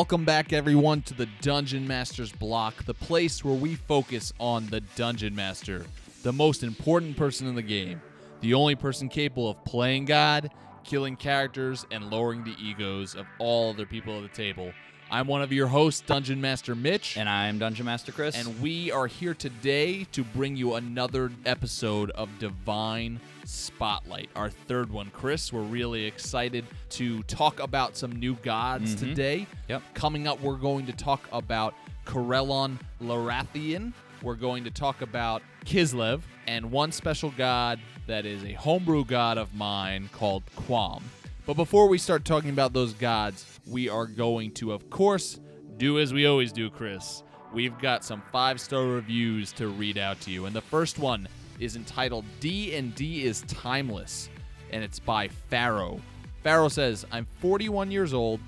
[0.00, 4.80] Welcome back, everyone, to the Dungeon Master's Block, the place where we focus on the
[4.80, 5.84] Dungeon Master,
[6.22, 8.00] the most important person in the game,
[8.40, 10.52] the only person capable of playing God,
[10.84, 14.72] killing characters, and lowering the egos of all other people at the table.
[15.12, 17.16] I'm one of your hosts, Dungeon Master Mitch.
[17.16, 18.36] And I'm Dungeon Master Chris.
[18.36, 24.88] And we are here today to bring you another episode of Divine Spotlight, our third
[24.90, 25.10] one.
[25.12, 28.98] Chris, we're really excited to talk about some new gods Mhm.
[29.00, 29.46] today.
[29.68, 29.82] Yep.
[29.94, 31.74] Coming up, we're going to talk about
[32.06, 33.92] Corellon Larethian.
[34.22, 39.38] We're going to talk about Kislev and one special god that is a homebrew god
[39.38, 41.02] of mine called Quam.
[41.46, 45.40] But before we start talking about those gods, we are going to, of course,
[45.78, 47.22] do as we always do, Chris.
[47.52, 51.26] We've got some five-star reviews to read out to you, and the first one
[51.58, 54.28] is entitled "D and D is Timeless,"
[54.70, 56.00] and it's by Pharaoh.
[56.42, 58.40] Pharaoh says, "I'm 41 years old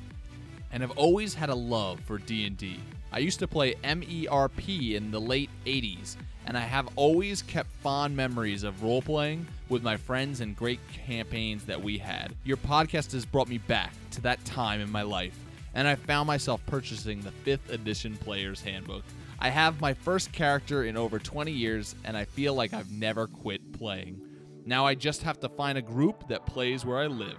[0.70, 2.78] and have always had a love for D&D.
[3.12, 8.16] I used to play MERP in the late 80s, and I have always kept fond
[8.16, 12.36] memories of role-playing with my friends and great campaigns that we had.
[12.44, 15.36] Your podcast has brought me back to that time in my life,
[15.74, 19.02] and I found myself purchasing the 5th edition Player's Handbook.
[19.40, 23.26] I have my first character in over 20 years, and I feel like I've never
[23.26, 24.20] quit playing.
[24.66, 27.38] Now I just have to find a group that plays where I live.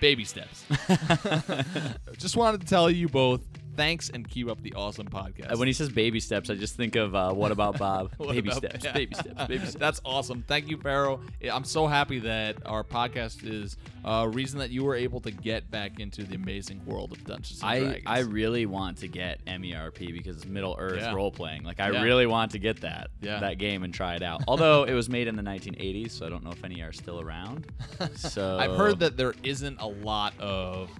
[0.00, 0.64] Baby steps.
[2.16, 3.42] just wanted to tell you both
[3.76, 5.52] thanks and keep up the awesome podcast.
[5.52, 8.10] Uh, when he says baby steps, I just think of uh, what about Bob?
[8.18, 8.92] What baby about- steps, yeah.
[8.92, 9.74] baby steps, baby steps.
[9.74, 10.44] That's awesome.
[10.46, 11.20] Thank you, Pharaoh.
[11.52, 15.70] I'm so happy that our podcast is a reason that you were able to get
[15.70, 18.02] back into the amazing world of Dungeons and I, Dragons.
[18.06, 21.14] I really want to get MERP because it's Middle Earth Yeah.
[21.14, 21.62] role playing.
[21.64, 22.02] Like I Yeah.
[22.02, 24.42] really want to get that that game and try it out.
[24.48, 27.20] Although it was made in the 1980s, so I don't know if any are still
[27.20, 27.66] around.
[28.16, 30.90] So I've heard that there isn't a lot of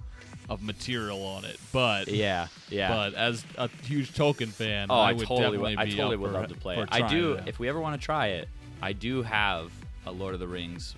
[0.53, 2.89] of material on it, but Yeah, yeah.
[2.89, 6.17] But as a huge Tolkien fan, oh, I, I, would totally, definitely would, I totally
[6.17, 6.89] would for- love to play it.
[6.91, 7.33] I do.
[7.33, 7.47] it.
[7.47, 8.47] If we ever want to try it,
[8.81, 9.71] I do have
[10.05, 10.95] a Lord of the Rings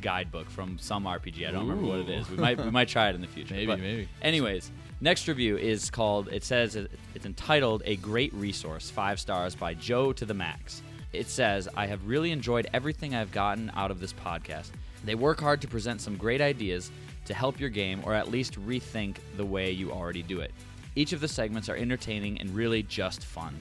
[0.00, 1.48] guidebook from some RPG.
[1.48, 2.28] I don't remember what it is.
[2.28, 3.54] We might we might try it in the future.
[3.54, 4.08] Maybe, But maybe.
[4.22, 4.70] Anyways,
[5.00, 6.28] next review is called.
[6.32, 10.82] It says it's entitled "A Great Resource," five stars by Joe to the Max.
[11.12, 14.70] It says, "I have really enjoyed everything I've gotten out of this podcast.
[15.04, 16.90] They work hard to present some great ideas
[17.24, 20.52] to help your game, or at least rethink the way you already do it.
[20.96, 23.56] Each of the segments are entertaining and really just fun."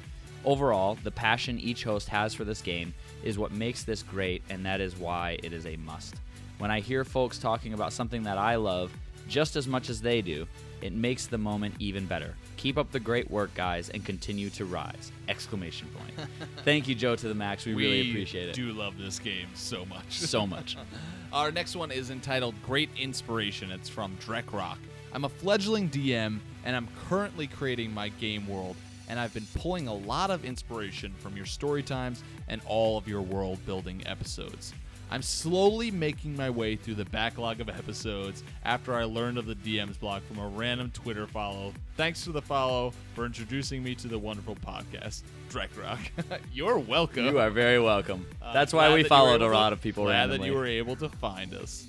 [0.45, 2.93] Overall, the passion each host has for this game
[3.23, 6.15] is what makes this great, and that is why it is a must.
[6.57, 8.91] When I hear folks talking about something that I love
[9.27, 10.45] just as much as they do,
[10.81, 12.35] it makes the moment even better.
[12.57, 15.13] Keep up the great work, guys, and continue to rise!
[15.29, 16.29] Exclamation point.
[16.65, 17.65] Thank you, Joe to the max.
[17.65, 20.11] We, we really appreciate it I do love this game so much.
[20.11, 20.77] so much.
[21.33, 23.71] Our next one is entitled Great Inspiration.
[23.71, 24.77] It's from Drek Rock.
[25.11, 28.75] I'm a fledgling DM and I'm currently creating my game world,
[29.09, 33.07] and I've been pulling a lot of inspiration from your story times and all of
[33.07, 34.75] your world building episodes.
[35.11, 39.53] I'm slowly making my way through the backlog of episodes after I learned of the
[39.55, 41.71] DM's blog from a random Twitter follow.
[41.97, 45.21] Thanks to the follow for introducing me to the wonderful podcast,
[45.51, 45.99] Drek Rock.
[46.53, 47.25] You're welcome.
[47.25, 48.25] You are very welcome.
[48.41, 50.47] Uh, That's why we followed a to- lot of people glad randomly.
[50.49, 51.85] that you were able to find us.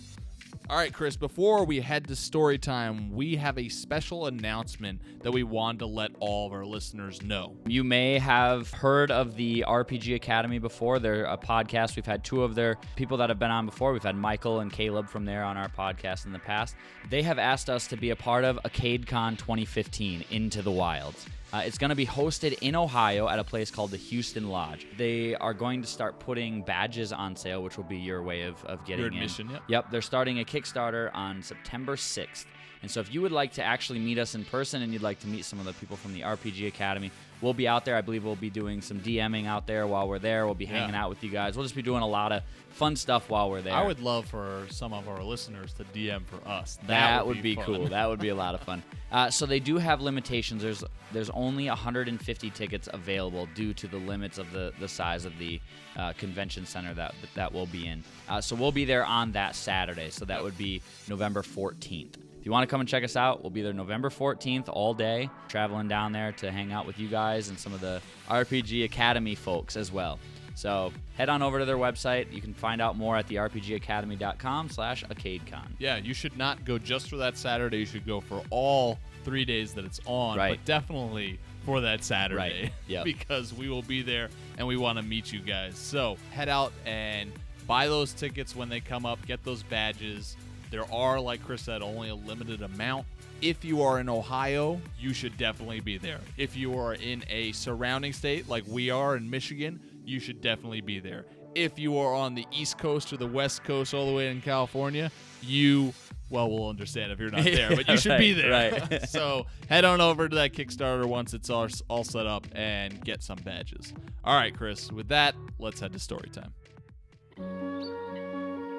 [0.71, 5.31] All right, Chris, before we head to story time, we have a special announcement that
[5.31, 7.55] we wanted to let all of our listeners know.
[7.67, 10.99] You may have heard of the RPG Academy before.
[10.99, 11.97] They're a podcast.
[11.97, 13.93] We've had two of their people that have been on before.
[13.93, 16.77] We've had Michael and Caleb from there on our podcast in the past.
[17.11, 21.27] They have asked us to be a part of AcadeCon 2015 Into the Wilds.
[21.55, 24.89] Uh, it's going to be hosted in Ohio at a place called the Houston Lodge.
[24.99, 28.65] They are going to start putting badges on sale, which will be your way of,
[28.65, 29.19] of getting Your in.
[29.19, 29.63] admission, yep.
[29.69, 32.47] Yep, they're starting a Kickstarter on September 6th.
[32.83, 35.21] And so if you would like to actually meet us in person and you'd like
[35.21, 37.13] to meet some of the people from the RPG Academy,
[37.45, 37.97] we'll be out there.
[37.97, 40.47] I believe we'll be doing some DMing out there while we're there.
[40.47, 40.79] We'll be Yeah.
[40.81, 41.57] hanging out with you guys.
[41.57, 43.75] We'll just be doing a lot of fun stuff while we're there.
[43.75, 46.79] I would love for some of our listeners to DM for us.
[46.89, 47.65] That, would, be, fun.
[47.65, 47.87] cool.
[47.89, 48.83] That would be a lot of fun.
[49.13, 50.61] Uh, so they do have limitations.
[50.61, 50.83] There's
[51.13, 55.61] there's only 150 tickets available due to the limits of the, the size of the
[55.97, 58.03] uh, convention center that that we'll be in.
[58.29, 60.11] Uh, so we'll be there on that Saturday.
[60.11, 62.15] So that would be November 14th.
[62.45, 64.93] If you want to come and check us out, we'll be there November 14th all
[64.93, 68.85] day, traveling down there to hang out with you guys and some of the RPG
[68.85, 70.19] Academy folks as well.
[70.55, 72.31] So head on over to their website.
[72.31, 75.69] You can find out more at the therpgacademy.com slash acadecon.
[75.79, 77.79] Yeah, you should not go just for that Saturday.
[77.79, 80.59] You should go for all three days that it's on, Right.
[80.59, 82.37] but definitely for that Saturday.
[82.65, 83.05] Right, yep.
[83.05, 85.79] because we will be there and we want to meet you guys.
[85.79, 87.33] So head out and
[87.67, 89.25] buy those tickets when they come up.
[89.27, 90.37] Get those badges.
[90.75, 93.07] There are, like Chris said, only a limited amount.
[93.41, 96.19] If you are in Ohio, you should definitely be there.
[96.37, 100.81] If you are in a surrounding state like we are in Michigan, you should definitely
[100.81, 101.27] be there.
[101.55, 104.41] If you are on the East Coast or the West Coast, all the way in
[104.41, 105.13] California,
[105.43, 105.95] you
[106.29, 108.51] well, we'll understand if you're not there, but you should be there.
[108.51, 109.03] right.
[109.09, 113.23] so head on over to that Kickstarter once it's all, all set up and get
[113.23, 113.95] some badges.
[114.25, 114.91] All right, Chris.
[114.91, 116.53] With that, let's head to story time.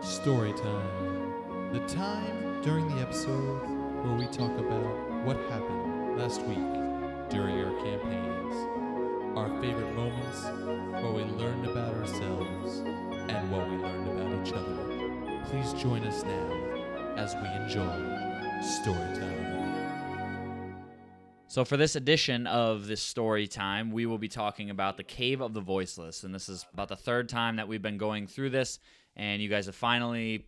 [0.02, 1.15] Story time.
[1.76, 3.60] The time during the episode
[4.02, 6.56] where we talk about what happened last week
[7.30, 10.42] during our campaigns, our favorite moments,
[11.04, 12.78] what we learned about ourselves,
[13.28, 15.44] and what we learned about each other.
[15.50, 20.76] Please join us now as we enjoy story time.
[21.48, 25.42] So, for this edition of this story time, we will be talking about the Cave
[25.42, 26.24] of the Voiceless.
[26.24, 28.80] And this is about the third time that we've been going through this.
[29.18, 30.46] And you guys have finally,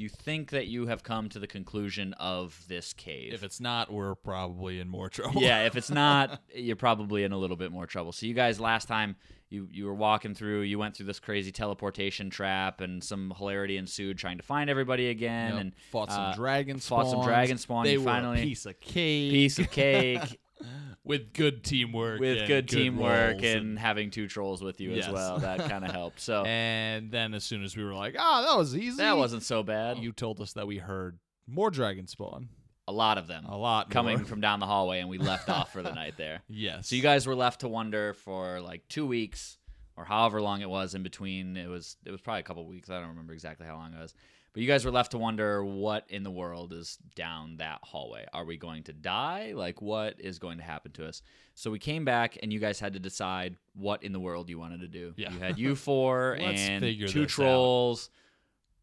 [0.00, 3.32] you think that you have come to the conclusion of this cave.
[3.34, 5.42] If it's not, we're probably in more trouble.
[5.42, 8.12] yeah, if it's not, you're probably in a little bit more trouble.
[8.12, 9.16] So you guys last time
[9.50, 13.76] you you were walking through, you went through this crazy teleportation trap and some hilarity
[13.76, 15.60] ensued trying to find everybody again Yep.
[15.60, 17.84] and fought some uh, dragon fought some dragon spawn.
[17.84, 19.30] They You were finally a piece of cake.
[19.32, 20.38] piece of cake
[21.04, 22.20] with good teamwork.
[22.20, 25.06] with and good teamwork rolls and, having two trolls with you Yes.
[25.06, 25.38] as well.
[25.38, 26.20] That kind of helped.
[26.20, 28.98] So And then as soon as we were like, ah, that was easy.
[28.98, 29.98] that wasn't so bad.
[29.98, 32.48] You told us that we heard more dragon spawn.
[32.86, 34.26] a lot of them A lot coming more.
[34.26, 36.42] from down the hallway, and we left off for the night there.
[36.48, 36.88] Yes.
[36.88, 39.58] So you guys were left to wonder for like two weeks
[39.96, 41.56] or however long it was in between.
[41.56, 42.88] It was it was probably a couple weeks.
[42.90, 44.14] I don't remember exactly how long it was.
[44.52, 48.26] But you guys were left to wonder what in the world is down that hallway.
[48.32, 49.52] Are we going to die?
[49.54, 51.22] Like what is going to happen to us?
[51.54, 54.58] So we came back and you guys had to decide what in the world you
[54.58, 55.14] wanted to do.
[55.16, 55.32] Yeah.
[55.32, 57.28] You had you four and two this out.
[57.28, 58.10] trolls,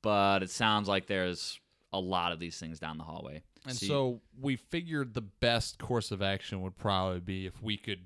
[0.02, 1.60] but it sounds like there's
[1.92, 3.42] a lot of these things down the hallway.
[3.66, 8.06] And so we figured the best course of action would probably be if we could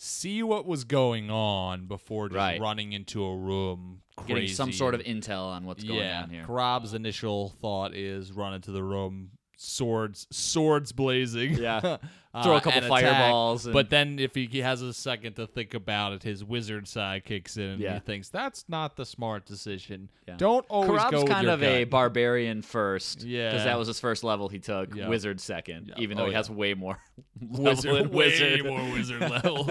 [0.00, 2.60] see what was going on before just Right.
[2.60, 4.32] running into a room crazy.
[4.32, 6.22] getting some sort of intel on what's going yeah.
[6.22, 6.44] on here.
[6.46, 11.54] Karab's initial thought is run into the room, swords, swords blazing.
[11.54, 11.96] Yeah.
[12.38, 13.02] uh, Throw a couple and attack.
[13.02, 16.44] fireballs and- But then if he he has a second to think about it, his
[16.44, 17.94] wizard side kicks in and Yeah.
[17.94, 20.08] he thinks that's not the smart decision.
[20.26, 20.36] Yeah.
[20.36, 23.50] Don't always Karab's go with kind your of a barbarian first, Yeah.
[23.50, 24.94] because that was his first level he took.
[24.94, 25.08] Yeah.
[25.08, 25.94] Wizard second, Yeah.
[26.02, 26.98] even though Oh, he has way more
[27.40, 29.70] wizard, level in way more wizard levels.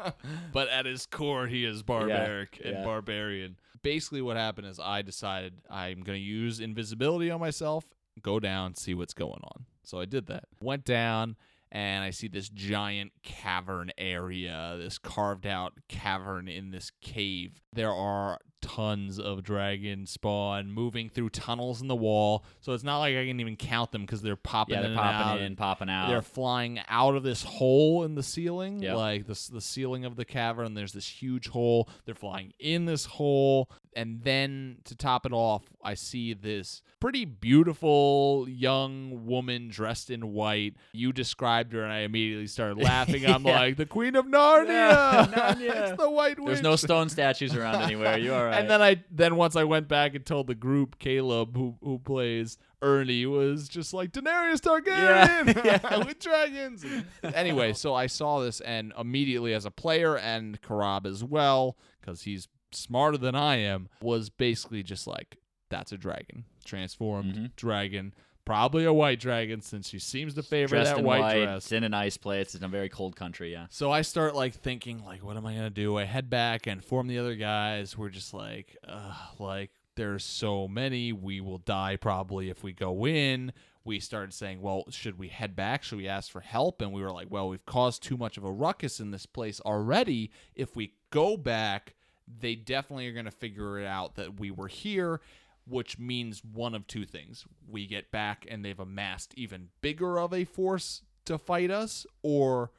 [0.52, 2.84] but at his core, he is barbaric and yeah.
[2.84, 3.56] barbarian.
[3.82, 7.84] Basically, what happened is I decided I'm going to use invisibility on myself,
[8.22, 9.64] go down, see what's going on.
[9.82, 10.44] So I did that.
[10.60, 11.34] Went down.
[11.74, 17.62] And I see this giant cavern area, this carved out cavern in this cave.
[17.72, 22.44] There are tons of dragon spawn moving through tunnels in the wall.
[22.60, 24.98] So it's not like I can even count them because they're popping yeah, they're and
[25.00, 25.12] out.
[25.24, 26.08] popping in, popping out.
[26.08, 28.96] They're flying out of this hole in the ceiling, Yep.
[28.96, 30.74] like the the ceiling of the cavern.
[30.74, 31.88] There's this huge hole.
[32.06, 37.24] They're flying in this hole, and then to top it off, I see this pretty
[37.24, 40.74] beautiful young woman dressed in white.
[40.92, 43.26] You described her, and I immediately started laughing.
[43.26, 43.58] I'm Yeah.
[43.58, 44.68] like, the Queen of Narnia.
[44.68, 45.60] Yeah, Narnia.
[45.90, 46.46] it's the White Witch.
[46.46, 48.18] There's no stone statues around anywhere.
[48.18, 48.60] You all right?
[48.60, 51.98] And then I then once I went back and told the group, Caleb, who who
[51.98, 55.96] plays Ernie, was just like Daenerys Targaryen Yeah.
[56.06, 56.84] with dragons.
[57.22, 62.22] anyway, so I saw this and immediately as a player and Karab as well, because
[62.22, 65.36] he's smarter than I am, was basically just like,
[65.68, 66.44] that's a dragon.
[66.64, 67.56] Transformed Mhm.
[67.56, 68.14] dragon.
[68.44, 71.64] Probably a white dragon since she seems to favor dressed that in white, dress.
[71.64, 72.46] it's in an ice place.
[72.46, 73.52] It's in a very cold country.
[73.52, 73.66] Yeah.
[73.70, 75.96] So I start like thinking like, what am I gonna do?
[75.96, 77.96] I head back and form the other guys.
[77.96, 81.12] We're just like, uh, like there's so many.
[81.12, 83.52] We will die probably if we go in.
[83.84, 85.84] We started saying, well, should we head back?
[85.84, 86.82] Should we ask for help?
[86.82, 89.60] And we were like, well, we've caused too much of a ruckus in this place
[89.60, 90.30] already.
[90.54, 91.94] If we go back,
[92.40, 95.20] they definitely are gonna figure it out that we were here.
[95.66, 97.44] Which means one of two things.
[97.68, 102.72] We get back and they've amassed even bigger of a force to fight us, or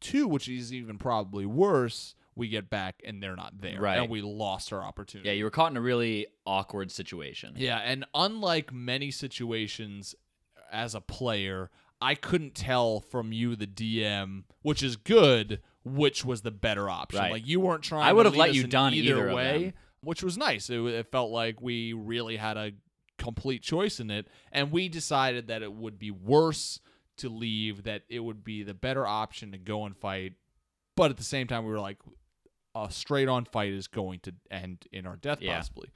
[0.00, 3.80] two, which is even probably worse, we get back and they're not there.
[3.80, 3.98] Right.
[3.98, 5.28] And we lost our opportunity.
[5.28, 7.54] Yeah, you were caught in a really awkward situation.
[7.56, 10.14] Yeah, and unlike many situations
[10.70, 11.70] as a player,
[12.00, 17.20] I couldn't tell from you, the DM, which is good, which was the better option.
[17.20, 17.32] Right.
[17.32, 18.04] Like you weren't trying.
[18.04, 19.74] I to would have let you done either, either way.
[20.02, 20.70] Which was nice.
[20.70, 22.72] It, it felt like we really had a
[23.18, 26.80] complete choice in it, and we decided that it would be worse
[27.18, 27.82] to leave.
[27.84, 30.34] That it would be the better option to go and fight,
[30.96, 31.98] but at the same time, we were like,
[32.74, 35.56] a straight on fight is going to end in our death Yeah.
[35.56, 35.88] possibly.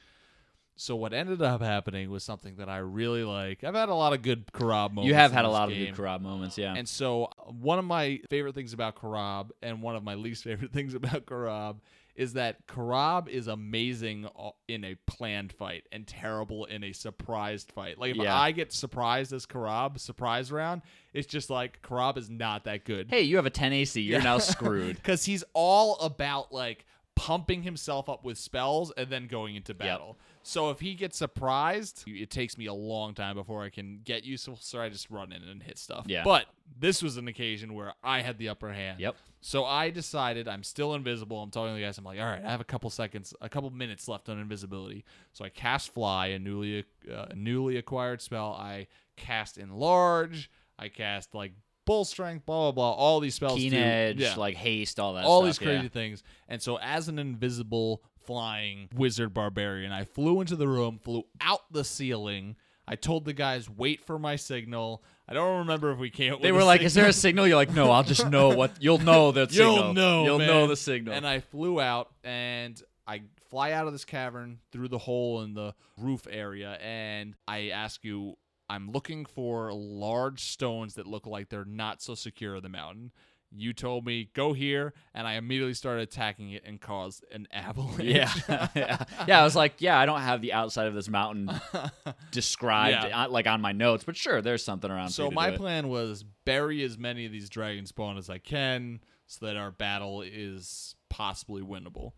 [0.74, 3.62] So what ended up happening was something that I really like.
[3.62, 5.06] I've had a lot of good Karab moments.
[5.06, 5.90] You have had a lot game.
[5.90, 6.74] of good Karab moments, yeah.
[6.74, 10.42] And so, uh, one of my favorite things about Karab, and one of my least
[10.44, 11.76] favorite things about Karab,
[12.14, 17.72] is that Karab is amazing uh, in a planned fight and terrible in a surprised
[17.72, 17.98] fight.
[17.98, 18.38] Like if Yeah.
[18.38, 20.82] I get surprised as Karab, surprise round,
[21.14, 23.08] it's just like Karab is not that good.
[23.10, 24.00] hey, you have a 10 AC.
[24.00, 24.96] You're now screwed.
[24.96, 30.18] because he's all about like pumping himself up with spells and then going into battle.
[30.42, 34.24] So if he gets surprised, it takes me a long time before I can get
[34.24, 34.58] useful.
[34.60, 36.04] So I just run in and hit stuff.
[36.08, 36.24] Yeah.
[36.24, 36.46] But
[36.78, 39.00] this was an occasion where I had the upper hand.
[39.00, 39.16] Yep.
[39.40, 41.42] So I decided I'm still invisible.
[41.42, 41.98] I'm talking to the guys.
[41.98, 45.04] I'm like, all right, I have a couple seconds, a couple minutes left on invisibility.
[45.32, 48.52] So I cast Fly, a newly uh, newly acquired spell.
[48.52, 50.50] I cast Enlarge.
[50.78, 51.52] I cast like
[51.84, 52.92] Bull Strength, blah blah blah.
[52.92, 53.58] All these spells.
[53.58, 55.88] Keen do- edge, yeah like haste, all that all stuff, these crazy yeah.
[55.88, 56.22] things.
[56.48, 61.72] And so, as an invisible flying wizard barbarian, I flew into the room, flew out
[61.72, 62.56] the ceiling.
[62.86, 66.34] I told the guys, "Wait for my signal." I don't remember if we came.
[66.42, 67.44] They were like, "Is there a signal.
[67.44, 69.94] signal?" You're like, "No, I'll just know what you'll know the You'll signal.
[69.94, 70.24] know.
[70.24, 74.04] You'll man." know the signal." And I flew out and I fly out of this
[74.04, 78.36] cavern through the hole in the roof area, and I ask you.
[78.70, 83.12] I'm looking for large stones that look like they're not so secure in the mountain.
[83.54, 88.00] You told me go here, and I immediately started attacking it and caused an avalanche.
[88.04, 88.32] yeah,
[88.74, 89.40] yeah, yeah.
[89.40, 91.50] I was like, "Yeah, I don't have the outside of this mountain
[92.30, 93.24] described Yeah.
[93.24, 96.82] uh, like on my notes, but sure, there's something around." So my plan was bury
[96.82, 101.62] as many of these dragon spawn as I can, so that our battle is possibly
[101.62, 102.12] winnable.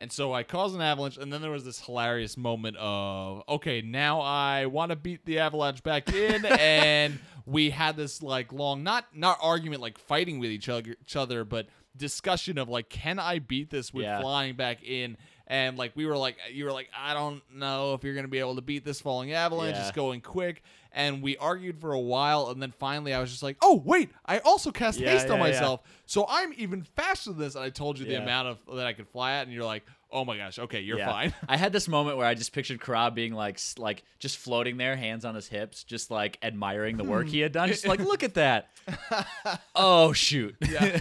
[0.00, 3.80] And so I caused an avalanche, and then there was this hilarious moment of, okay,
[3.82, 8.84] now I want to beat the avalanche back in, and we had this like long,
[8.84, 13.18] not not argument like fighting with each other, each other, but discussion of like, can
[13.18, 14.20] I beat this with Yeah.
[14.20, 15.16] flying back in?
[15.48, 18.38] And like we were like, you were like, I don't know if you're gonna be
[18.38, 19.76] able to beat this falling avalanche.
[19.76, 19.82] Yeah.
[19.88, 23.42] It's going quick, and we argued for a while, and then finally I was just
[23.42, 25.50] like, oh wait, I also cast Yeah, haste on yeah, yeah.
[25.52, 27.54] myself, so I'm even faster than this.
[27.54, 28.22] And I told you the Yeah.
[28.22, 30.98] amount of that I could fly at, and you're like, oh my gosh, okay, you're
[30.98, 31.10] Yeah.
[31.12, 31.34] fine.
[31.48, 34.78] I had this moment where I just pictured Karab being like, s- like just floating
[34.78, 37.32] there, hands on his hips, just like admiring the work hmm.
[37.32, 37.68] he had done.
[37.68, 38.70] Just like, look at that.
[39.74, 40.56] oh shoot.
[40.66, 40.98] Yeah.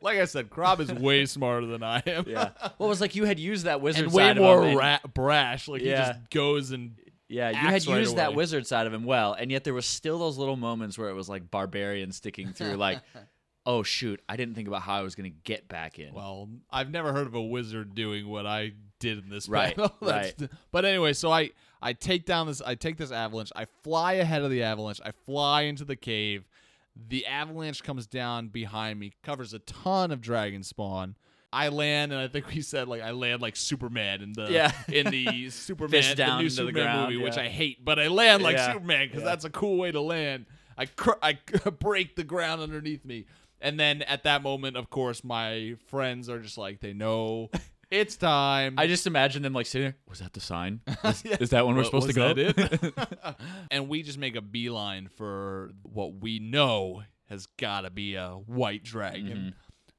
[0.00, 2.24] like I said, Krob is way smarter than I am.
[2.26, 2.50] Yeah.
[2.78, 4.68] Well, it was like you had used that wizard And way side more of him.
[4.70, 5.68] and- ra- brash.
[5.68, 6.06] Like Yeah.
[6.06, 6.94] he just goes and
[7.32, 9.86] yeah, you had right used that wizard side of him well, and yet there was
[9.86, 13.00] still those little moments where it was like barbarian sticking through, like,
[13.66, 16.12] oh shoot, I didn't think about how I was gonna get back in.
[16.12, 19.96] Well, I've never heard of a wizard doing what I did in this Right, battle.
[20.00, 20.34] Right.
[20.70, 23.52] But anyway, so I I take down this I take this avalanche.
[23.56, 25.00] I fly ahead of the avalanche.
[25.04, 26.48] I fly into the cave.
[27.08, 31.16] The avalanche comes down behind me, covers a ton of dragon spawn.
[31.52, 34.72] I land, and I think we said like I land like Superman in the Yeah.
[34.88, 37.36] in the Superman the new Superman ground, movie, which.
[37.36, 38.72] I hate, but I land like Yeah.
[38.72, 39.26] Superman because Yeah.
[39.28, 40.46] that's a cool way to land.
[40.78, 41.38] I cr- I
[41.80, 43.26] break the ground underneath me,
[43.60, 47.50] and then at that moment, of course, my friends are just like they know
[47.90, 48.76] it's time.
[48.78, 49.96] I just imagine them like sitting there.
[50.08, 50.80] Was that the sign?
[51.04, 51.36] Is, Yeah.
[51.40, 52.32] is that when we're supposed to go?
[52.32, 53.36] that
[53.70, 58.30] and we just make a beeline for what we know has got to be a
[58.30, 59.26] white dragon.
[59.26, 59.48] Mm-hmm.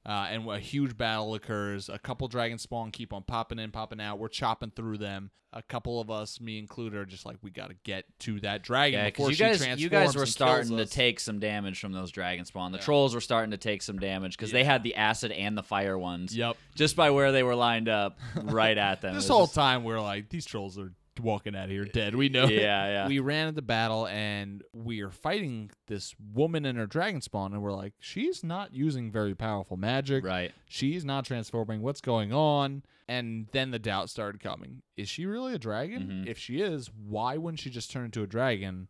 [0.06, 1.88] Uh, and a huge battle occurs.
[1.88, 4.20] A couple dragon spawn keep on popping in, popping out.
[4.20, 5.32] We're chopping through them.
[5.56, 8.64] A couple of us, me included, are just like, we got to get to that
[8.64, 11.40] dragon Yeah, before because she you guys, transforms you guys were starting to take some
[11.40, 12.72] damage from those dragon spawn.
[12.72, 12.84] The Yeah.
[12.86, 15.98] trolls were starting to take some damage because they had the acid and the fire
[15.98, 16.36] ones.
[16.36, 16.58] Yep.
[16.76, 19.14] Just by where they were lined up, right at them.
[19.16, 22.16] This whole just- time, we're like, these trolls are walking out of here dead.
[22.16, 22.46] We know.
[22.46, 22.52] it.
[22.52, 23.08] Yeah, yeah.
[23.08, 27.62] We ran into battle and we are fighting this woman and her dragon spawn, and
[27.62, 30.24] we're like, she's not using very powerful magic.
[30.26, 30.52] right.
[30.68, 31.82] She's not transforming.
[31.82, 32.84] What's going on?
[33.08, 34.82] And then the doubt started coming.
[34.98, 36.24] Is she really a dragon?
[36.26, 36.28] Mhm.
[36.28, 38.88] If she is, why wouldn't she just turn into a dragon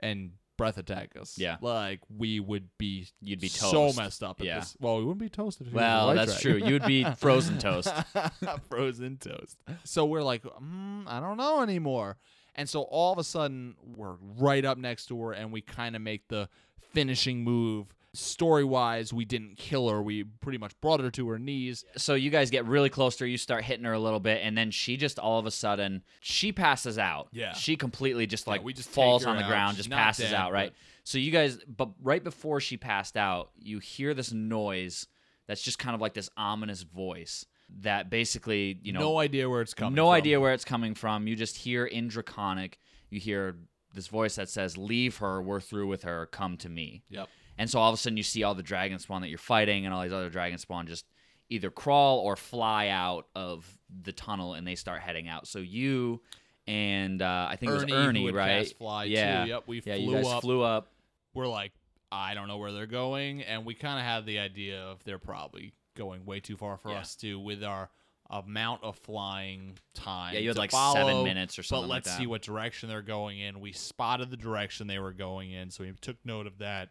[0.00, 1.36] and breath attack us?
[1.38, 1.56] Yeah.
[1.60, 3.98] Like we would be You'd be so toast.
[3.98, 4.60] messed up at Yeah.
[4.60, 4.76] this.
[4.80, 5.66] Well, we wouldn't be toasted.
[5.66, 6.60] If she was a Well, that's dragon.
[6.60, 6.68] true.
[6.68, 7.92] You would be frozen toast.
[8.68, 9.56] frozen toast.
[9.84, 12.16] So we're like, mm, I don't know anymore.
[12.54, 15.96] And so all of a sudden, we're right up next to her, and we kind
[15.96, 16.48] of make the
[16.92, 17.94] finishing move.
[18.14, 20.02] Story wise, we didn't kill her.
[20.02, 21.84] We pretty much brought her to her knees.
[21.96, 23.28] So you guys get really close to her.
[23.28, 26.02] You start hitting her a little bit, and then she just all of a sudden
[26.20, 27.28] she passes out.
[27.32, 27.54] Yeah.
[27.54, 29.48] She completely just Yeah, like we just falls on the out.
[29.48, 30.52] ground, She's just passes dead, out.
[30.52, 30.72] Right.
[30.72, 35.06] but- So you guys, but right before she passed out, you hear this noise
[35.46, 37.46] that's just kind of like this ominous voice
[37.80, 40.14] that basically you know no idea where it's coming from no from.
[40.14, 41.26] idea where it's coming from.
[41.26, 42.78] You just hear in Draconic,
[43.08, 43.56] you hear
[43.94, 45.40] this voice that says, "Leave her.
[45.40, 46.26] We're through with her.
[46.26, 47.28] Come to me." Yep.
[47.58, 49.84] And so all of a sudden, you see all the dragon spawn that you're fighting,
[49.84, 51.04] and all these other dragon spawn just
[51.50, 53.66] either crawl or fly out of
[54.02, 55.46] the tunnel and they start heading out.
[55.46, 56.22] So you
[56.66, 58.66] and uh, I think it was Ernie, Ernie, right?
[58.78, 59.12] fly, too.
[59.12, 59.96] yeah, Yep, we yeah.
[59.96, 60.40] flew you guys up.
[60.42, 60.92] flew up.
[61.34, 61.72] We're like,
[62.10, 65.18] I don't know where they're going, and we kind of had the idea of they're
[65.18, 66.98] probably going way too far for Yeah.
[67.00, 67.90] us too with our
[68.30, 70.32] amount of flying time.
[70.34, 71.88] Yeah, you had to like follow, seven minutes or something.
[71.88, 73.60] But let's like see what direction they're going in.
[73.60, 76.90] We spotted the direction they were going in, so we took note of that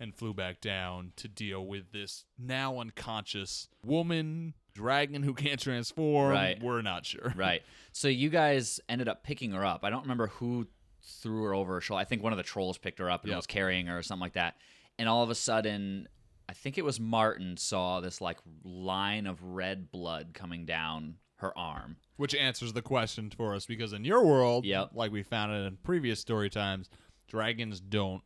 [0.00, 6.30] and flew back down to deal with this now unconscious woman dragon who can't transform.
[6.32, 6.62] Right.
[6.62, 7.32] We're not sure.
[7.36, 7.62] right.
[7.92, 9.82] So you guys ended up picking her up.
[9.84, 10.68] I don't remember who
[11.02, 12.00] threw her over her shoulder.
[12.00, 13.36] I think one of the trolls picked her up and Yep.
[13.38, 14.56] was carrying her or something like that.
[14.98, 16.06] And all of a sudden,
[16.48, 21.56] I think it was Martin saw this like line of red blood coming down her
[21.58, 21.96] arm.
[22.16, 24.90] Which answers the question for us because in your world, Yep.
[24.94, 26.88] like we found it in previous story times,
[27.28, 28.22] dragons don't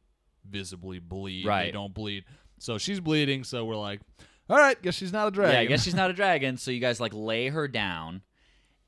[0.48, 1.44] visibly bleed.
[1.44, 1.72] They Right.
[1.72, 2.24] don't bleed.
[2.58, 4.00] So she's bleeding, so we're like,
[4.48, 5.54] all right, guess she's not a dragon.
[5.54, 6.56] Yeah, I guess she's not a dragon.
[6.56, 8.22] So you guys like lay her down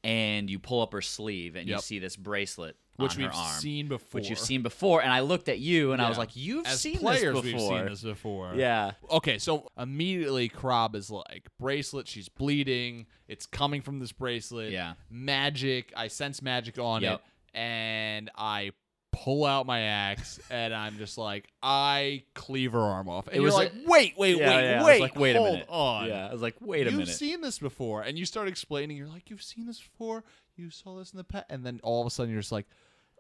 [0.03, 3.37] and you pull up her sleeve and you see this bracelet which on we've her
[3.37, 3.61] arm.
[3.61, 4.21] seen before.
[4.21, 6.81] Which you've seen before, and I looked at you and I was like, "You've As
[6.81, 8.53] seen players, this we've before." seen this before.
[8.55, 13.07] Yeah, Okay, so immediately Krob is like, bracelet, she's bleeding.
[13.27, 14.71] It's coming from this bracelet.
[14.71, 14.93] Yeah.
[15.11, 15.93] Magic.
[15.97, 17.15] I sense magic on Yep.
[17.15, 17.57] it.
[17.59, 18.71] And I
[19.23, 23.27] pull out my axe and I'm just like, I cleave her arm off.
[23.29, 24.73] And It you're was like, a- wait, wait, yeah, wait, yeah.
[24.73, 25.01] I was wait.
[25.01, 25.67] like, wait a hold minute.
[25.69, 26.09] on.
[26.09, 27.07] Yeah, I was like, wait a minute.
[27.07, 28.03] You've seen this before.
[28.03, 30.25] And you start explaining, you're like, you've seen this before?
[30.57, 31.47] You saw this in the past?
[31.49, 32.67] And then all of a sudden you're just like,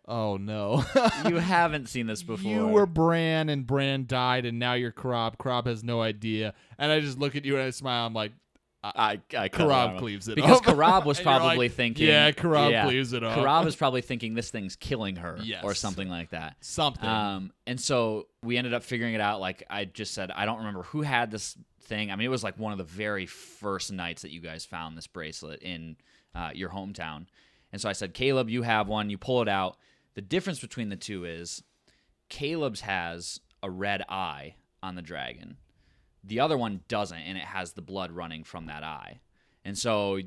[0.06, 0.84] oh no.
[1.28, 2.50] you haven't seen this before.
[2.50, 5.36] You were Bran, and Bran died, and now you're Krob.
[5.38, 6.54] Krob has no idea.
[6.78, 8.06] And I just look at you and I smile.
[8.06, 8.32] I'm like,
[8.84, 10.64] I, I Karab cleaves it because off.
[10.64, 13.38] Karab was probably like, thinking, yeah, Karab yeah, cleaves it off.
[13.38, 15.64] Karab is probably thinking this thing's killing her, Yes.
[15.64, 16.56] or something like that.
[16.60, 17.08] Something.
[17.08, 19.40] Um, and so we ended up figuring it out.
[19.40, 22.10] Like I just said, I don't remember who had this thing.
[22.10, 24.98] I mean, it was like one of the very first nights that you guys found
[24.98, 25.96] this bracelet in
[26.34, 27.26] uh, your hometown.
[27.72, 29.08] And so I said, Caleb, you have one.
[29.08, 29.78] You pull it out.
[30.14, 31.62] The difference between the two is
[32.28, 35.56] Caleb's has a red eye on the dragon.
[36.26, 39.20] The other one doesn't, and it has the blood running from that eye.
[39.64, 40.18] And so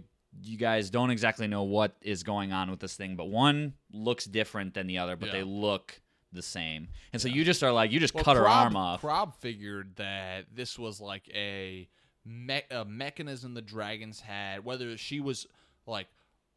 [0.44, 4.26] you guys don't exactly know what is going on with this thing, but one looks
[4.26, 5.34] different than the other, but Yeah.
[5.34, 6.00] they look
[6.32, 6.90] the same.
[7.14, 9.02] And so you just are like, you just Well, cut her arm off.
[9.02, 11.88] Krob figured that this was like a,
[12.26, 15.48] me- a mechanism the dragons had, whether she was
[15.88, 16.08] like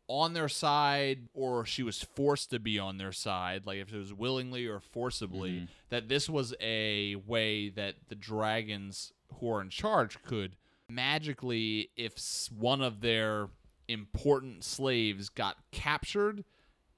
[0.09, 3.96] on their side or she was forced to be on their side, like if it
[3.96, 5.64] was willingly or forcibly, Mm-hmm.
[5.90, 10.57] that this was a way that the dragons who are in charge could
[10.88, 12.14] magically, if
[12.57, 13.48] one of their
[13.88, 16.44] important slaves got captured,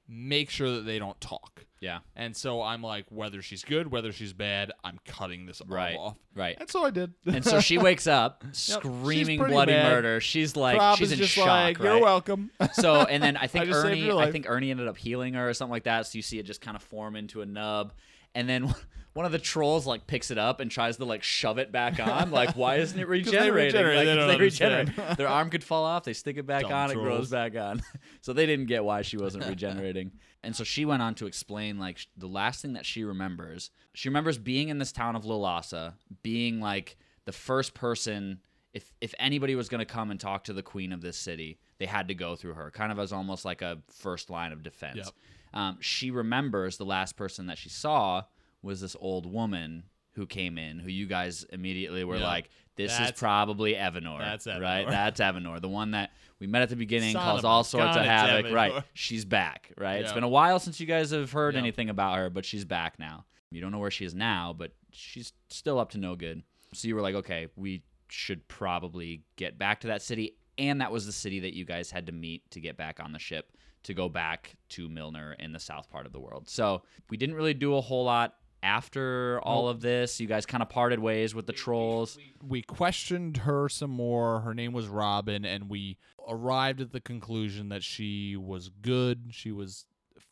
[0.08, 1.64] make sure that they don't talk.
[1.80, 5.70] yeah, And so I'm like, whether she's good, whether she's bad, I'm cutting this arm
[5.70, 5.96] Right.
[5.96, 6.16] off.
[6.34, 6.56] right.
[6.60, 7.14] And so I did.
[7.26, 9.90] And so she wakes up screaming pretty bloody mad.
[9.92, 10.20] murder.
[10.20, 11.46] She's like, she's in shock.
[11.46, 12.50] like, you're welcome.
[12.74, 15.54] So and then I think I Ernie, I think Ernie ended up healing her or
[15.54, 16.06] something like that.
[16.06, 17.92] So you see it just kind of form into a nub,
[18.34, 18.74] and then
[19.14, 22.00] one of the trolls like picks it up and tries to like shove it back
[22.00, 22.30] on.
[22.30, 23.80] Like, why isn't it they regenerating?
[23.80, 25.16] regenerate, Like, they they regenerate.
[25.16, 26.04] Their arm could fall off.
[26.04, 26.90] They stick it back Dumb on.
[26.90, 27.82] It grows back on.
[28.22, 30.12] so they didn't get why she wasn't regenerating.
[30.42, 33.70] And so she went on to explain like sh- the last thing that she remembers.
[33.94, 36.96] She remembers being in this town of Lolasa, being like
[37.26, 38.40] the first person.
[38.72, 41.58] If if anybody was going to come and talk to the queen of this city,
[41.78, 44.62] they had to go through her, kind of as almost like a first line of
[44.62, 44.96] defense.
[44.96, 45.08] Yep.
[45.52, 48.22] Um, she remembers the last person that she saw
[48.62, 52.26] was this old woman who came in, who you guys immediately were Yeah.
[52.26, 54.86] like, "This is probably Evanor." that's right?
[54.86, 58.04] That's Evanor, the one that we met at the beginning, Son caused all sorts of
[58.04, 58.52] havoc.
[58.52, 58.84] Right?
[58.94, 59.72] She's back.
[59.78, 60.02] Right?
[60.02, 61.60] It's been a while since you guys have heard Yeah.
[61.60, 63.24] anything about her, but she's back now.
[63.50, 66.42] You don't know where she is now, but she's still up to no good.
[66.74, 70.36] So you were like, okay, we should probably get back to that city.
[70.58, 73.12] And that was the city that you guys had to meet to get back on
[73.12, 73.52] the ship
[73.84, 76.48] to go back to Milner in the south part of the world.
[76.48, 80.20] So we didn't really do a whole lot after all of this.
[80.20, 82.18] You guys kind of parted ways with the trolls.
[82.46, 84.40] we questioned her some more.
[84.40, 85.98] Her name was Robin, and we
[86.28, 89.30] arrived at the conclusion that she was good.
[89.30, 89.86] She was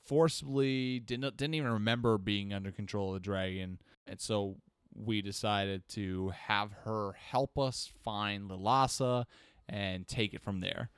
[0.05, 4.57] forcibly didn't didn't even remember being under control of the dragon, and so
[4.95, 9.25] we decided to have her help us find Lilasa
[9.69, 10.91] and take it from there.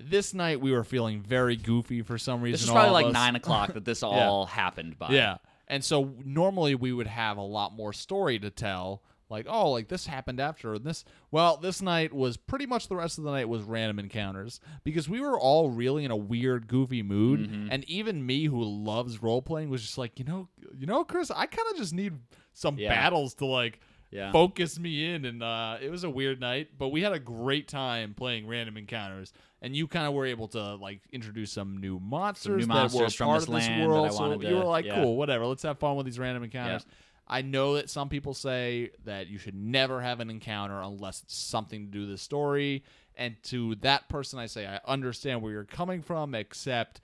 [0.00, 2.52] This night we were feeling very goofy for some reason.
[2.52, 3.12] This is all probably like us.
[3.12, 5.10] nine o'clock that this all happened by.
[5.10, 5.38] Yeah.
[5.70, 9.02] And so normally we would have a lot more story to tell.
[9.30, 11.04] Like, oh, like this happened after this.
[11.30, 15.08] Well, this night was pretty much the rest of the night was random encounters because
[15.08, 17.48] we were all really in a weird, goofy mood.
[17.48, 17.68] Mm-hmm.
[17.70, 21.30] And even me, who loves role playing, was just like, you know, you know, Chris,
[21.30, 22.14] I kind of just need
[22.54, 22.88] some Yeah.
[22.88, 23.78] battles to like
[24.10, 24.32] Yeah.
[24.32, 26.70] focused me in, and uh, it was a weird night.
[26.76, 30.48] But we had a great time playing random encounters, and you kind of were able
[30.48, 33.68] to like introduce some new monsters, new that were monsters from part this of this
[33.86, 34.12] world.
[34.12, 35.02] So you to- were like, yeah.
[35.02, 35.46] cool, whatever.
[35.46, 36.86] Let's have fun with these random encounters.
[37.28, 41.34] I know that some people say that you should never have an encounter unless it's
[41.36, 42.82] something to do with the story.
[43.14, 47.00] And to that person, I say, I understand where you're coming from, except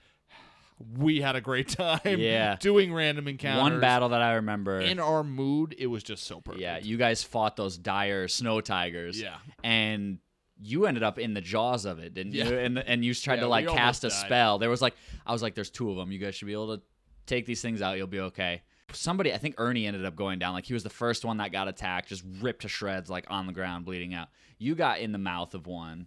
[0.98, 2.56] we had a great time Yeah.
[2.58, 3.62] doing random encounters.
[3.72, 4.80] One battle that I remember.
[4.80, 6.60] In our mood, it was just so perfect.
[6.60, 9.20] yeah, you guys fought those dire snow tigers.
[9.20, 9.36] Yeah.
[9.62, 10.18] And
[10.62, 12.48] you ended up in the jaws of it, didn't Yeah.
[12.48, 12.58] you?
[12.58, 14.16] And and you tried Yeah, to like cast a died.
[14.26, 14.58] spell.
[14.58, 14.94] There was like
[15.26, 16.10] I was like, there's two of them.
[16.12, 16.82] You guys should be able to
[17.26, 17.96] take these things out.
[17.98, 18.62] You'll be okay.
[18.92, 20.54] Somebody, I think Ernie ended up going down.
[20.54, 23.46] Like he was the first one that got attacked, just ripped to shreds, like on
[23.48, 24.28] the ground, bleeding out.
[24.58, 26.06] You got in the mouth of one,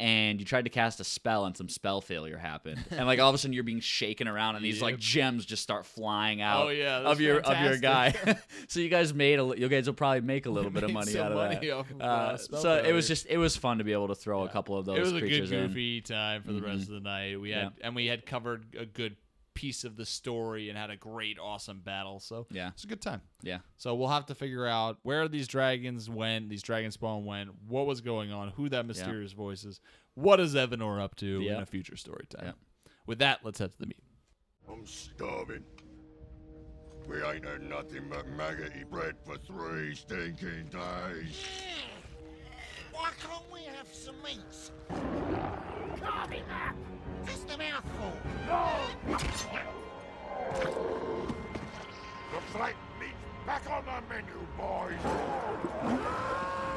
[0.00, 2.82] and you tried to cast a spell, and some spell failure happened.
[2.90, 5.62] and like all of a sudden, you're being shaken around, and these like gems just
[5.62, 8.14] start flying out Oh, yeah, of your of your guy.
[8.68, 11.16] so you guys made a, you guys will probably make a little bit of money
[11.18, 11.70] out of money that.
[11.72, 14.44] of, Uh, uh, so it was just it was fun to be able to throw
[14.44, 15.66] a couple of those it was a good creatures in.
[15.68, 17.40] goofy time for the rest of the night.
[17.40, 17.86] We had Yeah.
[17.86, 19.16] and we had covered a good
[19.54, 22.20] piece of the story and had a great, awesome battle.
[22.20, 22.68] So Yeah.
[22.68, 23.20] it's a good time.
[23.42, 23.58] Yeah.
[23.76, 27.86] So we'll have to figure out where these dragons went, these dragon spawn went, what
[27.86, 29.80] was going on, who that mysterious voice is,
[30.14, 32.46] what is Evanor up to in a future story time.
[32.46, 32.52] Yeah.
[33.06, 34.02] With that, let's head to the meat.
[34.70, 35.64] I'm starving.
[37.08, 41.44] We ain't had nothing but maggoty bread for three stinking days.
[42.92, 44.38] Why can't we have some meat?
[46.00, 46.76] Carving up!
[47.26, 48.12] Just a mouthful.
[52.32, 53.12] Looks like meat's
[53.46, 54.98] back on the menu, boys.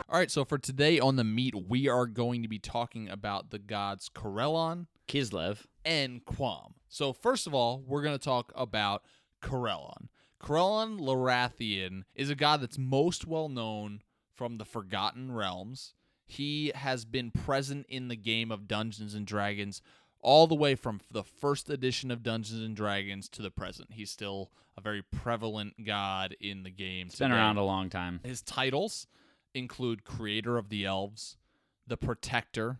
[0.09, 3.49] All right, so for today on the meat, we are going to be talking about
[3.49, 5.65] the gods Corellon Kislev.
[5.83, 6.75] and Quam.
[6.87, 9.03] So first of all, we're going to talk about
[9.41, 10.09] Corellon.
[10.39, 14.01] Corellon Larethian is a god that's most well known
[14.35, 15.93] from the Forgotten Realms.
[16.25, 19.81] He has been present in the game of Dungeons and Dragons
[20.23, 23.89] all the way from the first edition of Dungeons and Dragons to the present.
[23.91, 27.07] He's still a very prevalent god in the game.
[27.07, 28.21] It's been around a long time.
[28.23, 29.07] His titles
[29.53, 31.37] include Creator of the Elves,
[31.85, 32.79] the Protector,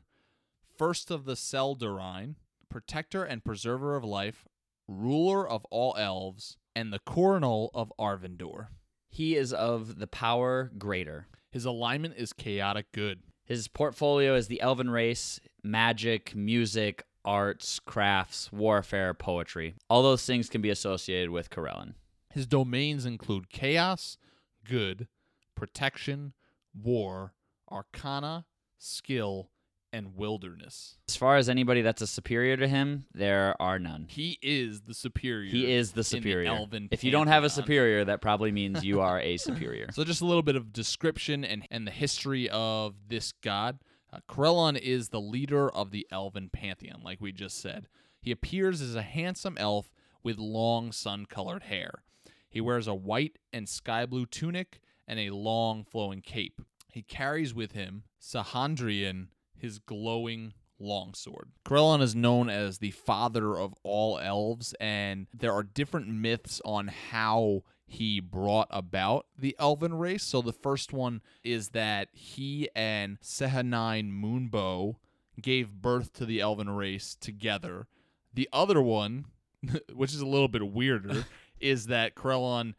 [0.77, 2.35] First of the Seldarine,
[2.69, 4.45] Protector and Preserver of Life,
[4.87, 8.69] Ruler of all Elves, and the Coronal of Arvandor.
[9.09, 11.27] He is of the power greater.
[11.51, 13.21] His alignment is chaotic good.
[13.45, 19.75] His portfolio is the elven race, magic, music, arts, crafts, warfare, poetry.
[19.89, 21.93] All those things can be associated with Corellon.
[22.29, 24.17] His domains include chaos,
[24.65, 25.07] good,
[25.55, 26.33] protection,
[26.73, 27.33] war,
[27.71, 28.45] arcana,
[28.77, 29.49] skill,
[29.93, 30.97] and wilderness.
[31.07, 34.07] As far as anybody that's a superior to him, there are none.
[34.09, 35.51] He is the superior.
[35.51, 36.49] He is the superior.
[36.49, 39.89] elven if you don't have a superior, that probably means you are a superior.
[39.93, 43.79] So just a little bit of description and, and the history of this god.
[44.13, 47.87] Uh, Corellon is the leader of the elven pantheon, like we just said.
[48.21, 52.03] He appears as a handsome elf with long sun-colored hair.
[52.47, 56.61] He wears a white and sky blue tunic and a long flowing cape.
[56.91, 61.51] He carries with him Sahandrian, his glowing longsword.
[61.65, 66.87] Corellon is known as the father of all elves, and there are different myths on
[67.11, 70.23] how he brought about the elven race.
[70.23, 74.95] So the first one is that he and Sehanine Moonbow
[75.39, 77.87] gave birth to the elven race together.
[78.33, 79.25] The other one,
[79.93, 81.25] which is a little bit weirder,
[81.59, 82.73] is that Corellon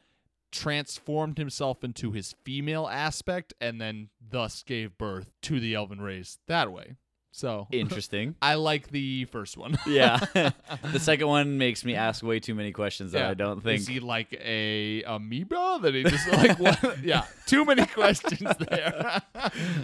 [0.50, 6.38] transformed himself into his female aspect and then thus gave birth to the elven race
[6.48, 6.96] that way.
[7.37, 8.37] So Interesting.
[8.42, 9.77] I like the first one.
[9.88, 10.18] yeah.
[10.92, 13.31] the second one makes me ask way too many questions that Yeah.
[13.31, 13.81] I don't think.
[13.81, 17.03] Is he like a amoeba that he just like what?
[17.05, 19.20] Yeah, too many questions there.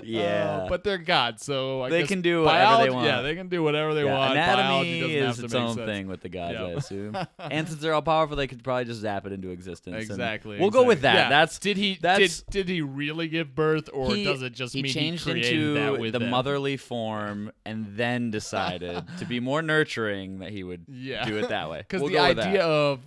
[0.05, 0.21] Yeah.
[0.65, 3.07] Uh, but they're gods, so I They can do whatever they want.
[3.07, 4.35] Yeah, they can do whatever they Yeah, want.
[4.35, 5.87] Biology anatomy doesn't have is to its make own sense.
[5.87, 6.65] thing with the gods, Yeah.
[6.67, 7.17] I assume.
[7.41, 10.05] and since they're all powerful, they could probably just zap it into existence.
[10.05, 10.61] Exactly.
[10.61, 11.31] We'll go with that.
[11.31, 14.73] That's did he that's- did, did he really give birth, or he, does it just
[14.73, 16.31] he mean changed he created into that with the them?
[16.31, 21.25] motherly form and then decided to be more nurturing that he would Yeah.
[21.25, 21.79] do it that way.
[21.89, 22.61] Because We'll the idea that.
[22.61, 23.01] of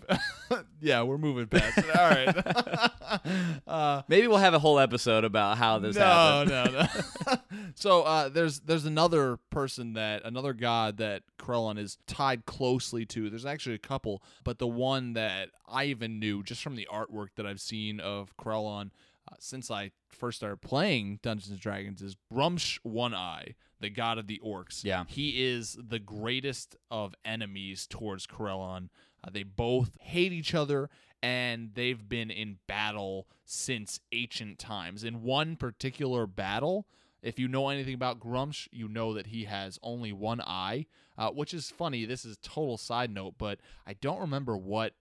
[0.81, 1.95] yeah, we're moving past it.
[1.95, 3.59] All right.
[3.67, 6.73] uh, maybe we'll have a whole episode about how this no, happened.
[6.73, 6.87] no,
[7.31, 7.37] no.
[7.75, 13.29] so uh, there's there's another person that another god that Krellon is tied closely to.
[13.29, 17.29] There's actually a couple, but the one that I even knew just from the artwork
[17.35, 18.91] that I've seen of Krellon
[19.31, 24.17] uh, since I first started playing Dungeons and Dragons is Gruumsh One Eye, the god
[24.17, 24.83] of the orcs.
[24.83, 25.03] Yeah.
[25.07, 28.89] he is the greatest of enemies towards Corellon.
[29.23, 30.89] Uh, they both hate each other
[31.21, 35.03] and they've been in battle since ancient times.
[35.03, 36.87] In one particular battle,
[37.21, 40.85] if you know anything about Gruumsh, you know that he has only one eye,
[41.17, 42.05] uh, which is funny.
[42.05, 44.93] This is total side note, but I don't remember what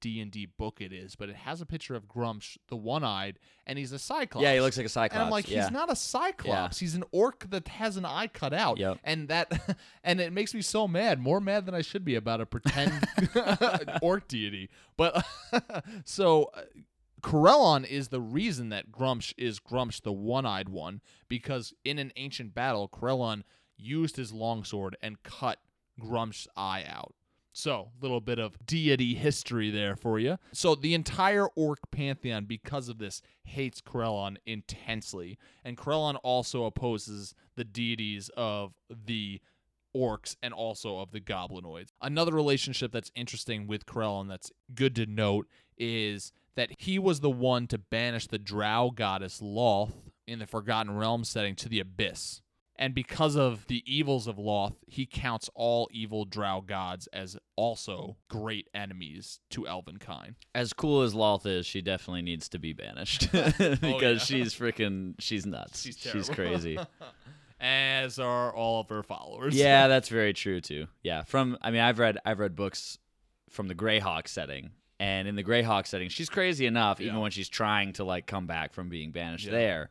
[0.00, 3.38] D and D book it is, but it has a picture of Gruumsh, the one-eyed,
[3.66, 4.42] and he's a cyclops.
[4.42, 5.14] Yeah, he looks like a cyclops.
[5.14, 5.62] And I'm like, yeah.
[5.62, 6.78] he's not a cyclops.
[6.78, 8.78] He's an orc that has an eye cut out.
[8.78, 8.98] Yep.
[9.04, 12.40] And that, and it makes me so mad, more mad than I should be about
[12.40, 12.92] a pretend
[14.02, 14.70] orc deity.
[14.96, 15.24] But
[16.04, 16.50] so.
[16.54, 16.62] Uh,
[17.22, 22.54] Corellon is the reason that Gruumsh is Gruumsh, the one-eyed one, because in an ancient
[22.54, 23.42] battle, Corellon
[23.76, 25.58] used his longsword and cut
[26.00, 27.14] Gruumsh's eye out.
[27.52, 30.38] So, little bit of deity history there for you.
[30.52, 35.36] So, the entire orc pantheon, because of this, hates Krellon intensely.
[35.64, 39.40] And Krellon also opposes the deities of the
[39.94, 41.88] orcs and also of the goblinoids.
[42.00, 47.30] Another relationship that's interesting with Krellon that's good to note is that he was the
[47.30, 52.42] one to banish the drow goddess Loth in the Forgotten Realm setting to the abyss.
[52.80, 58.16] And because of the evils of Loth, he counts all evil drow gods as also
[58.28, 60.36] great enemies to elvenkind.
[60.54, 64.16] as cool as Loth is, she definitely needs to be banished oh, because Oh, yeah.
[64.18, 65.82] she's freaking she's nuts.
[65.82, 66.78] She's she's crazy.
[67.62, 69.54] As are all of her followers.
[69.54, 70.86] yeah, that's very true too.
[71.02, 72.96] Yeah, from I mean, I've read I've read books
[73.50, 77.20] from the Greyhawk setting, and in the Greyhawk setting, she's crazy enough even Yeah.
[77.20, 79.52] when she's trying to like come back from being banished Yeah.
[79.52, 79.90] there,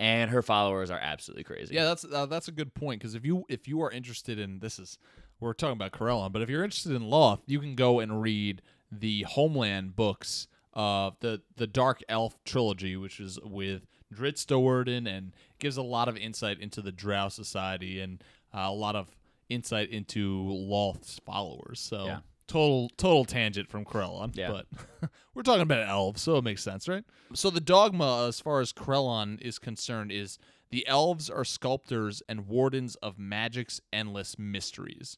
[0.00, 1.74] and her followers are absolutely crazy.
[1.74, 4.58] Yeah, that's uh, that's a good point because if you if you are interested in
[4.58, 4.98] this is
[5.40, 8.62] we're talking about Corellon, but if you're interested in Loth, you can go and read
[8.90, 15.32] the Homeland books of the the Dark Elf trilogy, which is with Drizzt Do'Urden and
[15.58, 19.14] gives a lot of insight into the Drow society and uh, a lot of
[19.50, 21.78] insight into Loth's followers.
[21.78, 22.18] So Yeah.
[22.50, 24.36] Total total tangent from Krellon.
[24.36, 24.50] Yeah.
[24.50, 27.04] but we're talking about elves, so it makes sense, right?
[27.32, 30.38] So the dogma, as far as Krellon is concerned, is
[30.70, 35.16] the elves are sculptors and wardens of magic's endless mysteries.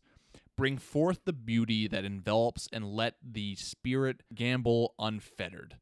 [0.57, 5.77] Bring forth the beauty that envelops and let the spirit gamble unfettered.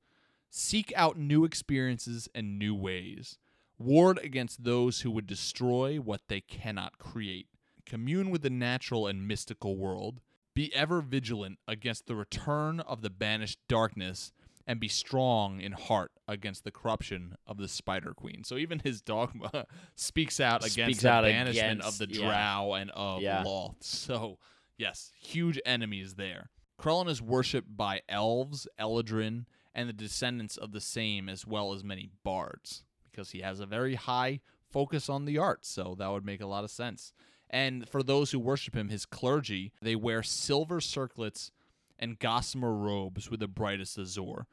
[0.49, 3.39] Seek out new experiences and new ways.
[3.79, 7.49] Ward against those who would destroy what they cannot create.
[7.87, 10.21] Commune with the natural and mystical world.
[10.61, 14.31] Be ever vigilant against the return of the banished darkness,
[14.66, 18.44] and be strong in heart against the corruption of the Spider Queen.
[18.44, 22.27] So even his dogma speaks out against Speaks the out banishment of against- the yeah.
[22.27, 23.42] Drow and of Yeah.
[23.42, 23.77] Loth.
[23.81, 24.37] So
[24.77, 26.51] yes, huge enemies there.
[26.79, 31.83] Krellin is worshipped by elves, Eladrin, and the descendants of the same, as well as
[31.83, 35.70] many bards, because he has a very high focus on the arts.
[35.70, 37.14] So that would make a lot of sense.
[37.51, 41.51] And for those who worship him, his clergy, they wear silver circlets
[41.99, 44.47] and gossamer robes with the brightest azure.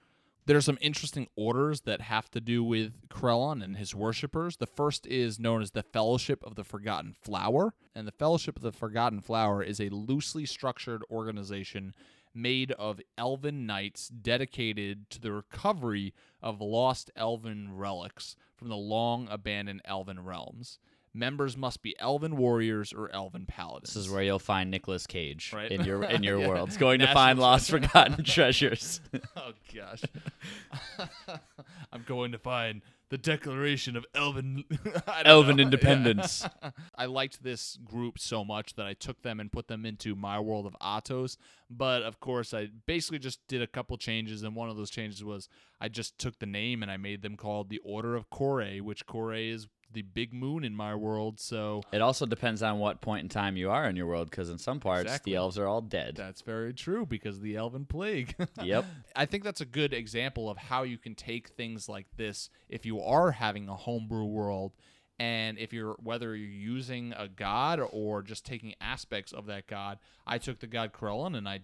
[0.48, 4.58] There are some interesting orders that have to do with Krellon and his worshippers.
[4.58, 7.74] The first is known as the Fellowship of the Forgotten Flower.
[7.94, 11.94] And the Fellowship of the Forgotten Flower is a loosely structured organization
[12.34, 19.28] made of elven knights dedicated to the recovery of lost elven relics from the long
[19.30, 20.80] abandoned elven realms.
[21.18, 23.94] Members must be elven warriors or elven paladins.
[23.96, 25.72] This is where you'll find Nicolas Cage Right.
[25.72, 26.48] in your in your Yeah.
[26.48, 26.70] world.
[26.70, 29.02] It's going to National find lost, forgotten treasures.
[29.36, 30.04] oh gosh.
[31.92, 34.66] I'm going to find the Declaration of Elven
[35.26, 35.64] Elven know.
[35.64, 36.46] independence.
[36.62, 36.72] Yeah.
[36.96, 40.40] I liked this group so much that I took them and put them into my
[40.40, 41.38] world of Atos.
[41.70, 45.24] But of course, I basically just did a couple changes, and one of those changes
[45.24, 45.48] was
[45.80, 49.06] I just took the name and I made them called the Order of Kore, which
[49.06, 51.40] Kore is the big moon in my world.
[51.40, 54.50] So It also depends on what point in time you are in your world, because
[54.50, 55.32] in some parts Exactly.
[55.32, 56.16] the elves are all dead.
[56.16, 58.36] that's very true because of the Elven Plague.
[58.64, 58.86] Yep.
[59.16, 62.86] I think that's a good example of how you can take things like this if
[62.86, 64.74] you are having a homebrew world
[65.20, 70.00] and if you're whether you're using a god or just taking aspects of that god.
[70.26, 71.62] I took the god Krellin and I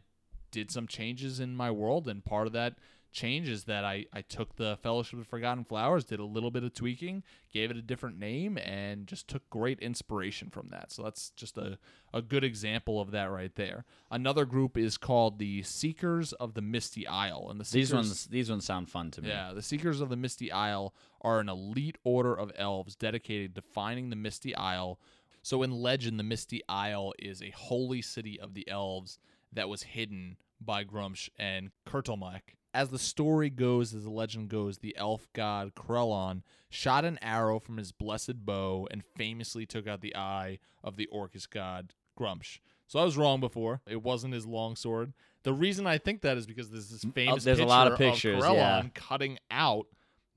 [0.51, 2.75] did some changes in my world and part of that
[3.13, 6.63] change is that I, I took the Fellowship of Forgotten Flowers, did a little bit
[6.63, 7.23] of tweaking,
[7.53, 10.91] gave it a different name, and just took great inspiration from that.
[10.91, 11.77] So that's just a,
[12.13, 13.85] a good example of that right there.
[14.11, 17.47] Another group is called the Seekers of the Misty Isle.
[17.49, 19.29] And the Seekers, These ones these ones sound fun to me.
[19.29, 23.61] yeah, the Seekers of the Misty Isle are an elite order of elves dedicated to
[23.61, 24.99] finding the Misty Isle.
[25.41, 29.19] So in legend, the Misty Isle is a holy city of the elves
[29.51, 32.55] that was hidden by Gruumsh and Kurtulmak.
[32.73, 37.59] As the story goes, as the legend goes, the elf god Krellon shot an arrow
[37.59, 42.59] from his blessed bow and famously took out the eye of the Orcish god Gruumsh.
[42.87, 43.81] So I was wrong before.
[43.87, 45.13] It wasn't his long sword.
[45.43, 47.91] The reason I think that is because there's this oh, famous Oh, there's a lot
[47.91, 48.89] of picture pictures, Corellon yeah.
[48.93, 49.87] cutting out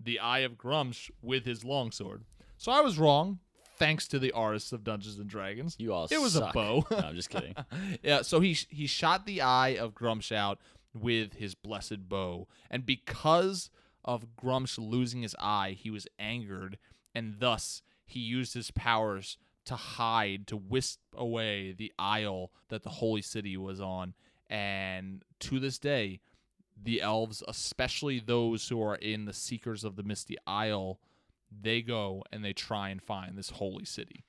[0.03, 2.25] the eye of Gruumsh with his longsword.
[2.59, 3.39] So I was wrong,
[3.79, 5.77] thanks to the artists of Dungeons and Dragons.
[5.79, 6.51] You all It was suck.
[6.51, 6.87] a bow.
[6.91, 7.55] no, I'm just kidding.
[8.03, 10.59] yeah, so he he shot the eye of Gruumsh out
[11.01, 13.71] with his blessed bow, and because
[14.05, 16.79] of Gruumsh losing his eye, he was angered,
[17.15, 22.91] and thus he used his powers to hide, to wisp away the isle that the
[22.91, 24.15] holy city was on,
[24.49, 26.21] and to this day,
[26.81, 31.01] the elves, especially those who are in the Seekers of the Misty Isle,
[31.51, 34.25] they go and they try and find this holy city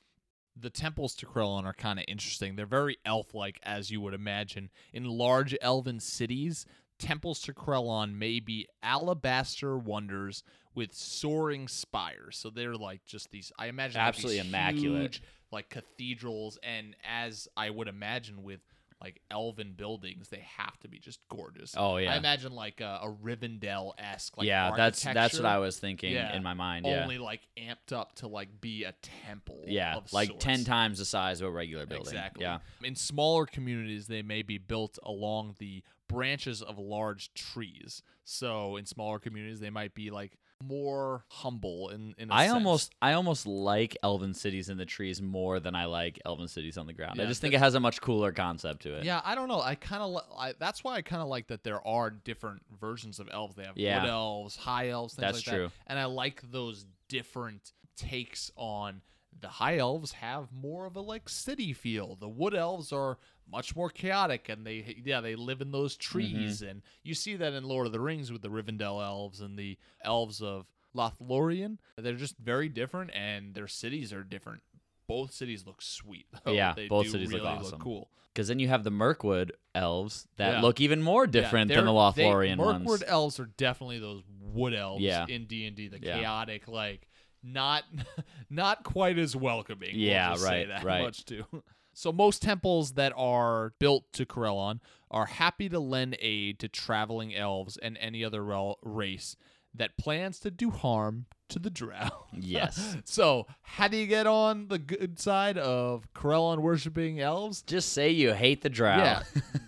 [0.59, 2.55] the temples to Corellon are kind of interesting.
[2.55, 4.69] They're very elf-like, as you would imagine.
[4.93, 6.65] In large elven cities,
[6.99, 10.43] temples to Corellon may be alabaster wonders
[10.73, 12.37] with soaring spires.
[12.37, 13.51] So they're like just these.
[13.57, 15.01] I imagine Absolutely immaculate.
[15.01, 18.61] huge, like cathedrals, and as I would imagine with
[19.01, 21.75] like elven buildings, they have to be just gorgeous.
[21.77, 22.13] Oh, yeah.
[22.13, 24.37] I imagine like a, a Rivendell esque.
[24.37, 26.35] Like yeah, that's that's what I was thinking Yeah.
[26.35, 26.85] in my mind.
[26.87, 28.93] Yeah, Only like amped up to like be a
[29.25, 29.63] temple.
[29.67, 30.43] yeah, of like sorts.
[30.43, 32.07] ten times the size of a regular building.
[32.13, 32.43] Exactly.
[32.43, 38.01] Yeah, In smaller communities, they may be built along the branches of large trees.
[38.23, 42.29] So in smaller communities, they might be like more humble in in.
[42.31, 42.53] a I sense.
[42.53, 46.77] almost I almost like elven cities in the trees more than I like elven cities
[46.77, 47.21] on the ground.
[47.21, 49.03] I just think it has a much cooler concept to it.
[49.05, 49.61] Yeah, I don't know.
[49.61, 53.19] I kind of li- that's why I kind of like that there are different versions
[53.19, 53.55] of elves.
[53.55, 54.01] They have Yeah.
[54.01, 55.67] wood elves, high elves, things That's like true.
[55.67, 55.73] that.
[55.87, 59.01] And I like those different takes on
[59.41, 62.15] the high elves have more of a like city feel.
[62.15, 63.17] The wood elves are
[63.49, 66.69] much more chaotic and they yeah, they live in those trees Mm-hmm.
[66.69, 69.77] and you see that in Lord of the Rings with the Rivendell elves and the
[70.03, 71.77] elves of Lothlorien.
[71.97, 74.61] They're just very different and their cities are different.
[75.07, 76.25] Both cities look sweet.
[76.43, 76.51] though.
[76.51, 77.79] Yeah, They both cities look really awesome.
[77.79, 78.09] cool.
[78.33, 80.61] Because then you have the Mirkwood elves that Yeah.
[80.61, 83.03] look even more Yeah, different than the they're- they- Lothlorien Mirkwood ones.
[83.07, 85.25] elves are definitely those wood elves Yeah.
[85.27, 85.87] in D and D.
[85.87, 86.17] The Yeah.
[86.19, 87.07] chaotic, like
[87.53, 87.83] not
[88.49, 89.91] not quite as welcoming.
[89.93, 91.03] we'll Yeah, say right, that right.
[91.03, 91.45] much too.
[91.93, 97.33] So most temples that are built to Corellon are happy to lend aid to traveling
[97.33, 99.35] elves and any other rel- race
[99.73, 102.09] that plans to do harm to the drow.
[102.39, 102.97] Yes.
[103.03, 107.63] so how do you get on the good side of Corellon worshiping elves?
[107.63, 108.97] Just say you hate the drow.
[108.97, 109.23] Yeah.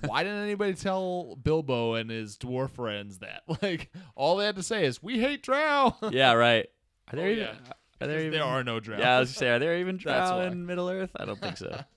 [0.06, 3.42] Why didn't anybody tell Bilbo and his dwarf friends that?
[3.64, 6.68] Like, all they had to say is, "We hate Drow." yeah, right.
[7.12, 7.44] Are there Oh, even?
[7.44, 7.74] yeah.
[8.02, 8.98] Are there, even, there are no Drow.
[8.98, 11.12] Yeah, I was gonna say, are there even drow in Middle Earth?
[11.18, 11.82] I don't think so.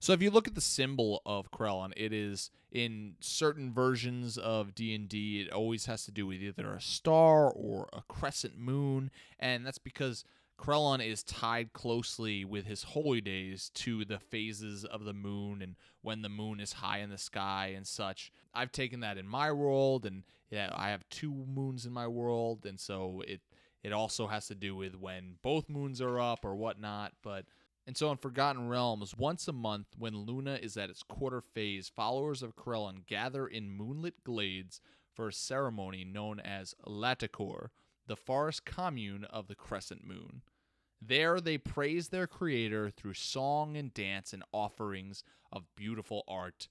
[0.00, 4.72] So if you look at the symbol of Corellon, it is in certain versions of
[4.72, 9.66] D&D it always has to do with either a star or a crescent moon, and
[9.66, 10.22] that's because
[10.56, 15.74] Corellon is tied closely with his holy days to the phases of the moon and
[16.02, 18.30] when the moon is high in the sky and such.
[18.54, 22.66] I've taken that in my world and yeah, I have two moons in my world
[22.66, 23.40] and so it
[23.82, 27.44] it also has to do with when both moons are up or whatnot, but
[27.86, 31.88] and so in Forgotten Realms, once a month, when Luna is at its quarter phase,
[31.88, 34.82] followers of Corellon gather in moonlit glades
[35.14, 37.68] for a ceremony known as Latikor,
[38.06, 40.42] the forest commune of the crescent moon.
[41.00, 46.68] There they praise their creator through song and dance and offerings of beautiful art.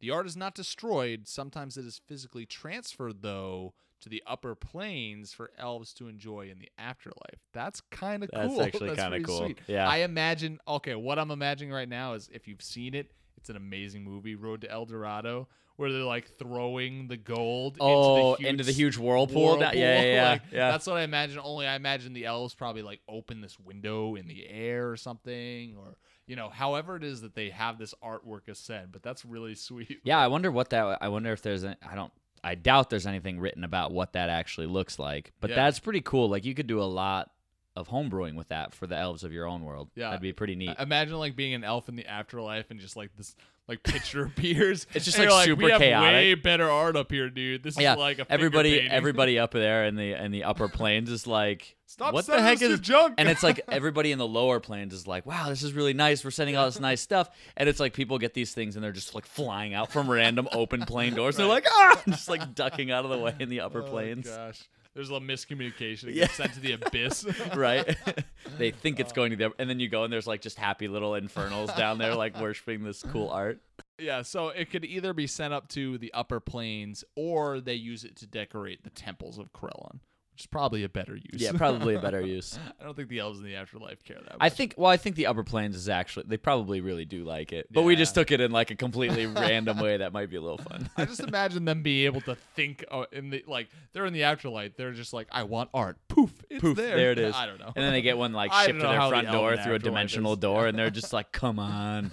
[0.00, 5.32] The art is not destroyed, sometimes it is physically transferred, though, to the upper planes
[5.32, 7.40] for elves to enjoy in the afterlife.
[7.52, 8.40] That's kind of cool.
[8.56, 9.38] That's actually kinda cool.
[9.38, 9.58] sweet.
[9.66, 9.88] Yeah.
[9.88, 13.56] I imagine, okay, what I'm imagining right now is if you've seen it, it's an
[13.56, 18.36] amazing movie, Road to El Dorado, where they're like throwing the gold Oh, into the
[18.38, 19.58] huge, into the huge whirlpool?
[19.58, 20.70] That- yeah, yeah, yeah, Like, yeah.
[20.70, 21.38] That's what I imagine.
[21.42, 25.76] Only I imagine the elves probably like open this window in the air or something,
[25.78, 28.90] or you know, however it is that they have this artwork as said.
[28.92, 29.98] But that's really sweet.
[30.04, 30.98] Yeah, I wonder what that.
[31.00, 31.64] I wonder if there's.
[31.64, 32.12] A, I don't.
[32.44, 35.32] I doubt there's anything written about what that actually looks like.
[35.40, 35.56] But Yeah.
[35.56, 36.28] that's pretty cool.
[36.28, 37.30] Like you could do a lot
[37.76, 39.88] of homebrewing with that for the elves of your own world.
[39.94, 40.06] Yeah.
[40.10, 40.74] that'd be pretty neat.
[40.78, 43.36] Imagine like being an elf in the afterlife and just like this
[43.68, 44.86] like picture appears.
[44.94, 47.62] It's just, and like, super we have chaotic." Way better art up here, dude.
[47.62, 51.10] This yeah, is like a everybody, everybody up there in the in the upper planes
[51.10, 53.14] is like, Stop what the heck is junk?
[53.16, 56.22] And it's like everybody in the lower planes is like, wow, this is really nice.
[56.22, 58.92] We're sending all this nice stuff, and it's like people get these things and they're
[58.92, 61.36] just like flying out from random open plane doors.
[61.36, 64.28] They're like, ah, just like ducking out of the way in the upper oh, planes.
[64.28, 64.68] Gosh,
[64.98, 66.08] there's a little miscommunication.
[66.08, 66.24] It Yeah.
[66.24, 67.24] gets sent to the abyss.
[67.54, 67.96] right?
[68.58, 69.14] they think it's oh.
[69.14, 71.98] going to the, and then you go and there's like just happy little infernals down
[71.98, 73.60] there, like worshiping this cool art.
[74.00, 78.02] Yeah, so it could either be sent up to the upper planes or they use
[78.02, 80.00] it to decorate the temples of Corellon,
[80.38, 81.42] which is probably a better use.
[81.42, 82.56] Yeah, probably a better use.
[82.80, 84.36] I don't think the elves in the afterlife care that much.
[84.38, 84.74] I think.
[84.76, 87.82] Well, I think the upper planes is actually they probably really do like it, but
[87.82, 90.58] we just took it in like a completely random way that might be a little
[90.58, 90.88] fun.
[90.96, 94.22] I just imagine them being able to think uh, in the like they're in the
[94.22, 94.76] afterlife.
[94.76, 95.96] They're just like, I want art.
[96.06, 96.94] Poof, it's Poof, there.
[96.96, 97.34] there it is.
[97.34, 97.72] I don't know.
[97.74, 99.78] And then they get one like shipped to their how the front door through a
[99.80, 100.38] dimensional is.
[100.38, 102.12] door, and they're just like, "Come on!"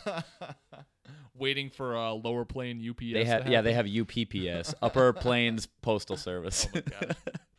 [1.36, 3.14] Waiting for a lower plane UPS.
[3.14, 6.66] They have yeah, they have UPPS, Upper Plains Postal Service.
[6.74, 7.16] Oh my God.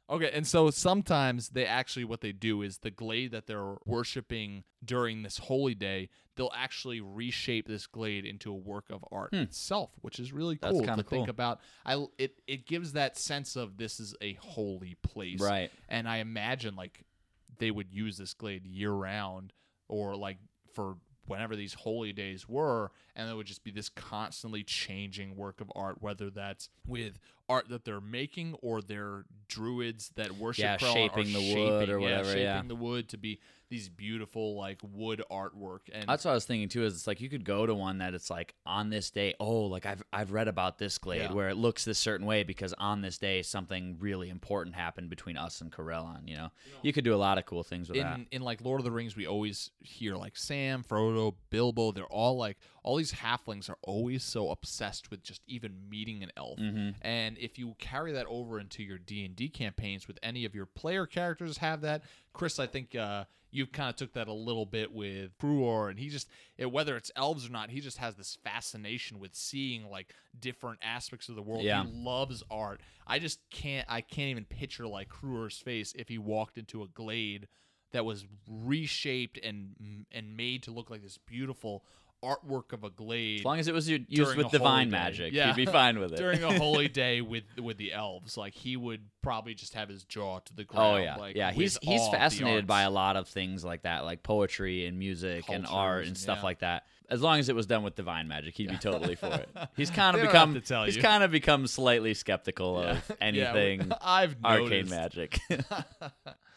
[0.09, 4.63] Okay, and so sometimes they actually what they do is the glade that they're worshiping
[4.85, 9.91] during this holy day, they'll actually reshape this glade into a work of art itself,
[10.03, 10.71] which is really Hmm.
[10.71, 11.61] Cool to kinda think about.
[11.85, 15.73] I it it gives that sense of this is a holy place, Right.
[15.89, 17.03] And I imagine like
[17.59, 19.53] they would use this glade year round
[19.89, 20.39] or like
[20.73, 25.61] for whenever these holy days were and it would just be this constantly changing work
[25.61, 27.19] of art whether that's with
[27.49, 32.01] art that they're making or their druids that worship Yeah, Krell shaping the wood or
[32.01, 32.63] whatever, yeah, shaping yeah.
[32.67, 36.69] the wood to be these beautiful like wood artwork and That's what I was thinking
[36.69, 36.85] too.
[36.85, 39.35] Is it's like you could go to one that it's like on this day.
[39.41, 41.33] Oh, like I've I've read about this glade Yeah.
[41.33, 45.37] where it looks this certain way because on this day something really important happened between
[45.37, 46.29] us and Corellon.
[46.29, 46.49] You know,
[46.83, 48.17] you could do a lot of cool things with that.
[48.17, 51.91] in in like Lord of the Rings, we always hear like Sam, Frodo, Bilbo.
[51.91, 56.31] They're all like all these halflings are always so obsessed with just even meeting an
[56.37, 56.61] elf.
[56.61, 56.91] Mm-hmm.
[57.03, 60.55] And if you carry that over into your D and D campaigns, with any of
[60.55, 64.33] your player characters have that, Chris, I think uh, you kind of took that a
[64.33, 66.29] little bit with Bruor, and he just
[66.59, 70.81] it, whether it's elves or not, he just has this fascination with seeing like different
[70.83, 71.63] aspects of the world.
[71.63, 71.85] Yeah.
[71.85, 72.81] He loves art.
[73.07, 76.89] I just can't I can't even picture like Kruer's face if he walked into a
[76.89, 77.49] glade
[77.93, 81.85] that was reshaped and and made to look like this beautiful
[82.25, 85.49] artwork of a glade As long as it was used with divine magic, Yeah.
[85.49, 86.17] you'd be fine with it.
[86.17, 88.37] during a holy day with with the elves.
[88.37, 90.95] Like he would probably just have his jaw to the oh, ground.
[90.95, 91.53] Oh yeah, like, yeah.
[91.53, 94.87] He's he's awe of the fascinated by a lot of things like that, like poetry
[94.87, 96.45] and music and art and stuff yeah.
[96.45, 96.85] like that.
[97.09, 99.49] As long as it was done with divine magic, he'd be totally for it.
[99.77, 102.91] He's kind of become to tell he's kind of become slightly skeptical Yeah.
[102.91, 104.91] of anything I've arcane noticed.
[104.91, 105.39] magic.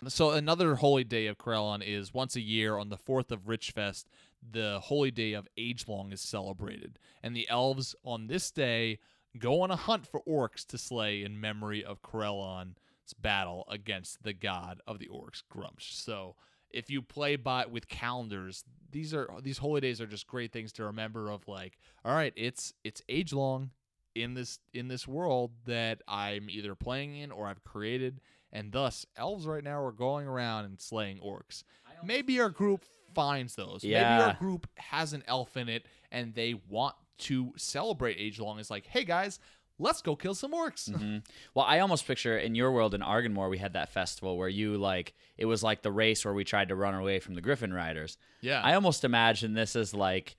[0.07, 4.05] So another holy day of Corellon is once a year on the fourth of Richfest.
[4.41, 8.99] The holy day of Agelong is celebrated, and the elves on this day
[9.37, 14.33] go on a hunt for orcs to slay in memory of Corellon's battle against the
[14.33, 15.93] god of the orcs, Gruumsh.
[15.93, 16.35] So
[16.71, 20.71] if you play by with calendars, these are these holy days are just great things
[20.73, 21.29] to remember.
[21.29, 23.71] Of like, all right, it's it's age long
[24.15, 28.21] in this in this world that I'm either playing in or I've created,
[28.51, 31.63] and thus elves right now are going around and slaying orcs.
[32.03, 33.83] Maybe our group finds those.
[33.83, 38.59] Maybe our group has an elf in it and they want to celebrate age long.
[38.59, 39.39] It's like, hey guys,
[39.77, 40.89] let's go kill some orcs.
[40.89, 41.25] Mhm.
[41.53, 44.77] Well, I almost picture in your world in Argonmore, we had that festival where you
[44.77, 47.73] like it was like the race where we tried to run away from the Griffin
[47.73, 48.17] Riders.
[48.41, 48.61] Yeah.
[48.61, 50.37] I almost imagine this as like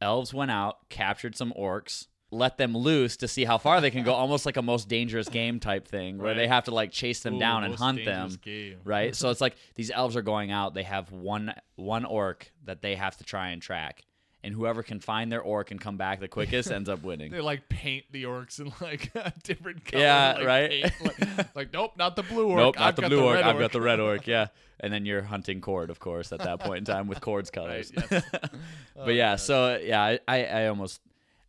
[0.00, 4.04] elves went out, captured some orcs, let them loose to see how far they can
[4.04, 7.20] go, almost like a most dangerous game type thing where they have to like chase
[7.20, 8.30] them Ooh, down and hunt them.
[8.42, 8.78] game.
[8.84, 9.14] Right?
[9.16, 12.96] so it's like these elves are going out, they have one one orc that they
[12.96, 14.04] have to try and track.
[14.44, 17.32] And whoever can find their orc and come back the quickest ends up winning.
[17.32, 19.12] They like paint the orcs in like
[19.42, 20.02] different colors.
[20.02, 20.70] Yeah, like, right?
[20.70, 22.58] paint, like, like, nope, not the blue orc.
[22.58, 23.36] Nope, not I've the got blue orc.
[23.36, 24.26] red I've got the red orc.
[24.26, 24.48] Yeah,
[24.80, 27.90] and then you're hunting cord, of course, at that point in time with cord's colors.
[27.96, 28.24] Right, yes.
[28.30, 28.50] but
[28.96, 31.00] oh, yeah, so yeah, I, I almost,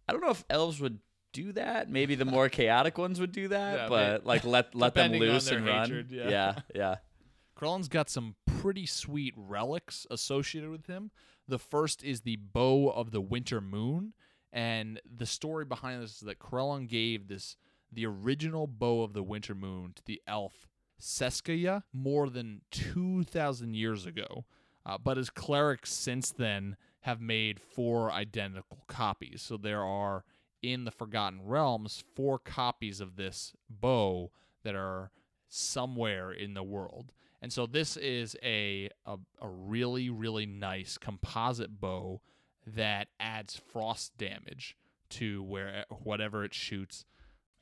[0.09, 0.99] I don't know if elves would
[1.33, 1.89] do that.
[1.89, 5.47] Maybe the more chaotic ones would do that, Yeah, but like let let them loose
[5.49, 6.07] their and run.
[6.09, 6.29] yeah.
[6.29, 6.95] yeah, yeah.
[7.55, 11.11] Corellon's got some pretty sweet relics associated with him.
[11.47, 14.13] The first is the bow of the winter moon,
[14.51, 17.55] and the story behind this is that Corellon gave this
[17.91, 20.67] the original bow of the winter moon to the elf
[20.99, 24.45] Seskaya more than two thousand years ago,
[24.85, 29.41] uh, but his clerics since then have made four identical copies.
[29.41, 30.23] So there are
[30.61, 34.31] in the Forgotten Realms four copies of this bow
[34.63, 35.11] that are
[35.47, 37.11] somewhere in the world.
[37.41, 42.21] And so this is a, a a really really nice composite bow
[42.67, 44.75] that adds frost damage
[45.09, 47.05] to where whatever it shoots.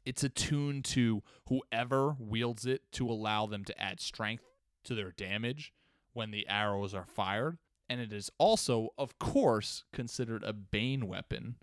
[0.03, 4.45] It's attuned to whoever wields it to allow them to add strength
[4.85, 5.73] to their damage
[6.13, 7.57] when the arrows are fired.
[7.89, 11.55] And it is also, of course, considered a bane weapon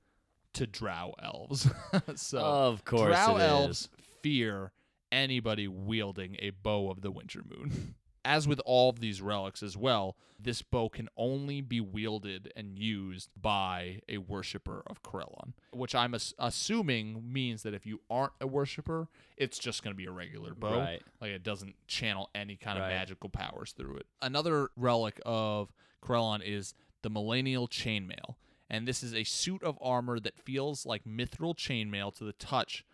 [0.55, 1.69] to drow elves.
[2.17, 3.89] so Of course drow elves is.
[4.23, 4.73] fear
[5.13, 7.95] anybody wielding a bow of the winter moon.
[8.25, 12.79] as with all of these relics as well, this bow can only be wielded and
[12.79, 18.33] used by a worshiper of Corellon, which I'm as- assuming means that if you aren't
[18.41, 20.79] a worshiper, it's just going to be a regular bow.
[20.79, 21.03] Right.
[21.21, 24.07] Like it doesn't channel any kind of magical powers through it.
[24.21, 25.73] Another relic of
[26.03, 28.37] Corellon is the Millennial Chainmail.
[28.71, 32.85] And this is a suit of armor that feels like mithril chainmail to the touch,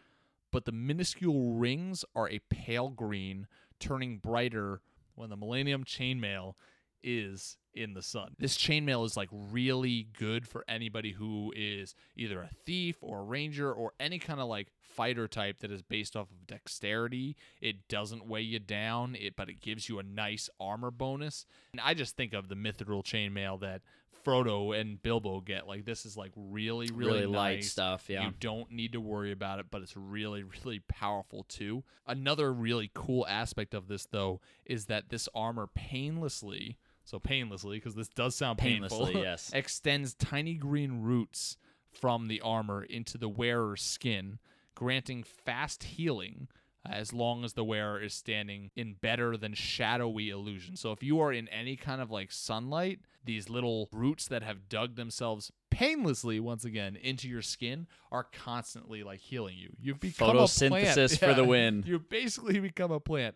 [0.50, 3.46] but the minuscule rings are a pale green,
[3.78, 4.80] turning brighter
[5.20, 6.54] when the Millennium Chainmail
[7.02, 8.34] is in the sun.
[8.38, 13.24] This chainmail is like really good for anybody who is either a thief or a
[13.24, 17.36] ranger or any kind of like fighter type that is based off of dexterity.
[17.60, 21.46] It doesn't weigh you down, it but it gives you a nice armor bonus.
[21.72, 23.82] And I just think of the mithril chainmail that
[24.24, 25.66] Frodo and Bilbo get.
[25.66, 28.26] Like this is like really really, Really light stuff, yeah.
[28.26, 31.84] You don't need to worry about it, but it's really, really powerful too.
[32.06, 37.94] Another really cool aspect of this, though, is that this armor painlessly, so painlessly, because
[37.94, 39.50] this does sound painful, yes.
[39.52, 41.56] extends tiny green roots
[41.90, 44.38] from the armor into the wearer's skin,
[44.74, 46.48] granting fast healing
[46.88, 50.76] as long as the wearer is standing in better than shadowy illusion.
[50.76, 54.68] So if you are in any kind of like sunlight, these little roots that have
[54.68, 59.70] dug themselves painlessly once again into your skin are constantly like healing you.
[59.78, 61.18] You've become a Photosynthesis plant.
[61.18, 61.84] for the win.
[61.86, 63.34] You basically become a plant.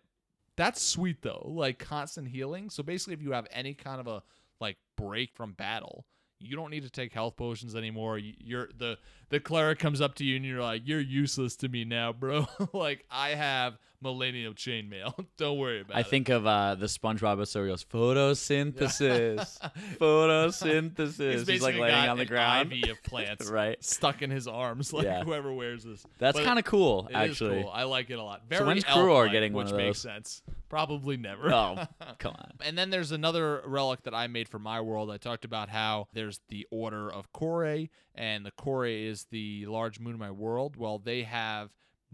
[0.55, 1.45] That's sweet though.
[1.53, 2.69] Like constant healing.
[2.69, 4.23] So basically if you have any kind of a
[4.59, 6.05] like break from battle,
[6.39, 8.17] you don't need to take health potions anymore.
[8.17, 8.97] You- You're the
[9.29, 12.47] the cleric comes up to you and you're like, "You're useless to me now, bro."
[12.73, 15.25] like I have Millennium Chainmail.
[15.37, 16.05] don't worry about I it.
[16.05, 19.57] I think of uh, the SpongeBob episode goes photosynthesis,
[19.99, 21.31] photosynthesis.
[21.39, 22.67] He's He's, like laying got on the ground.
[22.71, 23.83] ivy of plants Right.
[23.83, 24.93] stuck in his arms.
[24.93, 25.23] Like Yeah.
[25.23, 26.05] whoever wears this.
[26.19, 27.63] That's kind of cool, actually.
[27.63, 27.71] cool.
[27.73, 28.43] I like it a lot.
[28.49, 30.41] Very when's elf-like, Kruor getting one which of makes sense.
[30.75, 31.53] Probably never.
[31.53, 31.85] Oh,
[32.19, 32.51] come on.
[32.59, 35.09] And then there's another relic that I made for my world.
[35.09, 40.01] I talked about how there's the Order of Kore, and the Kore is the large
[40.01, 40.75] moon of my world.
[40.75, 41.69] Well, they have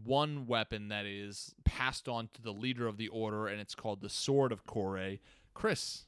[0.05, 3.99] one weapon that is passed on to the leader of the order, and it's called
[3.99, 5.15] the Sword of Kore.
[5.55, 6.05] Chris,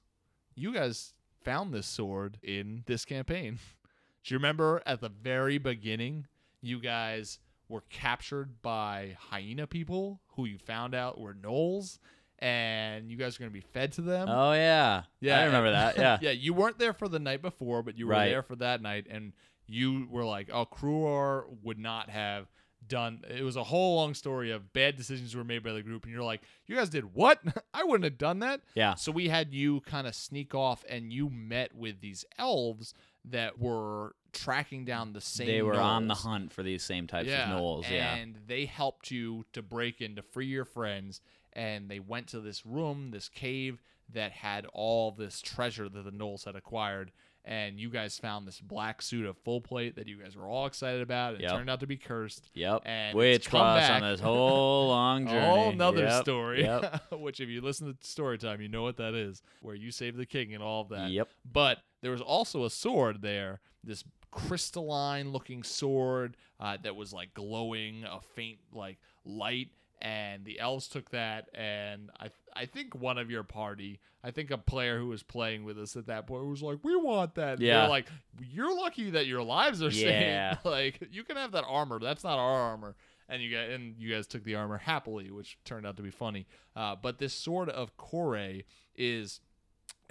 [0.54, 3.58] you guys found this sword in this campaign.
[4.24, 6.28] Do you remember at the very beginning,
[6.62, 11.98] you guys were captured by hyena people who you found out were gnolls,
[12.40, 14.28] and you guys are going to be fed to them?
[14.30, 15.40] Oh yeah, yeah.
[15.40, 15.98] I remember that.
[16.04, 16.18] Yeah.
[16.22, 18.30] yeah, you weren't there for the night before, but you were Right.
[18.30, 19.34] there for that night, and
[19.68, 22.48] you were like, "Oh, Kruor would not have
[22.86, 26.04] done." It was a whole long story of bad decisions were made by the group,
[26.04, 27.40] and you're like, "You guys did what?
[27.74, 28.96] I wouldn't have done that." Yeah.
[28.96, 32.94] So we had you kind of sneak off, and you met with these elves
[33.26, 35.48] that were tracking down the same.
[35.48, 37.90] They were on the hunt for these same types yeah, of gnolls.
[37.90, 38.16] Yeah.
[38.16, 41.22] And they helped you to break in to free your friends.
[41.54, 43.82] And they went to this room, this cave
[44.12, 47.12] that had all this treasure that the gnolls had acquired.
[47.46, 50.66] And you guys found this black suit of full plate that you guys were all
[50.66, 51.36] excited about.
[51.36, 51.52] It Yep.
[51.52, 52.50] turned out to be cursed.
[52.54, 52.84] Yep.
[52.86, 55.38] And come cross on this whole long journey.
[55.46, 57.12] A whole nother Yep, story, Yep.
[57.20, 60.16] which if you listen to story time, you know what that is, where you save
[60.16, 61.10] the king and all of that.
[61.12, 61.30] Yep.
[61.52, 67.34] But there was also a sword there, this crystalline looking sword uh, that was like
[67.34, 69.70] glowing, a faint like light.
[70.02, 74.52] And the elves took that, and I I think one of your party, I think
[74.52, 77.54] a player who was playing with us at that point was like, "We want that."
[77.54, 77.88] And they were Yeah.
[77.88, 78.08] like
[78.42, 80.56] you're lucky that your lives are Yeah.
[80.56, 80.66] saved.
[80.66, 82.00] like you can have that armor.
[82.00, 82.96] That's not our armor
[83.30, 86.12] and you guys and you guys took the armor happily, which turned out to be
[86.12, 86.48] funny.
[86.76, 88.60] Uh, but this sword of Kore
[88.96, 89.40] is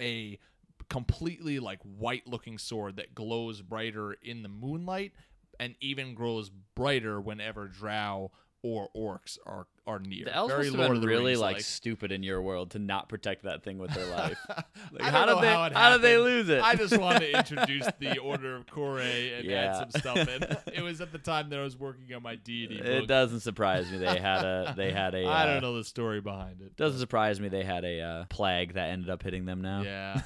[0.01, 0.39] a
[0.89, 5.11] completely like white looking sword that glows brighter in the moonlight
[5.59, 8.31] and even grows brighter whenever drow
[8.63, 10.25] or orcs are are near.
[10.25, 13.09] The elves Very must have been really Rings like, stupid in your world to not
[13.09, 14.37] protect that thing with their life.
[14.91, 15.47] Like, how did they?
[15.51, 16.61] how how did they lose it?
[16.61, 19.81] I just wanted to introduce the Order of Kore and Yeah.
[19.81, 20.57] add some stuff in.
[20.73, 23.89] It was at the time that I was working on my deity it doesn't surprise
[23.91, 25.25] me they had a they had a.
[25.25, 26.75] I uh, don't know the story behind it.
[26.75, 29.81] Doesn't surprise me they had a uh, plague that ended up hitting them now.
[29.81, 30.21] Yeah.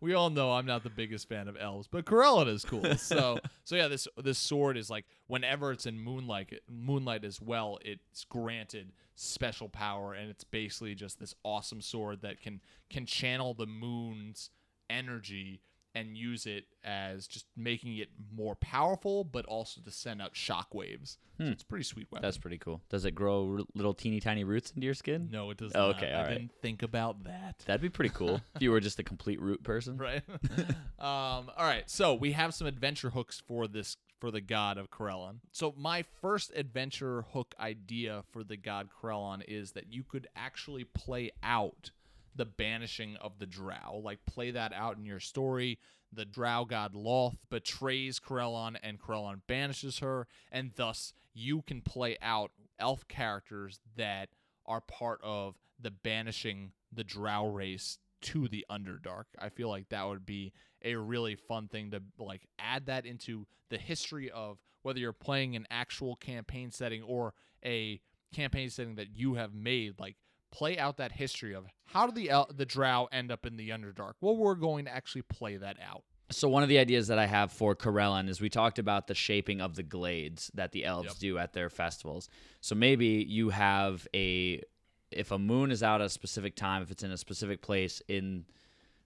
[0.00, 2.96] we all know I'm not the biggest fan of elves, but Corellon is cool.
[2.96, 7.78] So so yeah, this this sword is like whenever it's in moonlight moonlight as well,
[7.84, 12.60] it's granted special power and it's basically just this awesome sword that can
[12.90, 14.50] can channel the moon's
[14.90, 15.60] energy
[15.94, 21.16] and use it as just making it more powerful but also to send out shockwaves.
[21.38, 22.22] So it's a pretty sweet weapon.
[22.22, 22.82] That's pretty cool.
[22.88, 25.28] Does it grow r- little teeny tiny roots into your skin?
[25.32, 25.96] no, it does Oh, not.
[25.96, 26.30] okay, I all right.
[26.34, 27.58] didn't think about that.
[27.66, 29.96] That'd be pretty cool if you were just a complete root person.
[29.96, 30.22] right?
[30.98, 34.90] um, all right, so we have some adventure hooks for this for the god of
[34.90, 35.40] Corellon.
[35.52, 40.84] So my first adventure hook idea for the god Corellon is that you could actually
[40.84, 41.90] play out
[42.34, 44.00] the banishing of the drow.
[44.02, 45.78] Like play that out in your story.
[46.12, 52.16] The drow god Lolth betrays Corellon and Corellon banishes her, and thus you can play
[52.22, 54.30] out elf characters that
[54.66, 59.24] are part of the banishing the drow race to the underdark.
[59.38, 60.52] I feel like that would be
[60.82, 65.56] a really fun thing to like add that into the history of whether you're playing
[65.56, 68.00] an actual campaign setting or a
[68.34, 70.16] campaign setting that you have made like
[70.50, 74.12] play out that history of how did the the drow end up in the underdark
[74.20, 77.26] well we're going to actually play that out So one of the ideas that I
[77.26, 81.08] have for Corellon is we talked about the shaping of the glades that the elves
[81.08, 81.16] Yep.
[81.18, 82.28] do at their festivals.
[82.60, 84.62] So maybe you have a
[85.10, 88.02] if a moon is out at a specific time, if it's in a specific place
[88.08, 88.44] in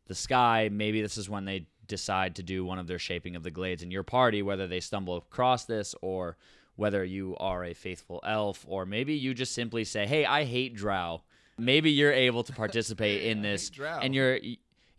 [0.06, 3.42] the sky, maybe this is when they decide to do one of their shaping of
[3.42, 6.36] the glades in your party, whether they stumble across this or
[6.76, 10.74] whether you are a faithful elf or maybe you just simply say, "Hey, I hate
[10.74, 11.22] drow."
[11.58, 14.38] Maybe you're able to participate in this and you're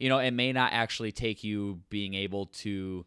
[0.03, 3.05] you know, it may not actually take you being able to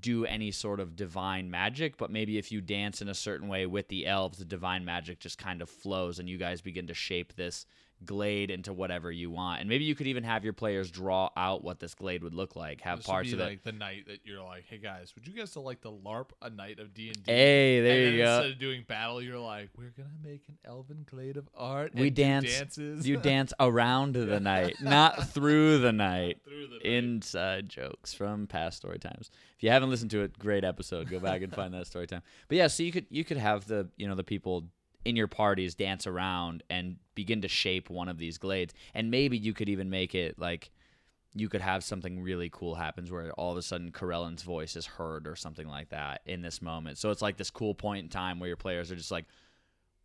[0.00, 3.66] do any sort of divine magic, but maybe if you dance in a certain way
[3.66, 6.94] with the elves, the divine magic just kind of flows and you guys begin to
[6.94, 7.66] shape this
[8.06, 9.60] glade into whatever you want.
[9.60, 12.56] And maybe you could even have your players draw out what this glade would look
[12.56, 13.46] like, have this parts of be it.
[13.46, 16.50] like the night that you're like hey guys would you guys like to larp a
[16.50, 18.36] night of d&d Hey, there and you go.
[18.36, 22.08] instead of doing battle you're like we're gonna make an elven glade of art We
[22.08, 26.40] and dance dances you dance around the night, not through the night.
[26.44, 26.84] through the night.
[26.86, 29.30] inside jokes from past story times.
[29.56, 31.08] If you haven't listened to it, great episode.
[31.08, 32.22] Go back and find that story time.
[32.48, 34.64] But yeah, so you could you could have the you know the people
[35.04, 39.36] in your parties dance around and begin to shape one of these glades, and maybe
[39.38, 40.70] you could even make it like
[41.36, 44.86] you could have something really cool happens where all of a sudden Corellon's voice is
[44.86, 46.96] heard or something like that in this moment.
[46.96, 49.24] So it's like this cool point in time where your players are just like,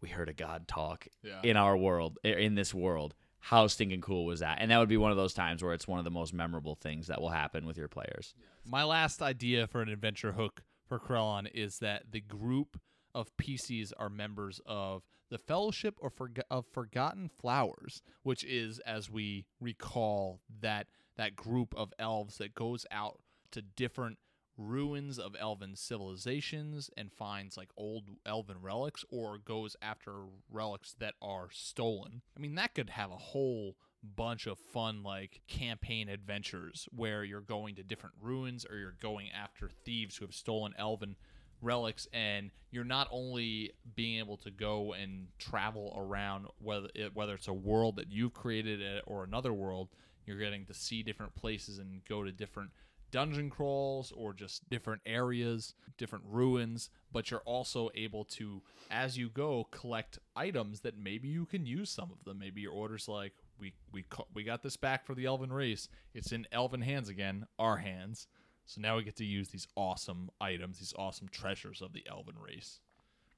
[0.01, 1.39] we heard a god talk Yeah.
[1.43, 3.13] in our world, in this world.
[3.41, 4.57] How stinking cool was that?
[4.59, 6.75] And that would be one of those times where it's one of the most memorable
[6.75, 8.33] things that will happen with your players.
[8.65, 12.79] My last idea for an adventure hook for Corellon is that the group
[13.13, 19.09] of PCs are members of the Fellowship of, Forg- of Forgotten Flowers, which is, as
[19.09, 20.87] we recall, that
[21.17, 23.19] that group of elves that goes out
[23.51, 24.17] to different
[24.57, 30.13] ruins of elven civilizations and finds like old elven relics or goes after
[30.51, 32.21] relics that are stolen.
[32.35, 37.41] I mean, that could have a whole bunch of fun like campaign adventures where you're
[37.41, 41.15] going to different ruins or you're going after thieves who have stolen elven
[41.61, 47.33] relics and you're not only being able to go and travel around whether it, whether
[47.33, 49.89] it's a world that you've created uh, or another world
[50.25, 52.69] you're getting to see different places and go to different
[53.11, 59.29] dungeon crawls or just different areas, different ruins, but you're also able to, as you
[59.29, 62.39] go, collect items that maybe you can use some of them.
[62.39, 65.89] Maybe your order's like, we we we got this back for the elven race.
[66.13, 68.27] It's in elven hands again, our hands.
[68.69, 72.35] So now we get to use these awesome items, these awesome treasures of the elven
[72.37, 72.81] race.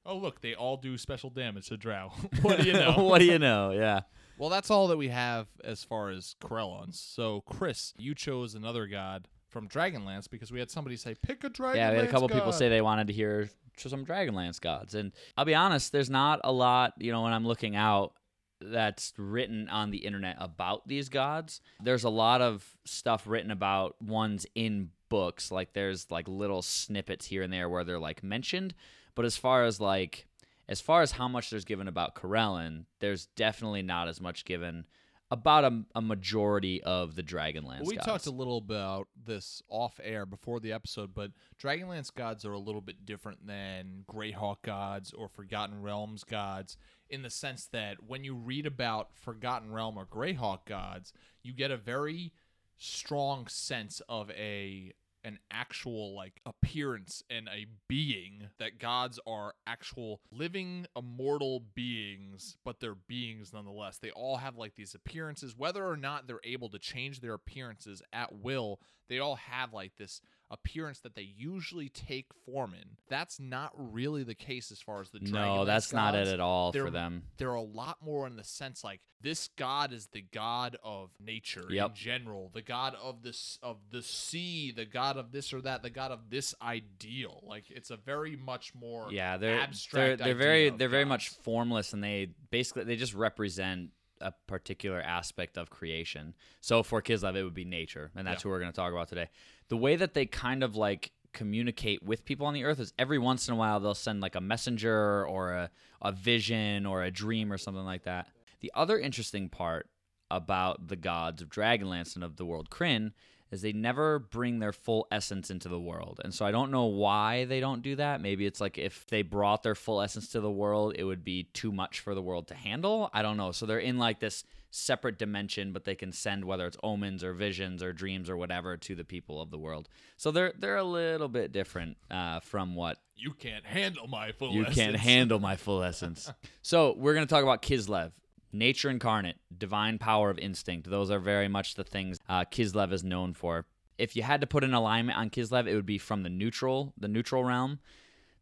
[0.04, 2.12] Oh look, they all do special damage to Drow.
[2.42, 2.92] what do you know?
[2.98, 3.70] what do you know?
[3.70, 4.00] Yeah.
[4.36, 6.96] Well, that's all that we have as far as Corellons.
[6.96, 11.50] So, Chris, you chose another god from Dragonlance because we had somebody say, pick a
[11.50, 14.60] Dragonlance Yeah, we had a couple people god." say they wanted to hear some Dragonlance
[14.60, 14.94] gods.
[14.94, 18.12] And I'll be honest, there's not a lot, you know, when I'm looking out
[18.60, 21.60] that's written on the internet about these gods.
[21.82, 25.50] There's a lot of stuff written about ones in books.
[25.52, 28.74] Like there's like little snippets here and there where they're like mentioned.
[29.14, 30.26] But as far as like
[30.68, 34.86] as far as how much there's given about Corellon, there's definitely not as much given
[35.30, 38.06] about a, a majority of the Dragonlance we gods.
[38.06, 41.30] talked a little about this off air before the episode, but
[41.62, 46.76] Dragonlance gods are a little bit different than Greyhawk gods or Forgotten Realms gods
[47.08, 51.70] in the sense that when you read about Forgotten Realm or Greyhawk gods, you get
[51.70, 52.32] a very
[52.78, 54.92] strong sense of a
[55.24, 62.80] an actual like appearance and a being that gods are actual living immortal beings but
[62.80, 63.98] they're beings nonetheless.
[63.98, 65.54] They all have like these appearances.
[65.56, 69.92] Whether or not they're able to change their appearances at will they all have like
[69.98, 70.22] this
[70.52, 75.10] appearance that they usually take form in that's not really the case as far as
[75.10, 77.22] the no, Dragonlance that's not it at all they're- for them.
[77.38, 81.64] they're a lot more in the sense like this god is the god of nature
[81.70, 85.82] in general the god of this of the sea the god of this or that
[85.82, 87.42] the god of this ideal.
[87.46, 91.30] Like it's a very much more yeah they're abstract they're, they're very they're very much
[91.30, 93.90] formless and they basically they just represent
[94.22, 98.42] a particular aspect of creation so for Chislev it would be nature and that's Yeah.
[98.44, 99.28] who we're going to talk about today
[99.68, 103.18] the way that they kind of like communicate with people on the earth is every
[103.18, 105.70] once in a while they'll send like a messenger or a,
[106.02, 108.28] a vision or a dream or something like that.
[108.60, 109.88] The other interesting part
[110.30, 113.12] about the gods of Dragonlance and of the world Krynn
[113.52, 116.20] is they never bring their full essence into the world.
[116.24, 118.22] And so I don't know why they don't do that.
[118.22, 121.44] Maybe it's like if they brought their full essence to the world, it would be
[121.44, 123.10] too much for the world to handle.
[123.12, 123.52] I don't know.
[123.52, 127.34] So they're in like this separate dimension, but they can send whether it's omens or
[127.34, 129.88] visions or dreams or whatever to the people of the world.
[130.16, 134.52] So they're they're a little bit different uh, from what You can't handle my full
[134.52, 136.32] you can't handle my full essence.
[136.62, 138.12] so we're gonna talk about Chislev,
[138.52, 140.88] nature incarnate, divine power of instinct.
[140.88, 143.66] Those are very much the things uh, Chislev is known for.
[143.98, 146.92] If you had to put an alignment on Chislev, it would be from the neutral,
[146.98, 147.78] the neutral realm.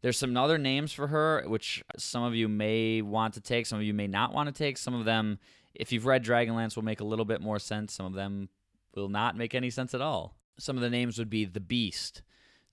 [0.01, 3.79] There's some other names for her, which some of you may want to take, some
[3.79, 4.77] of you may not want to take.
[4.77, 5.37] Some of them,
[5.75, 7.93] if you've read Dragonlance, will make a little bit more sense.
[7.93, 8.49] Some of them
[8.95, 10.35] will not make any sense at all.
[10.57, 12.23] Some of the names would be the Beast,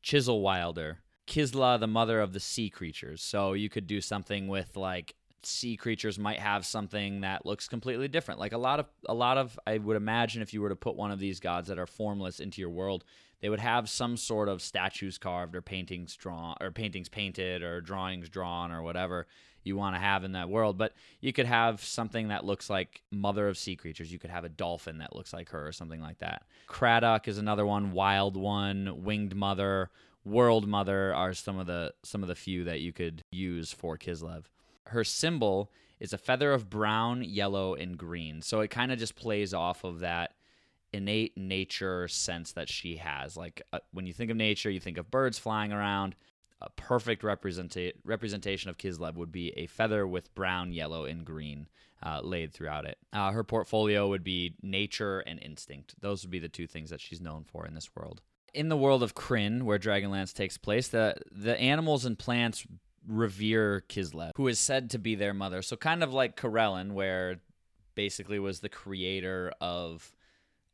[0.03, 3.23] Chisel Wilder, Kisla, the mother of the sea creatures.
[3.23, 8.09] So you could do something with like sea creatures might have something that looks completely
[8.09, 8.41] different.
[8.41, 10.97] Like a lot of a lot of I would imagine if you were to put
[10.97, 13.05] one of these gods that are formless into your world,
[13.41, 17.81] they would have some sort of statues carved or paintings drawn or paintings painted or
[17.81, 19.27] drawings drawn or whatever
[19.65, 20.79] you want to have in that world.
[20.79, 24.13] But you could have something that looks like mother of sea creatures.
[24.13, 26.43] You could have a dolphin that looks like her or something like that.
[26.67, 29.91] Craddock is another one, wild one, winged mother,
[30.25, 33.97] world mother are some of the some of the few that you could use for
[33.97, 34.45] Chislev
[34.89, 35.71] her symbol
[36.01, 38.43] is a feather of brown, yellow, and green.
[38.43, 40.35] So it kind of just plays off of that
[40.93, 43.37] innate nature sense that she has.
[43.37, 46.15] Like uh, when you think of nature, you think of birds flying around.
[46.61, 51.69] A perfect representa- representation of Chislev would be a feather with brown, yellow, and green
[52.03, 52.99] uh, laid throughout it.
[53.13, 55.95] Uh, her portfolio would be nature and instinct.
[56.01, 58.23] Those would be the two things that she's known for in this world.
[58.55, 62.67] In the world of Krynn, where Dragonlance takes place, the the animals and plants
[63.07, 65.63] revere Chislev, who is said to be their mother.
[65.63, 67.41] So kind of like Corellon, where
[67.95, 70.13] basically was the creator of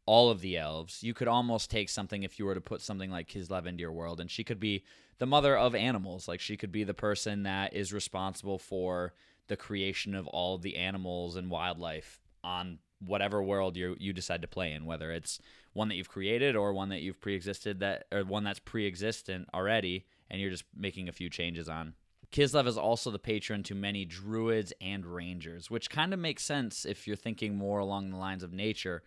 [0.07, 1.03] all of the elves.
[1.03, 3.93] You could almost take something if you were to put something like Chislev into your
[3.93, 4.85] world, and she could be
[5.19, 6.29] the mother of animals.
[6.29, 9.15] Like she could be the person that is responsible for
[9.47, 14.43] the creation of all of the animals and wildlife on whatever world you you decide
[14.43, 15.39] to play in, whether it's
[15.73, 20.07] one that you've created or one that you've pre-existed that or one that's pre-existent already,
[20.31, 21.95] and you're just making a few changes on.
[22.35, 26.85] Chislev is also the patron to many druids and rangers, which kind of makes sense
[26.85, 29.05] if you're thinking more along the lines of nature.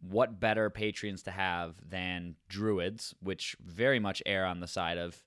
[0.00, 5.22] What better patrons to have than druids, which very much err on the side of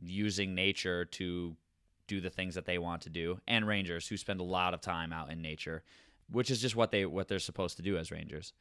[0.00, 1.56] using nature to
[2.06, 4.80] do the things that they want to do, and rangers who spend a lot of
[4.80, 5.82] time out in nature,
[6.30, 8.52] which is just what they what they're supposed to do as rangers.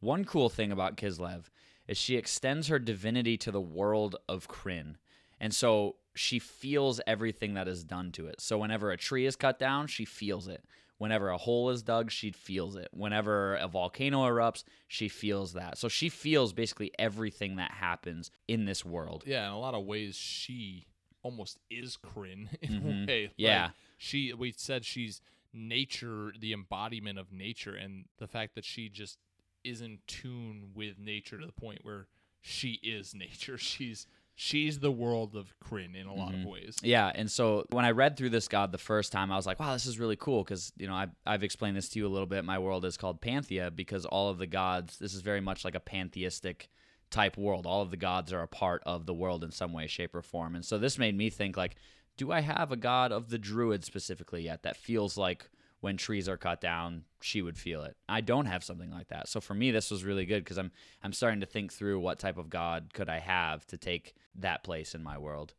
[0.00, 1.50] One cool thing about Chislev
[1.86, 4.94] is she extends her divinity to the world of Krynn.
[5.38, 8.40] And so she feels everything that is done to it.
[8.40, 10.64] So whenever a tree is cut down, she feels it.
[10.98, 12.88] Whenever a hole is dug, she feels it.
[12.92, 15.76] Whenever a volcano erupts, she feels that.
[15.76, 19.24] So she feels basically everything that happens in this world.
[19.26, 20.86] Yeah, in a lot of ways, she
[21.22, 23.02] almost is Krynn in Mhm.
[23.02, 23.22] a way.
[23.24, 23.70] Like, Yeah.
[23.98, 24.32] she.
[24.34, 25.20] We said she's
[25.52, 29.18] nature, the embodiment of nature, and the fact that she just
[29.64, 32.06] is in tune with nature to the point where
[32.40, 33.58] she is nature.
[33.58, 36.46] She's she's the world of Krynn in a lot of Mhm.
[36.50, 36.76] ways.
[36.82, 39.60] Yeah, and so when I read through this god the first time, I was like,
[39.60, 42.08] "Wow, this is really cool." Because you know, I've, I've explained this to you a
[42.08, 42.44] little bit.
[42.44, 44.98] My world is called Panthea because all of the gods.
[44.98, 46.68] This is very much like a pantheistic
[47.10, 47.64] type world.
[47.66, 50.22] All of the gods are a part of the world in some way, shape, or
[50.22, 50.54] form.
[50.56, 51.76] And so this made me think like,
[52.16, 55.48] do I have a god of the druid specifically yet that feels like
[55.84, 57.94] when trees are cut down, she would feel it.
[58.08, 59.28] I don't have something like that.
[59.28, 60.72] So for me, this was really good because I'm
[61.02, 64.64] I'm starting to think through what type of god could I have to take that
[64.64, 65.52] place in my world.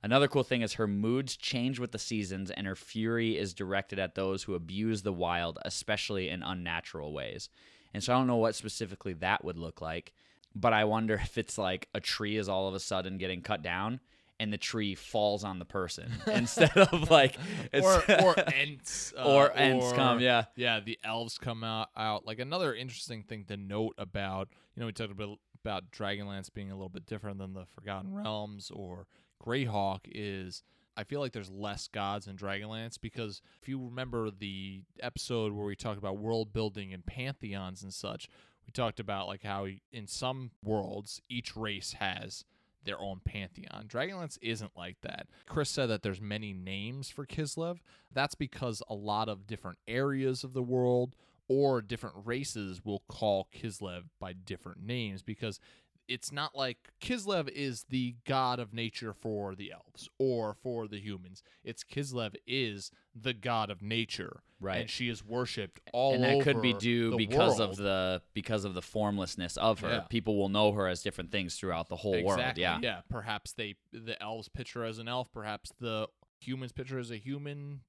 [0.00, 3.98] Another cool thing is her moods change with the seasons, and her fury is directed
[3.98, 7.48] at those who abuse the wild, especially in unnatural ways.
[7.92, 10.12] And so I don't know what specifically that would look like,
[10.54, 13.62] but I wonder if it's like a tree is all of a sudden getting cut
[13.62, 13.98] down
[14.42, 17.38] and the tree falls on the person instead of like
[17.72, 20.46] it's or or ents uh, or ents come, yeah.
[20.56, 24.86] yeah the elves come out out like another interesting thing to note about you know
[24.86, 29.06] we talked about about dragonlance being a little bit different than the forgotten realms or
[29.40, 30.64] greyhawk is
[30.96, 35.66] i feel like there's less gods in dragonlance because if you remember the episode where
[35.66, 38.28] we talked about world building and pantheons and such
[38.66, 42.44] we talked about like how in some worlds each race has
[42.84, 43.86] their own pantheon.
[43.86, 45.28] Dragonlance isn't like that.
[45.46, 47.78] Chris said that there's many names for Chislev.
[48.12, 51.14] That's because a lot of different areas of the world
[51.48, 55.60] or different races will call Chislev by different names because
[56.08, 60.98] it's not like Chislev is the god of nature for the elves or for the
[61.00, 61.42] humans.
[61.64, 64.82] It's Chislev is the god of nature, Right.
[64.82, 67.70] And she is worshipped all and that could be due because world.
[67.72, 69.88] of the because of the formlessness of her.
[69.88, 70.00] Yeah.
[70.02, 72.38] People will know her as different things throughout the whole world.
[72.38, 72.78] Exactly, Yeah.
[72.82, 73.00] yeah.
[73.10, 75.32] Perhaps they the elves picture her as an elf.
[75.32, 76.08] Perhaps the
[76.40, 77.80] humans picture her as a human.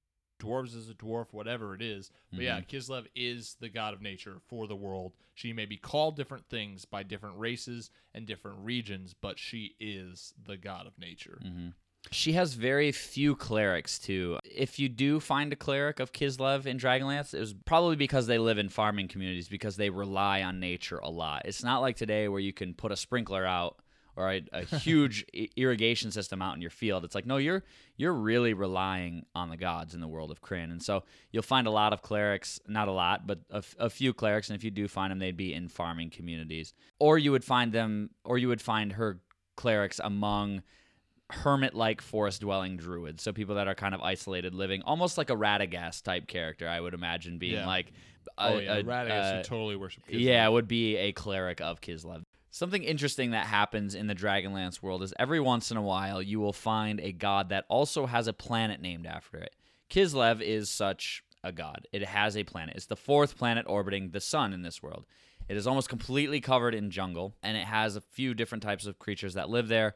[0.44, 2.10] Dwarves is a dwarf, whatever it is.
[2.32, 2.76] But yeah, Mm-hmm.
[2.76, 5.12] Chislev is the god of nature for the world.
[5.34, 10.34] She may be called different things by different races and different regions, but she is
[10.46, 11.40] the god of nature.
[11.44, 11.68] Mm-hmm.
[12.10, 14.38] She has very few clerics too.
[14.44, 18.38] If you do find a cleric of Chislev in Dragonlance, it was probably because they
[18.38, 21.42] live in farming communities because they rely on nature a lot.
[21.46, 23.78] It's not like today where you can put a sprinkler out
[24.16, 25.24] or a, a huge
[25.56, 27.04] irrigation system out in your field.
[27.04, 27.62] It's like no, you're
[27.96, 31.66] you're really relying on the gods in the world of Krynn, and so you'll find
[31.66, 32.60] a lot of clerics.
[32.66, 35.52] Not a lot, but a few clerics, and if you do find them, they'd be
[35.54, 39.20] in farming communities, or you would find them, or you would find her
[39.56, 40.62] clerics among
[41.30, 43.22] hermit like forest dwelling druids.
[43.22, 46.80] So people that are kind of isolated living, almost like a Radagast type character, I
[46.80, 47.66] would imagine being Yeah.
[47.66, 47.92] like
[48.38, 50.20] oh a- yeah, a- Radagast uh, would totally worship Chislev.
[50.20, 52.24] yeah, would be a cleric of Chislev.
[52.54, 56.38] Something interesting that happens in the Dragonlance world is every once in a while you
[56.38, 59.56] will find a god that also has a planet named after it.
[59.90, 61.88] Chislev is such a god.
[61.92, 62.76] It has a planet.
[62.76, 65.04] It's the fourth planet orbiting the sun in this world.
[65.48, 69.00] It is almost completely covered in jungle, and it has a few different types of
[69.00, 69.94] creatures that live there.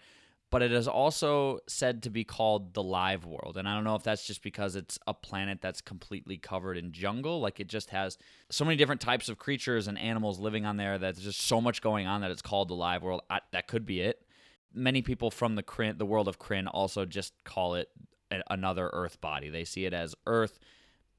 [0.50, 3.58] But it is also said to be called the live world.
[3.58, 6.92] And I don't know if that's just because it's a planet that's completely covered in
[6.92, 7.40] jungle.
[7.40, 8.16] Like it just has
[8.50, 11.60] so many different types of creatures and animals living on there that there's just so
[11.60, 13.20] much going on that it's called the live world.
[13.28, 14.24] I, that could be it.
[14.72, 17.90] Many people from the Krynn, the world of Krynn also just call it
[18.30, 19.50] a, another Earth body.
[19.50, 20.58] They see it as Earth.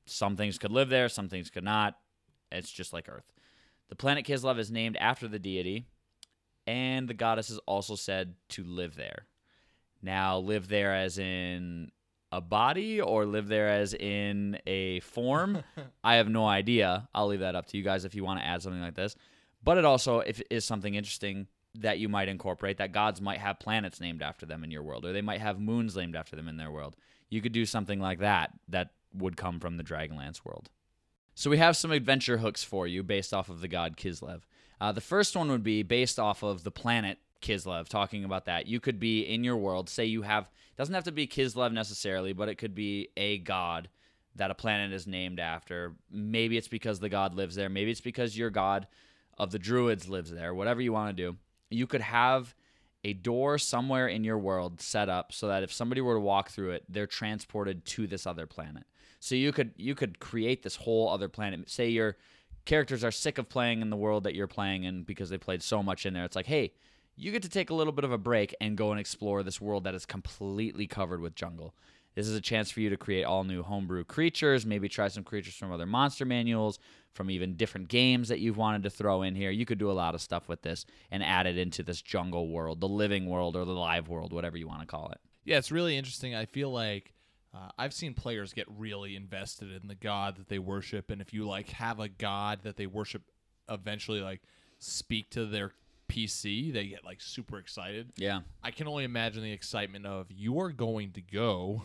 [0.05, 1.97] Some things could live there, some things could not.
[2.51, 3.31] It's just like Earth.
[3.89, 5.85] The planet Chislev is named after the deity,
[6.69, 9.25] and the goddess is also said to live there.
[10.03, 11.91] Now, live there as in
[12.31, 15.63] a body or live there as in a form?
[16.03, 17.09] I have no idea.
[17.13, 19.15] I'll leave that up to you guys if you want to add something like this.
[19.63, 23.59] But it also if is something interesting that you might incorporate that gods might have
[23.59, 26.47] planets named after them in your world or they might have moons named after them
[26.47, 26.95] in their world.
[27.29, 30.69] You could do something like that that would come from the Dragonlance world.
[31.33, 34.41] So we have some adventure hooks for you based off of the god Chislev.
[34.81, 38.67] Uh, the first one would be based off of the planet Chislev, talking about that.
[38.67, 42.33] You could be in your world, say you have, doesn't have to be Chislev necessarily,
[42.33, 43.89] but it could be a god
[44.35, 45.95] that a planet is named after.
[46.11, 47.69] Maybe it's because the god lives there.
[47.69, 48.87] Maybe it's because your god
[49.37, 50.53] of the druids lives there.
[50.53, 51.37] Whatever you want to do.
[51.69, 52.55] You could have
[53.03, 56.49] a door somewhere in your world set up so that if somebody were to walk
[56.49, 58.83] through it, they're transported to this other planet.
[59.19, 61.69] So you could you could create this whole other planet.
[61.69, 62.17] Say your
[62.69, 65.63] characters are sick of playing in the world that you're playing in because they played
[65.63, 66.23] so much in there.
[66.23, 66.71] It's like, hey,
[67.15, 69.59] you get to take a little bit of a break and go and explore this
[69.59, 71.73] world that is completely covered with jungle.
[72.13, 75.23] This is a chance for you to create all new homebrew creatures, maybe try some
[75.23, 76.77] creatures from other monster manuals,
[77.11, 79.49] from even different games that you've wanted to throw in here.
[79.49, 82.49] You could do a lot of stuff with this and add it into this jungle
[82.49, 85.19] world, the living world or the live world, whatever you want to call it.
[85.43, 86.35] Yeah, it's really interesting.
[86.35, 87.13] I feel like
[87.53, 91.33] uh, I've seen players get really invested in the god that they worship, and if
[91.33, 93.23] you like have a god that they worship,
[93.69, 94.41] eventually like
[94.79, 95.71] speak to their
[96.09, 98.11] PC, they get like super excited.
[98.17, 98.41] Yeah.
[98.63, 101.83] I can only imagine the excitement of you are going to go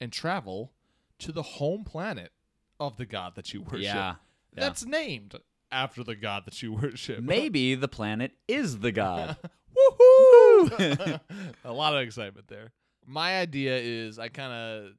[0.00, 0.72] and travel
[1.20, 2.32] to the home planet
[2.80, 3.82] of the god that you worship.
[3.82, 4.14] Yeah.
[4.54, 4.60] Yeah.
[4.60, 5.34] That's named
[5.70, 7.20] after the god that you worship.
[7.22, 9.36] Maybe the planet is the god.
[9.76, 11.20] Woohoo!
[11.64, 12.72] a lot of excitement there.
[13.06, 14.92] My idea is I kind of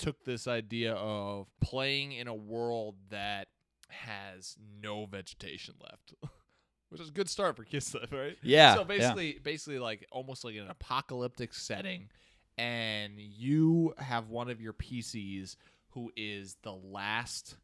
[0.00, 3.48] took this idea of playing in a world that
[3.88, 6.14] has no vegetation left.
[6.88, 8.36] Which is a good start for Chislev, right?
[8.42, 8.84] Yeah, So yeah.
[8.86, 12.08] basically basically like almost like an apocalyptic setting
[12.58, 15.56] and you have one of your PCs
[15.90, 17.56] who is the last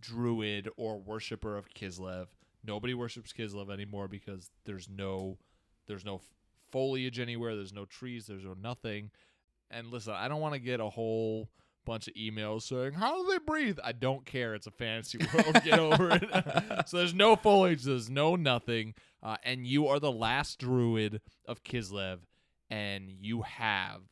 [0.00, 2.26] druid or worshiper of Chislev.
[2.64, 5.38] Nobody worships Chislev anymore because there's no
[5.86, 6.20] there's no
[6.70, 9.10] foliage anywhere, there's no trees, there's no nothing.
[9.70, 11.48] And listen, I don't want to get a whole
[11.84, 14.54] bunch of emails saying, "How do they breathe?" I don't care.
[14.54, 15.62] It's a fantasy world.
[15.64, 16.24] get over it.
[16.88, 21.62] so there's no foliage, there's no nothing, uh, and you are the last druid of
[21.62, 22.18] Chislev,
[22.70, 24.02] and you have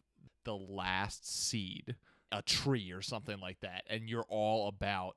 [0.44, 1.96] the last seed,
[2.32, 5.16] a tree or something like that, and you're all about.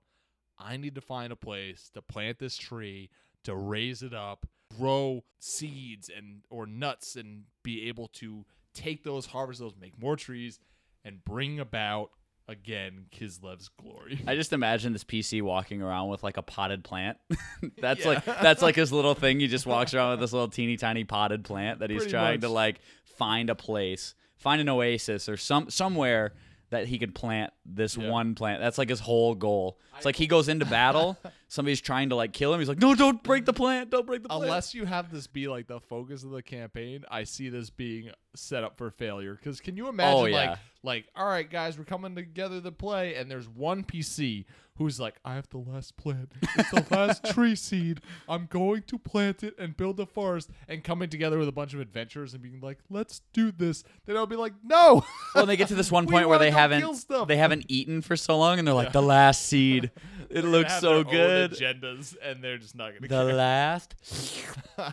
[0.60, 3.10] I need to find a place to plant this tree,
[3.46, 4.46] to raise it up,
[4.78, 10.16] grow seeds and or nuts, and be able to take those, harvest those, make more
[10.16, 10.60] trees,
[11.04, 12.12] and bring about
[12.52, 14.22] again Chislev's glory.
[14.28, 17.18] I just imagine this PC walking around with like a potted plant.
[17.80, 19.40] that's like that's like his little thing.
[19.40, 22.42] He just walks around with this little teeny tiny potted plant that he's Pretty trying
[22.42, 22.82] to like
[23.18, 26.34] find a place, find an oasis or some somewhere
[26.72, 28.10] that he could plant this Yeah.
[28.10, 28.60] one plant.
[28.62, 29.78] That's like his whole goal.
[29.98, 31.18] It's like he goes into battle,
[31.48, 32.60] somebody's trying to like kill him.
[32.60, 33.90] He's like, "No, don't break the plant.
[33.92, 37.04] Don't break the plant." Unless you have this be like the focus of the campaign,
[37.12, 39.36] I see this being set up for failure.
[39.36, 40.36] Because can you imagine, Oh, yeah.
[40.52, 44.46] like, like, all right, guys, we're coming together to play, and there's one PC
[44.82, 46.32] who's like, I have the last plant.
[46.58, 48.02] It's the last tree seed.
[48.28, 51.74] I'm going to plant it and build a forest, and coming together with a bunch
[51.74, 53.84] of adventurers and being like, let's do this.
[54.06, 55.06] Then I'll be like, no.
[55.36, 57.28] well, they get to this one point where they haven't stuff.
[57.28, 59.92] they haven't eaten for so long, and they're like, "The last seed.
[60.30, 63.02] It looks have so their own good." agendas, and they're just not gonna.
[63.02, 63.36] The care.
[63.36, 63.96] last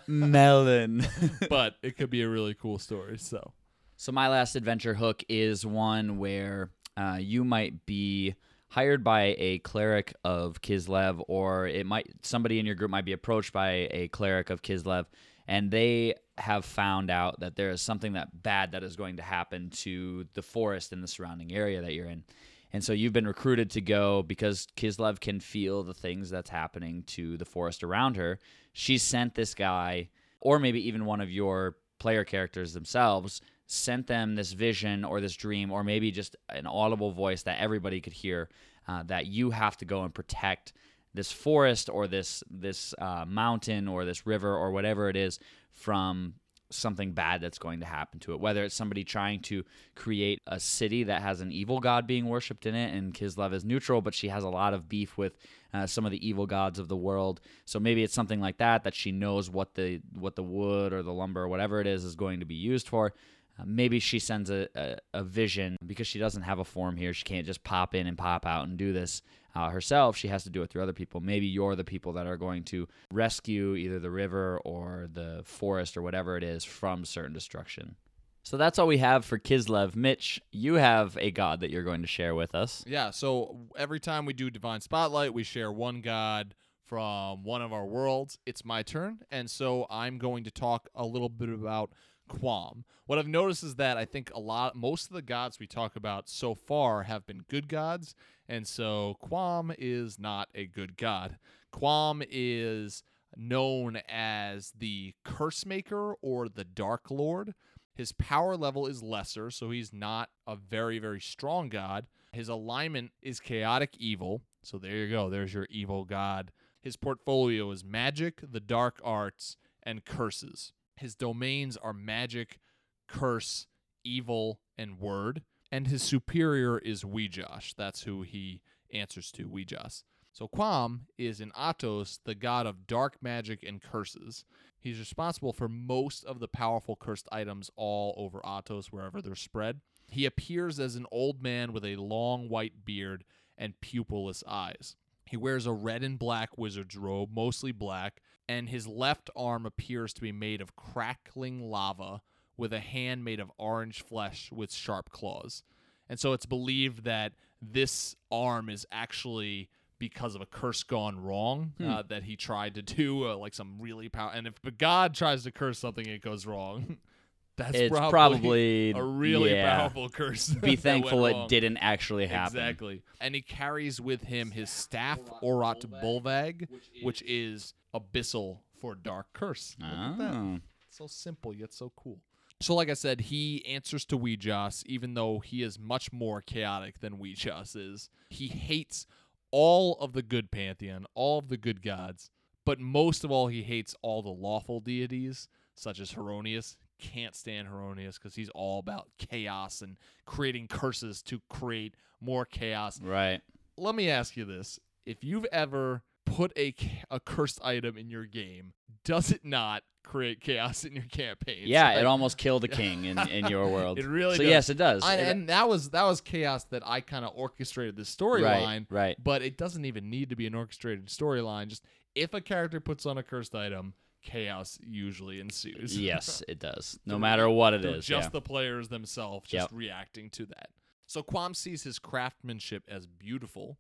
[0.09, 1.07] melon.
[1.49, 3.19] but it could be a really cool story.
[3.19, 3.53] So
[3.97, 8.35] So my last adventure hook is one where uh, you might be
[8.71, 13.13] hired by a cleric of Chislev, or it might somebody in your group might be
[13.13, 15.07] approached by a cleric of Chislev,
[15.47, 19.23] and they have found out that there is something that bad that is going to
[19.23, 22.25] happen to the forest in the surrounding area that you're in.
[22.73, 27.03] And so you've been recruited to go because Chislev can feel the things that's happening
[27.09, 28.39] to the forest around her.
[28.75, 30.11] She sent this guy,
[30.41, 35.37] or maybe even one of your player characters themselves, sent them this vision or this
[35.37, 38.49] dream, or maybe just an audible voice that everybody could hear
[38.89, 40.73] uh, that you have to go and protect
[41.15, 45.39] this forest or this this uh, mountain or this river or whatever it is
[45.73, 46.35] from
[46.71, 48.41] something bad that's going to happen to it.
[48.41, 49.65] Whether it's somebody trying to
[49.95, 53.65] create a city that has an evil god being worshipped in it, and Chislev is
[53.65, 55.37] neutral, but she has a lot of beef with
[55.73, 57.41] uh, some of the evil gods of the world.
[57.65, 61.03] So maybe it's something like that that she knows what the what the wood or
[61.03, 63.15] the lumber or whatever it is is going to be used for.
[63.59, 67.13] Uh, maybe she sends a, a, a vision because she doesn't have a form here.
[67.13, 69.23] She can't just pop in and pop out and do this
[69.55, 70.17] uh, herself.
[70.17, 71.21] She has to do it through other people.
[71.21, 75.97] Maybe you're the people that are going to rescue either the river or the forest
[75.97, 77.97] or whatever it is from certain destruction.
[78.45, 79.95] So that's all we have for Chislev.
[79.95, 82.83] Mitch, you have a god that you're going to share with us.
[82.87, 86.55] Yeah, so every time we do Divine Spotlight, we share one god
[86.87, 88.39] from one of our worlds.
[88.47, 91.91] It's my turn, and so I'm going to talk a little bit about
[92.29, 92.85] Quam.
[93.07, 95.97] What I've noticed is that I think a lot most of the gods we talk
[95.97, 98.15] about so far have been good gods,
[98.49, 101.39] and so Quam is not a good god.
[101.73, 103.03] Quam is
[103.37, 107.55] known as the curse maker or the dark lord.
[107.95, 112.07] His power level is lesser, so he's not a very, very strong god.
[112.33, 114.43] His alignment is chaotic evil.
[114.63, 115.29] So there you go.
[115.31, 116.53] There's your evil god.
[116.81, 120.73] His portfolio is magic, the dark arts, and curses.
[120.99, 122.59] His domains are magic,
[123.07, 123.67] curse,
[124.05, 125.43] evil, and word.
[125.71, 127.75] And his superior is Wee Jas.
[127.77, 130.05] That's who he answers to, Wee Jas.
[130.33, 134.45] So Quam is in Atos, the god of dark magic and curses.
[134.79, 139.81] He's responsible for most of the powerful cursed items all over Atos, wherever they're spread.
[140.07, 143.25] He appears as an old man with a long white beard
[143.59, 144.97] and pupilless eyes.
[145.25, 150.13] He wears a red and black wizard's robe, mostly black, and his left arm appears
[150.15, 152.23] to be made of crackling lava
[152.57, 155.63] with a hand made of orange flesh with sharp claws.
[156.09, 159.69] And so it's believed that this arm is actually
[159.99, 163.77] because of a curse gone wrong uh, that he tried to do, uh, like some
[163.81, 164.31] really power.
[164.33, 166.99] And if god tries to curse something, it goes wrong.
[167.57, 169.77] That's It's probably, probably- a really yeah.
[169.79, 170.49] powerful curse.
[170.63, 172.59] Be thankful it didn't actually happen.
[172.59, 173.03] Exactly.
[173.21, 176.69] And he carries with him his staff, Orat Bulvag,
[177.03, 179.77] which is abyssal for dark curse.
[179.81, 180.35] Look at that.
[180.35, 180.59] Oh.
[180.91, 182.21] So simple yet so cool.
[182.61, 186.41] So, like I said, he answers to Wee Jas, even though he is much more
[186.41, 188.11] chaotic than Wee Jas is.
[188.31, 189.07] He hates
[189.53, 192.31] all of the good pantheon, all of the good gods,
[192.65, 196.77] but most of all, he hates all the lawful deities, such as Heironeous.
[196.99, 203.01] Can't stand Heironeous because he's all about chaos and creating curses to create more chaos
[203.01, 203.41] Right.
[203.77, 206.03] let me ask you this: If you've ever
[206.39, 206.75] put a
[207.11, 208.73] a cursed item in your game,
[209.05, 211.65] does it not create chaos in your campaign?
[211.67, 213.99] Yeah, it almost killed a king in, in your world.
[213.99, 214.51] It really So does.
[214.51, 215.03] yes, it does.
[215.05, 218.43] I, It- and that was that was chaos that I kind of orchestrated the storyline.
[218.43, 218.87] right.
[218.91, 219.17] right.
[219.23, 221.69] But it doesn't even need to be an orchestrated storyline.
[221.69, 221.85] Just
[222.15, 225.99] if a character puts on a cursed item, chaos usually ensues.
[225.99, 226.99] yes, it does.
[227.07, 228.05] No matter what it is.
[228.07, 228.31] Just yeah.
[228.31, 229.79] the players themselves just Yep.
[229.79, 230.71] reacting to that.
[231.07, 233.79] So Quam sees his craftsmanship as beautiful,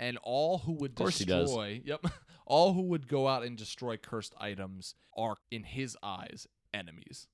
[0.00, 1.50] and all who would course he does.
[1.50, 2.04] destroy, yep,
[2.46, 7.28] all who would go out and destroy cursed items are, in his eyes, enemies.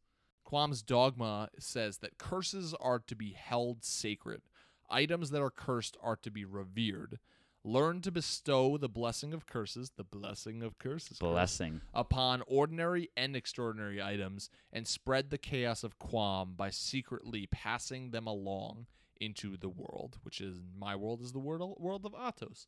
[0.44, 4.42] Quam's dogma says that curses are to be held sacred.
[4.90, 7.18] Items that are cursed are to be revered.
[7.64, 11.80] Learn to bestow the blessing of curses, the blessing of curses, Blessing.
[11.94, 18.26] upon ordinary and extraordinary items, and spread the chaos of Quam by secretly passing them
[18.28, 18.86] along
[19.20, 22.66] into the world, which is my world is the world world of Atos.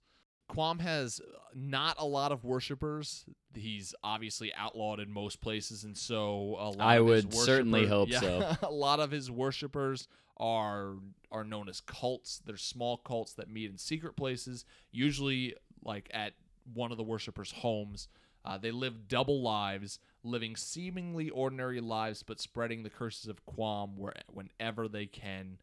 [0.49, 3.27] Quam has uh, not a lot of worshippers.
[3.55, 7.87] He's obviously outlawed in most places, and so a lot I of his would certainly
[7.87, 8.57] hope yeah, so.
[8.63, 10.95] a lot of his worshippers are
[11.31, 12.41] are known as cults.
[12.45, 16.33] They're small cults that meet in secret places, usually like at
[16.73, 18.09] one of the worshippers' homes.
[18.45, 23.97] Uh, they live double lives, living seemingly ordinary lives, but spreading the curses of Quam
[23.97, 25.59] where, whenever they can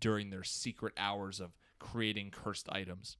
[0.00, 3.16] during their secret hours of creating cursed items.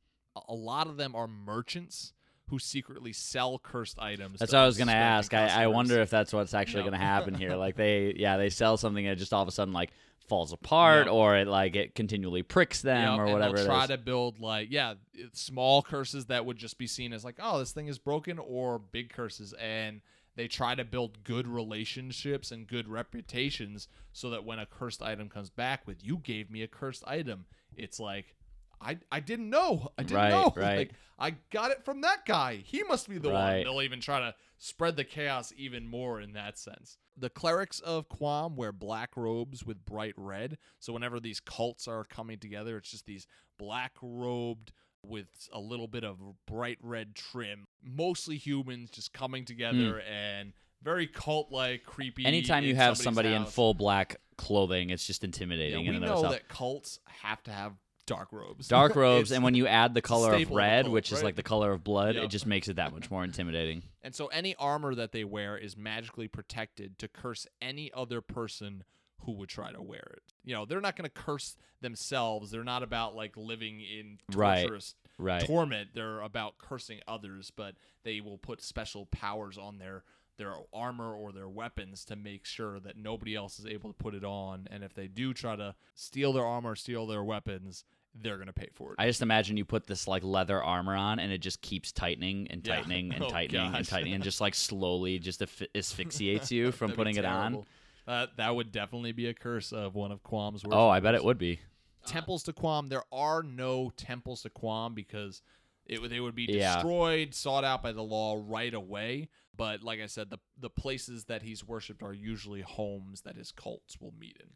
[0.48, 2.12] A- lot of them are merchants
[2.48, 4.38] who secretly sell cursed items.
[4.38, 5.34] That's what I was gonna ask.
[5.34, 6.90] I, I wonder if that's what's actually No.
[6.90, 7.56] gonna happen here.
[7.56, 9.90] Like they, yeah, they sell something and it just all of a sudden like
[10.28, 11.14] falls apart, Yep.
[11.14, 13.56] or it like it continually pricks them, Yep, or and whatever.
[13.56, 14.94] They'll try to build like yeah,
[15.32, 18.78] small curses that would just be seen as like oh this thing is broken, or
[18.78, 20.00] big curses, and
[20.36, 25.28] they try to build good relationships and good reputations so that when a cursed item
[25.28, 28.34] comes back with you gave me a cursed item, it's like.
[28.78, 29.90] I, I didn't know.
[29.96, 30.52] I didn't Right, know.
[30.54, 30.76] right.
[30.76, 32.56] Like I got it from that guy.
[32.56, 33.62] He must be the one.
[33.64, 36.98] They'll even try to spread the chaos even more in that sense.
[37.16, 40.58] The clerics of Quam wear black robes with bright red.
[40.78, 43.26] So whenever these cults are coming together, it's just these
[43.58, 44.72] black robed
[45.06, 47.66] with a little bit of bright red trim.
[47.82, 50.12] Mostly humans just coming together hmm.
[50.12, 50.52] and
[50.82, 52.24] very cult like, creepy.
[52.24, 56.14] Anytime you have somebody in full black clothing, it's just Yeah, intimidating we in know
[56.14, 56.32] itself.
[56.32, 57.72] that cults have to have
[58.06, 58.68] dark robes.
[58.68, 61.12] Dark robes, and when you add the color of staple of a red, cult, which
[61.12, 61.24] is right?
[61.24, 62.24] like the color of blood, Yep.
[62.24, 63.82] it just makes it that much more intimidating.
[64.06, 68.84] And so any armor that they wear is magically protected to curse any other person
[69.22, 70.22] who would try to wear it.
[70.46, 72.50] You know, they're not going to curse themselves.
[72.50, 74.62] They're not about like living in Right.
[74.62, 75.44] torturous Right.
[75.44, 75.90] torment.
[75.92, 77.74] They're about cursing others, but
[78.04, 80.04] they will put special powers on their
[80.38, 84.14] their armor or their weapons to make sure that nobody else is able to put
[84.14, 84.68] it on.
[84.70, 87.84] And if they do try to steal their armor, steal their weapons,
[88.14, 88.96] they're going to pay for it.
[88.98, 92.48] I just imagine you put this like leather armor on, and it just keeps tightening
[92.50, 92.74] and Yeah.
[92.76, 96.92] tightening and Oh, tightening and tightening, and just like slowly just asphy- asphyxiates you from
[96.92, 97.64] putting it on.
[98.06, 98.22] Terrible.
[98.22, 101.24] Uh, that would definitely be a curse of one of Quam's Oh, I bet it
[101.24, 101.60] would be.
[102.06, 102.88] temples to Quam.
[102.88, 105.42] There are no temples to Quam because
[105.86, 106.74] it would- they would be Yeah.
[106.74, 109.28] destroyed, sought out by the law right away.
[109.56, 113.50] But like I said, the the places that he's worshipped are usually homes that his
[113.52, 114.50] cults will meet in.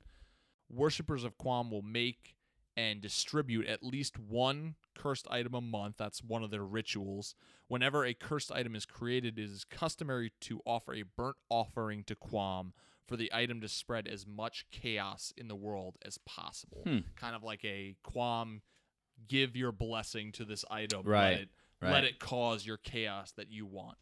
[0.68, 2.36] Worshippers of Quam will make
[2.76, 5.96] and distribute at least one cursed item a month.
[5.96, 7.34] That's one of their rituals.
[7.68, 12.14] Whenever a cursed item is created, it is customary to offer a burnt offering to
[12.14, 12.72] Quam
[13.10, 16.82] for the item to spread as much chaos in the world as possible.
[16.84, 16.98] Hmm.
[17.16, 18.62] Kind of like a Quam
[19.26, 21.02] give your blessing to this item.
[21.04, 21.48] Right, Let it,
[21.82, 21.92] right.
[21.92, 23.98] let it cause your chaos that you want.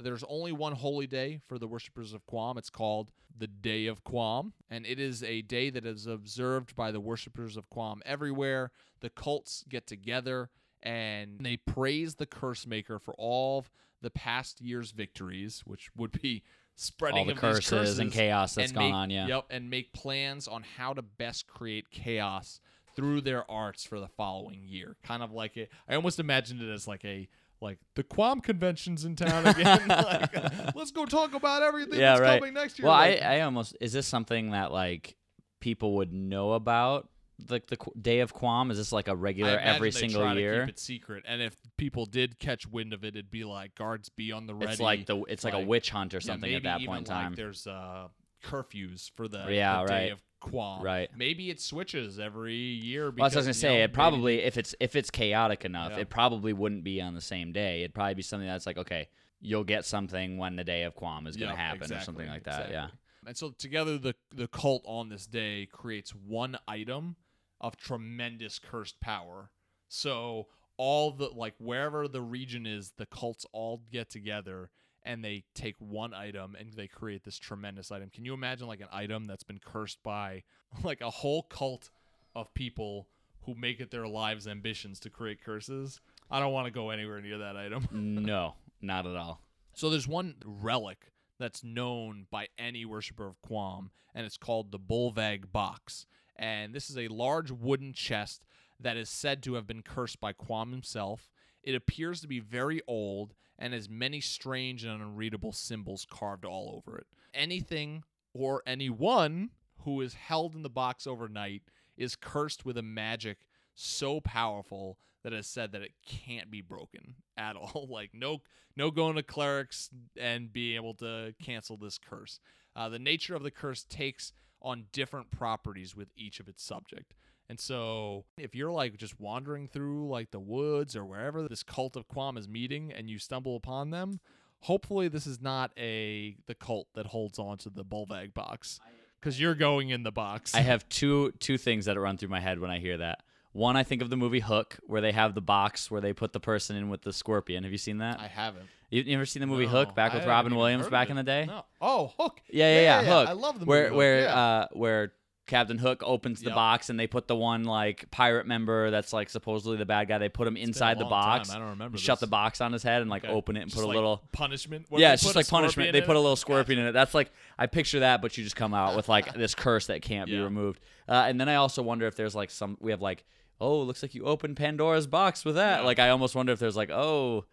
[0.00, 2.56] There's only one holy day for the worshippers of Quam.
[2.56, 6.92] It's called the Day of Quam, and it is a day that is observed by
[6.92, 8.70] the worshippers of Quam everywhere.
[9.00, 10.50] The cults get together
[10.84, 13.66] and they praise the curse maker for all
[14.02, 16.44] the past year's victories, which would be
[16.82, 19.26] spreading All the of these curses and chaos that's and gone make- on, yeah.
[19.26, 22.60] Yep, and make plans on how to best create chaos
[22.94, 24.96] through their arts for the following year.
[25.02, 25.70] Kind of like it.
[25.88, 27.28] I almost imagined it as like a
[27.60, 29.82] like the Quam conventions in town again.
[29.88, 32.38] like, uh, let's go talk about everything yeah, that's right.
[32.40, 32.88] coming next year.
[32.88, 35.16] Well, Like, I, I almost is this something that like
[35.60, 37.08] people would know about
[37.50, 38.70] like the day of Quam?
[38.70, 40.60] Is this like a regular every they single try year?
[40.60, 43.74] To keep it secret, and if people did catch wind of it, it'd be like
[43.74, 44.72] guards be on the ready.
[44.72, 47.14] It's like the it's like, a witch hunt or Yeah, something at that point in
[47.14, 47.34] like time.
[47.34, 48.08] there's uh,
[48.42, 50.12] curfews for the, Yeah, the day right.
[50.12, 50.82] of Quam.
[50.82, 51.08] Right.
[51.16, 53.04] Maybe it switches every year.
[53.04, 53.68] Well, Because, what I was gonna say.
[53.68, 56.00] know, It maybe- probably if it's if it's chaotic enough, Yeah.
[56.00, 57.80] it probably wouldn't be on the same day.
[57.82, 59.08] It'd probably be something that's like, okay,
[59.40, 62.70] you'll get something when the day of Quam is gonna happen or something like that.
[62.70, 62.88] Yeah.
[63.24, 67.14] And so together the the cult on this day creates one item
[67.62, 69.50] of tremendous cursed power.
[69.88, 74.70] So all the like wherever the region is, the cults all get together
[75.04, 78.10] and they take one item and they create this tremendous item.
[78.10, 80.42] Can you imagine like an item that's been cursed by
[80.82, 81.90] like a whole cult
[82.34, 83.08] of people
[83.42, 86.00] who make it their lives ambitions to create curses?
[86.30, 87.88] I don't want to go anywhere near that item.
[87.92, 89.40] no, not at all.
[89.74, 94.78] So there's one relic that's known by any worshiper of Quam, and it's called the
[94.78, 96.06] Bulvag Box.
[96.36, 98.44] And this is a large wooden chest
[98.80, 101.30] that is said to have been cursed by Quam himself.
[101.62, 106.74] It appears to be very old and has many strange and unreadable symbols carved all
[106.76, 107.06] over it.
[107.32, 108.02] Anything
[108.34, 109.50] or anyone
[109.84, 111.62] who is held in the box overnight
[111.96, 113.38] is cursed with a magic
[113.74, 117.86] so powerful that has said that it can't be broken at all.
[117.90, 118.42] like no
[118.76, 122.40] no going to clerics and being able to cancel this curse.
[122.74, 124.32] Uh, the nature of the curse takes
[124.62, 127.14] on different properties with each of its subject.
[127.48, 131.96] And so if you're like just wandering through like the woods or wherever this cult
[131.96, 134.20] of Quam is meeting and you stumble upon them,
[134.60, 138.80] hopefully this is not a the cult that holds on to the Bulvag box
[139.20, 140.54] because you're going in the box.
[140.54, 143.20] I have two two things that run through my head when I hear that.
[143.52, 146.32] One, I think of the movie Hook, where they have the box where they put
[146.32, 147.64] the person in with the scorpion.
[147.64, 148.18] Have you seen that?
[148.18, 148.66] I haven't.
[148.92, 151.16] You, you ever seen the movie No, Hook back I with Robin Williams back in
[151.16, 151.46] the day?
[151.46, 151.64] No.
[151.80, 152.40] Oh, Hook.
[152.50, 153.02] Yeah, yeah, yeah.
[153.02, 153.28] Hook.
[153.28, 153.68] I love the movie.
[153.70, 154.34] where Hook, where yeah.
[154.34, 155.12] uh where
[155.48, 156.54] Captain Hook opens the Yep.
[156.54, 160.18] box and they put the one like pirate member that's like supposedly the bad guy.
[160.18, 161.38] They put him It's inside the long time.
[161.38, 161.50] box.
[161.50, 161.98] I don't remember.
[161.98, 163.32] Shut the box on his head and like Okay.
[163.32, 164.22] open it and Just put a like little.
[164.32, 164.86] punishment.
[164.88, 165.92] What, Yeah, it's just like punishment.
[165.92, 166.92] They put a little scorpion in it.
[166.92, 170.00] That's like I picture that, but you just come out with like this curse that
[170.02, 170.80] can't be removed.
[171.08, 173.24] Uh, and then I also wonder if there's like some we have like
[173.60, 175.80] oh looks like you opened Pandora's box with that.
[175.80, 175.86] Yeah.
[175.86, 177.46] Like I almost wonder if there's like oh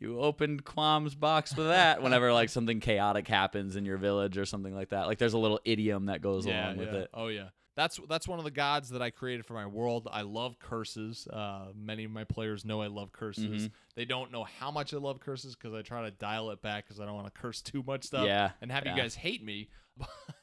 [0.00, 4.46] you opened Quam's box with that whenever like something chaotic happens in your village or
[4.46, 5.06] something like that.
[5.06, 7.00] Like there's a little idiom that goes yeah, along with yeah.
[7.00, 7.10] it.
[7.12, 7.48] Oh yeah.
[7.76, 10.08] That's that's one of the gods that I created for my world.
[10.10, 11.28] I love curses.
[11.28, 13.44] Uh, many of my players know I love curses.
[13.44, 13.66] Mm-hmm.
[13.94, 16.86] They don't know how much I love curses because I try to dial it back
[16.86, 18.26] because I don't want to curse too much stuff.
[18.26, 18.94] Yeah, and have yeah.
[18.94, 19.68] you guys hate me.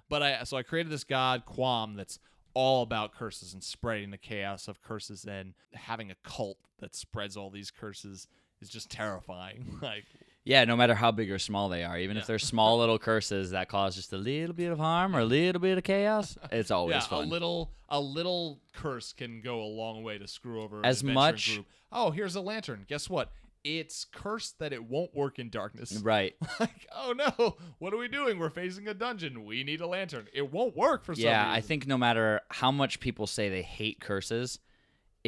[0.09, 2.19] but I so I created this god Quam that's
[2.55, 7.37] all about curses and spreading the chaos of curses and having a cult that spreads
[7.37, 8.29] all these curses
[8.61, 9.79] is just terrifying.
[9.83, 10.05] like
[10.45, 12.23] Yeah, no matter how big or small they are, even Yeah.
[12.23, 15.25] if they're small little curses that cause just a little bit of harm or a
[15.25, 17.25] little bit of chaos, it's always yeah, fun.
[17.25, 21.55] a little a little curse can go a long way to screw over As much-
[21.55, 21.67] Group.
[21.91, 22.85] Oh, here's a lantern.
[22.89, 23.31] Guess what?
[23.65, 25.97] It's cursed that it won't work in darkness.
[26.03, 26.35] right.
[26.61, 28.39] like, oh no, what are we doing?
[28.39, 29.45] We're facing a dungeon.
[29.45, 30.27] We need a lantern.
[30.33, 31.51] It won't work for some Yeah.
[31.51, 34.59] I think no matter how much people say they hate curses,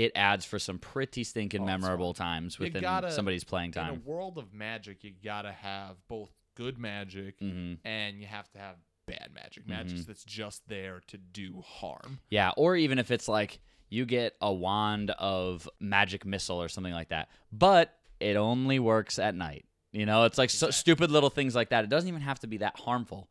[0.05, 3.94] it adds for some pretty stinking Oh, memorable times within gotta- somebody's playing time.
[3.94, 8.51] in a world of magic, you gotta have both good magic hmm and you have
[8.52, 9.62] to have bad magic.
[9.64, 9.72] Mm-hmm.
[9.72, 12.18] Magic that's just there to do harm.
[12.28, 16.93] Yeah, or even if it's like you get a wand of magic missile or something
[16.93, 19.64] like that, but it only works at night.
[19.93, 21.82] You know, it's like so stupid little things like that.
[21.85, 23.28] It doesn't even have to be that harmful.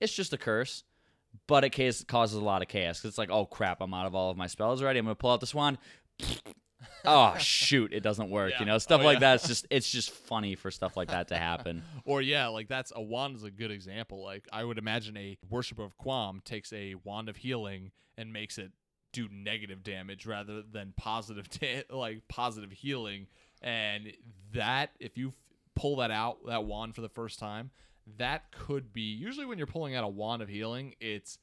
[0.00, 0.82] It's just a curse,
[1.46, 3.00] but it causes a lot of chaos.
[3.00, 4.98] 'Cause it's like, oh crap, I'm out of all of my spells already.
[4.98, 5.78] I'm gonna pull out this wand.
[7.04, 8.52] Oh shoot, it doesn't work.
[8.52, 8.60] Yeah.
[8.60, 9.20] You know, stuff Oh, like yeah.
[9.20, 9.34] that.
[9.36, 11.82] It's just it's just funny for stuff like that to happen.
[12.04, 14.22] Or yeah, like that's a wand is a good example.
[14.24, 18.58] Like I would imagine a worshiper of Quam takes a wand of healing and makes
[18.58, 18.72] it
[19.12, 23.26] do negative damage rather than positive da- like positive healing.
[23.62, 24.12] And
[24.54, 25.34] that if you f-
[25.76, 27.70] pull that out that wand for the first time,
[28.16, 31.38] that could be usually when you're pulling out a wand of healing, it's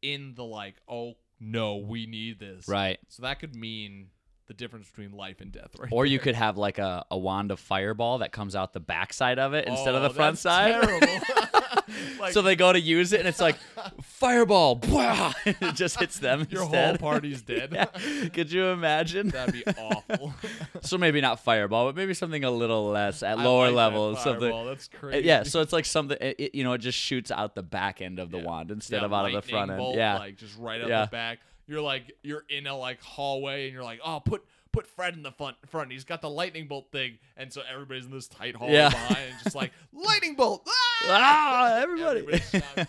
[0.00, 2.68] in the like, oh no, we need this.
[2.68, 2.98] Right.
[3.08, 4.08] So that could mean
[4.52, 5.88] the difference between life and death, right?
[5.90, 9.38] Or you could have like a, a wand of fireball that comes out the backside
[9.38, 10.72] of it instead of Oh, the front that's side.
[10.82, 11.06] terrible.
[12.20, 13.56] Like- so they go to use it and it's like
[14.02, 14.78] fireball.
[14.78, 15.34] Bwah!
[15.46, 17.00] it just hits them Your instead.
[17.00, 17.70] whole party's dead.
[17.72, 17.86] Yeah.
[18.28, 19.28] Could you imagine?
[19.28, 20.32] That'd be awful.
[20.80, 23.76] so maybe not fireball, but maybe something a little less at I lower like that
[23.76, 24.22] levels.
[24.22, 24.40] Something.
[24.42, 24.64] fireball.
[24.66, 25.26] That's Uh, crazy.
[25.26, 26.16] Yeah, so it's like something.
[26.20, 28.44] It, it- you know, it just shoots out the back end of the Yeah.
[28.44, 29.78] wand instead Yeah, of out of the lightning front end.
[29.78, 31.04] bolt, yeah, like just right out Yeah.
[31.06, 31.38] the back.
[31.66, 35.22] You're like you're in a like hallway, and you're like, oh, put put Fred in
[35.22, 35.56] the front.
[35.66, 35.92] Front.
[35.92, 38.88] He's got the lightning bolt thing, and so everybody's in this tight hallway Yeah.
[38.90, 40.62] behind, and just like lightning bolt.
[40.68, 41.06] Ah!
[41.08, 42.22] ah, everybody.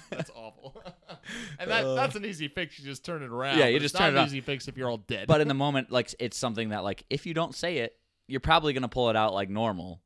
[0.09, 0.81] That's awful.
[1.59, 1.95] and that Uh.
[1.95, 2.77] that's an easy fix.
[2.79, 3.57] You just turn it around.
[3.59, 4.27] Yeah, you just turn not it an on.
[4.27, 5.27] easy fix if you're all dead.
[5.27, 7.95] but in the moment, like it's something that like if you don't say it,
[8.27, 10.01] you're probably gonna pull it out like normal.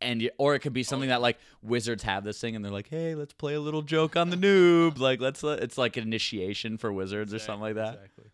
[0.00, 2.72] And you, or it could be something that like wizards have this thing and they're
[2.72, 4.98] like, hey, let's play a little joke on the noob.
[4.98, 7.94] Like let's let, it's like an initiation for wizards or something like that.
[7.94, 8.24] Exactly.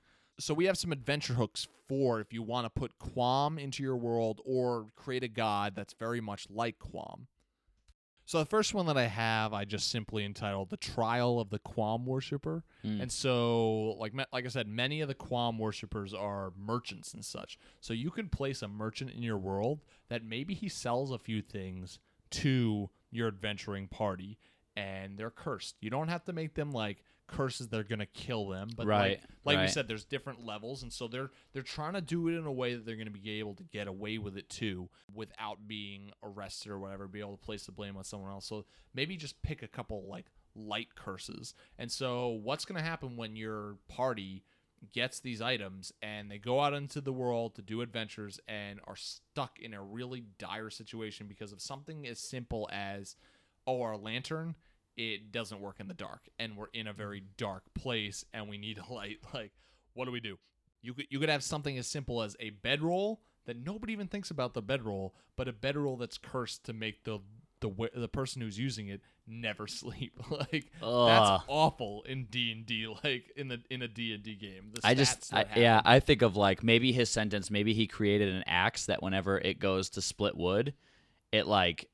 [0.40, 3.96] So we have some adventure hooks for if you want to put Quam into your
[3.96, 7.28] world or create a god that's very much like Quam.
[8.32, 11.58] So the first one that I have, I just simply entitled "The Trial of the
[11.58, 13.02] Quam Worshipper," Mm.
[13.02, 17.58] and so, like, like I said, many of the Quam worshippers are merchants and such.
[17.82, 21.42] So you can place a merchant in your world that maybe he sells a few
[21.42, 21.98] things
[22.30, 24.38] to your adventuring party,
[24.74, 25.76] and they're cursed.
[25.80, 29.20] You don't have to make them like curses that are gonna kill them, but Right,
[29.44, 32.34] like, like we said, there's different levels, and so they're they're trying to do it
[32.34, 35.66] in a way that they're gonna be able to get away with it too, without
[35.66, 37.08] being arrested or whatever.
[37.08, 38.46] Be able to place the blame on someone else.
[38.46, 38.64] So
[38.94, 41.54] maybe just pick a couple like light curses.
[41.78, 44.44] And so what's gonna happen when your party
[44.92, 48.96] gets these items and they go out into the world to do adventures and are
[48.96, 53.14] stuck in a really dire situation because of something as simple as
[53.66, 54.56] oh our lantern
[54.96, 58.58] it doesn't work in the dark and we're in a very dark place and we
[58.58, 59.52] need a light like
[59.94, 60.38] what do we do
[60.82, 64.30] You could you could have something as simple as a bedroll that nobody even thinks
[64.30, 67.18] about the bedroll, but a bedroll that's cursed to make the
[67.60, 70.18] the the person who's using it never sleep.
[70.30, 71.08] like Ugh.
[71.08, 72.86] that's awful in D and D.
[73.04, 74.72] Like in the in a D and D game.
[74.84, 75.80] I just, I, yeah.
[75.84, 77.50] I think of like maybe his sentence.
[77.50, 80.74] Maybe he created an axe that whenever it goes to split wood,
[81.32, 81.88] it like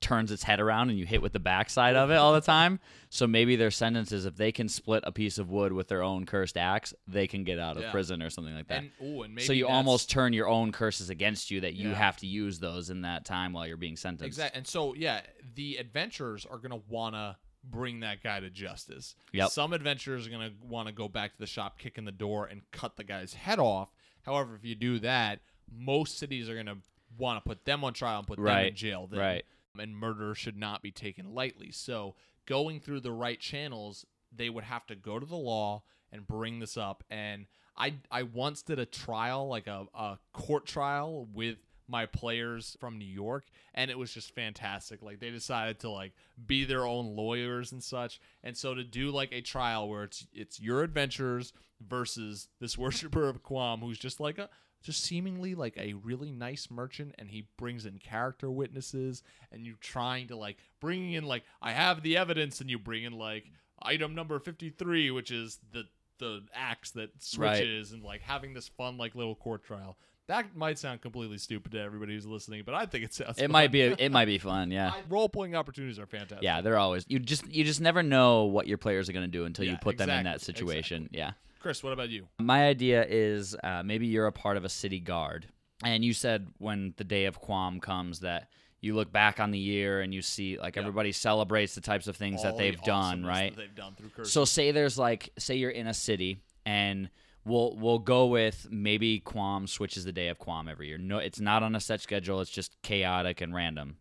[0.00, 2.78] turns its head around and you hit with the backside of it all the time.
[3.08, 6.02] So maybe their sentence is if they can split a piece of wood with their
[6.02, 7.90] own cursed axe, they can get out of Yeah.
[7.92, 8.82] prison or something like that.
[8.82, 11.74] And, ooh, and maybe so you that's- almost turn your own curses against you that
[11.74, 11.94] you Yeah.
[11.96, 14.26] have to use those in that time while you're being sentenced.
[14.26, 14.58] Exactly.
[14.58, 15.22] And so, yeah,
[15.54, 19.16] the adventurers are going to want to bring that guy to justice.
[19.32, 19.50] Yep.
[19.50, 22.12] Some adventurers are going to want to go back to the shop, kick in the
[22.12, 23.88] door, and cut the guy's head off.
[24.22, 25.40] However, if you do that,
[25.72, 26.78] most cities are going to
[27.18, 29.06] want to put them on trial and put them in jail.
[29.06, 29.18] Then.
[29.18, 29.44] Right.
[29.80, 31.70] And murder should not be taken lightly.
[31.70, 32.14] So,
[32.46, 35.82] going through the right channels, they would have to go to the law
[36.12, 37.04] and bring this up.
[37.10, 37.46] And
[37.76, 41.56] I, I once did a trial, like a, a court trial with
[41.88, 43.44] my players from New York,
[43.74, 45.02] and it was just fantastic.
[45.02, 46.12] Like they decided to like
[46.46, 48.20] be their own lawyers and such.
[48.42, 51.52] And so to do like a trial where it's it's your adventures
[51.86, 54.48] versus this worshiper of Quam who's just like a
[54.86, 59.74] just seemingly like a really nice merchant and he brings in character witnesses and you
[59.80, 63.44] trying to like bringing in like I have the evidence and you bring in like
[63.82, 65.84] item number 53 which is the
[66.18, 67.56] the axe that Right.
[67.56, 69.98] switches and like having this fun like little court trial.
[70.28, 73.38] That might sound completely stupid to everybody who's listening, but I think it sounds.
[73.38, 74.72] It might be, it might be fun.
[74.72, 74.92] Yeah.
[75.08, 76.42] Role playing opportunities are fantastic.
[76.42, 79.30] Yeah, they're always you just you just never know what your players are going to
[79.30, 81.08] do until you Yeah, put them in that exactly, situation.
[81.12, 81.32] Yeah.
[81.66, 82.28] Chris, what about you?
[82.38, 85.48] My idea is uh, maybe you're a part of a city guard,
[85.82, 89.58] and you said when the day of Quam comes that you look back on the
[89.58, 90.82] year and you see like Yeah.
[90.82, 93.52] everybody celebrates the types of things that they've the done, right?
[93.56, 94.32] That they've done through curses.
[94.32, 97.10] So say there's like say you're in a city and
[97.44, 100.98] we'll we'll go with maybe Quam switches the day of Quam every year.
[100.98, 102.40] No, it's not on a set schedule.
[102.40, 103.96] It's just chaotic and random,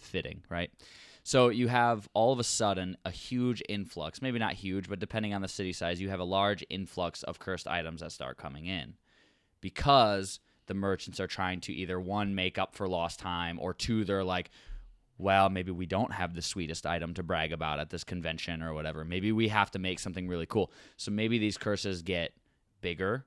[0.00, 0.72] fitting, right?
[1.24, 5.32] So you have all of a sudden a huge influx, maybe not huge, but depending
[5.32, 8.66] on the city size, you have a large influx of cursed items that start coming
[8.66, 8.94] in
[9.62, 14.04] because the merchants are trying to either one make up for lost time or two
[14.04, 14.50] they're like
[15.16, 18.74] well, maybe we don't have the sweetest item to brag about at this convention or
[18.74, 19.04] whatever.
[19.04, 20.72] Maybe we have to make something really cool.
[20.96, 22.32] So maybe these curses get
[22.80, 23.24] bigger.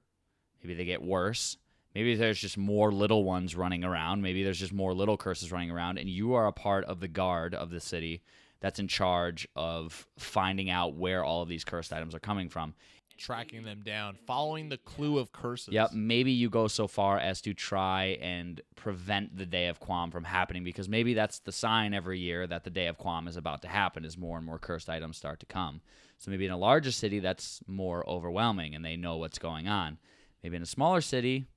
[0.61, 1.57] Maybe they get worse.
[1.97, 4.21] Maybe there's just more little ones running around.
[4.21, 5.97] Maybe there's just more little curses running around.
[5.97, 8.21] And you are a part of the guard of the city
[8.59, 12.75] that's in charge of finding out where all of these cursed items are coming from.
[13.17, 15.73] tracking them down, following the clue of curses.
[15.73, 20.11] Yep, maybe you go so far as to try and prevent the day of Quam
[20.11, 23.37] from happening because maybe that's the sign every year that the day of Quam is
[23.37, 25.81] about to happen as more and more cursed items start to come.
[26.19, 29.97] So maybe in a larger city that's more overwhelming and they know what's going on.
[30.43, 31.47] Maybe in a smaller city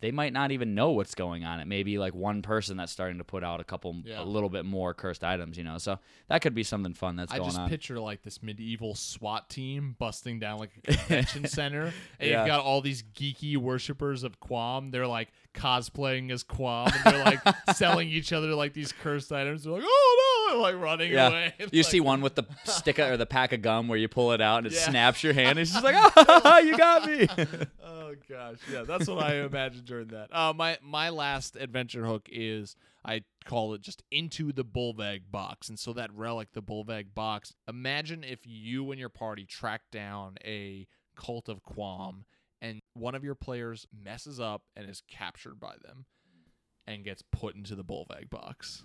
[0.00, 1.58] they might not even know what's going on.
[1.60, 4.22] It may be like one person that's starting to put out a couple Yeah.
[4.22, 5.78] a little bit more cursed items, you know.
[5.78, 5.98] So
[6.28, 7.56] that could be something fun that's I going on.
[7.56, 12.30] I just picture like this medieval SWAT team busting down like a convention center, and
[12.30, 12.38] Yeah.
[12.40, 14.90] you've got all these geeky worshippers of Quam.
[14.90, 17.40] They're like cosplaying as Quam, and they're like
[17.74, 19.64] selling each other like these cursed items.
[19.64, 21.28] They're like, oh no, and, like running Yeah.
[21.28, 21.54] away.
[21.58, 24.32] You Like, see one with the stick or the pack of gum where you pull
[24.32, 24.88] it out and it Yeah.
[24.90, 25.58] snaps your hand.
[25.58, 27.26] It's just like, oh, you got me.
[27.84, 30.28] oh gosh, yeah, that's what I imagine during that.
[30.34, 35.68] Uh, my my last adventure hook is I call it just into the Bulvag box,
[35.68, 37.54] and so that relic, the Bulvag box.
[37.68, 42.24] Imagine if you and your party track down a cult of Quam,
[42.60, 46.04] and one of your players messes up and is captured by them,
[46.86, 48.84] and gets put into the Bulvag box,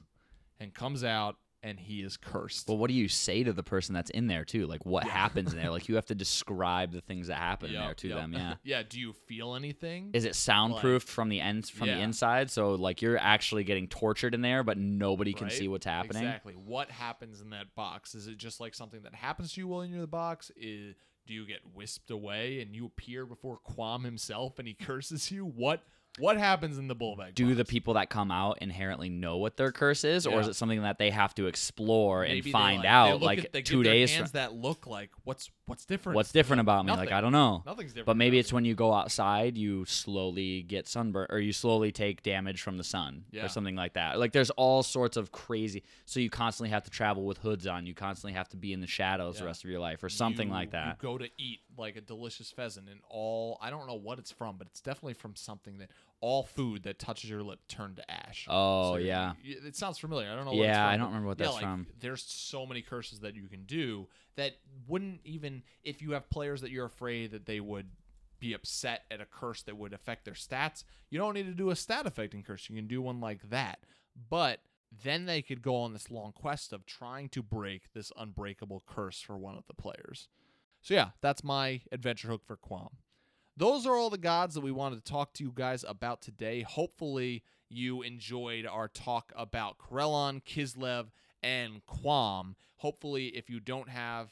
[0.59, 2.67] and comes out and he is cursed.
[2.67, 4.67] Well, what do you say to the person that's in there too?
[4.67, 5.63] Like, what happens in there?
[5.73, 8.17] Like, you have to describe the things that happen in there to yep.
[8.17, 8.33] them.
[8.33, 8.53] Yeah.
[8.63, 8.83] yeah.
[8.87, 10.11] Do you feel anything?
[10.13, 12.51] Is it soundproofed from the ends from the inside?
[12.51, 15.53] So like you're actually getting tortured in there, but nobody can right?
[15.53, 16.23] see what's happening.
[16.23, 16.53] Exactly.
[16.53, 18.13] What happens in that box?
[18.13, 20.51] Is it just like something that happens to you while you're in the box?
[20.55, 20.95] Is,
[21.25, 25.45] do you get whisked away and you appear before Quam himself and he curses you?
[25.45, 25.83] What
[26.19, 27.33] what happens in the Bulvag?
[27.35, 30.53] Do the people that come out inherently know what their curse is, or is it
[30.55, 34.13] something that they have to explore Maybe and find like- out like at- two days?
[34.15, 36.15] hands from- that look like what's what's different?
[36.15, 36.91] What's different about me?
[36.91, 37.05] Nothing.
[37.05, 37.63] Like I don't know.
[37.65, 38.05] Nothing's different.
[38.07, 38.55] But maybe about it's me.
[38.55, 42.83] when you go outside, you slowly get sunburn, or you slowly take damage from the
[42.83, 43.45] sun, Yeah.
[43.45, 44.19] or something like that.
[44.19, 45.83] Like there's all sorts of crazy.
[46.05, 47.85] So you constantly have to travel with hoods on.
[47.85, 49.47] You constantly have to be in the shadows the Yeah.
[49.47, 50.97] rest of your life, or something You- like that.
[51.01, 54.31] You go to eat like a delicious pheasant, and all I don't know what it's
[54.31, 55.89] from, but it's definitely from something that
[56.23, 58.47] all food that touches your lip turned to ash.
[58.49, 59.33] Oh, So yeah.
[59.43, 60.31] it sounds familiar.
[60.31, 60.53] I don't know.
[60.53, 61.87] what Yeah, from, I don't remember what yeah, that's like, from.
[61.99, 64.53] There's so many curses that you can do that
[64.87, 67.89] wouldn't even if you have players that you're afraid that they would
[68.39, 71.71] be upset at a curse that would affect their stats, you don't need to do
[71.71, 72.69] a stat affecting curse.
[72.69, 73.79] You can do one like that.
[74.29, 74.61] But
[75.03, 79.19] then they could go on this long quest of trying to break this unbreakable curse
[79.19, 80.29] for one of the players.
[80.81, 82.91] So yeah, that's my adventure hook for Quam.
[83.55, 86.63] Those are all the gods that we wanted to talk to you guys about today.
[86.63, 91.11] Hopefully, you enjoyed our talk about Corellon, Chislev,
[91.43, 92.55] and Quam.
[92.77, 94.31] Hopefully, if you don't have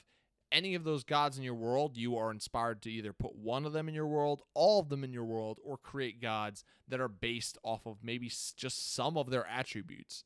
[0.51, 3.73] any of those gods in your world, you are inspired to either put one of
[3.73, 7.07] them in your world, all of them in your world, or create gods that are
[7.07, 10.23] based off of maybe just some of their attributes.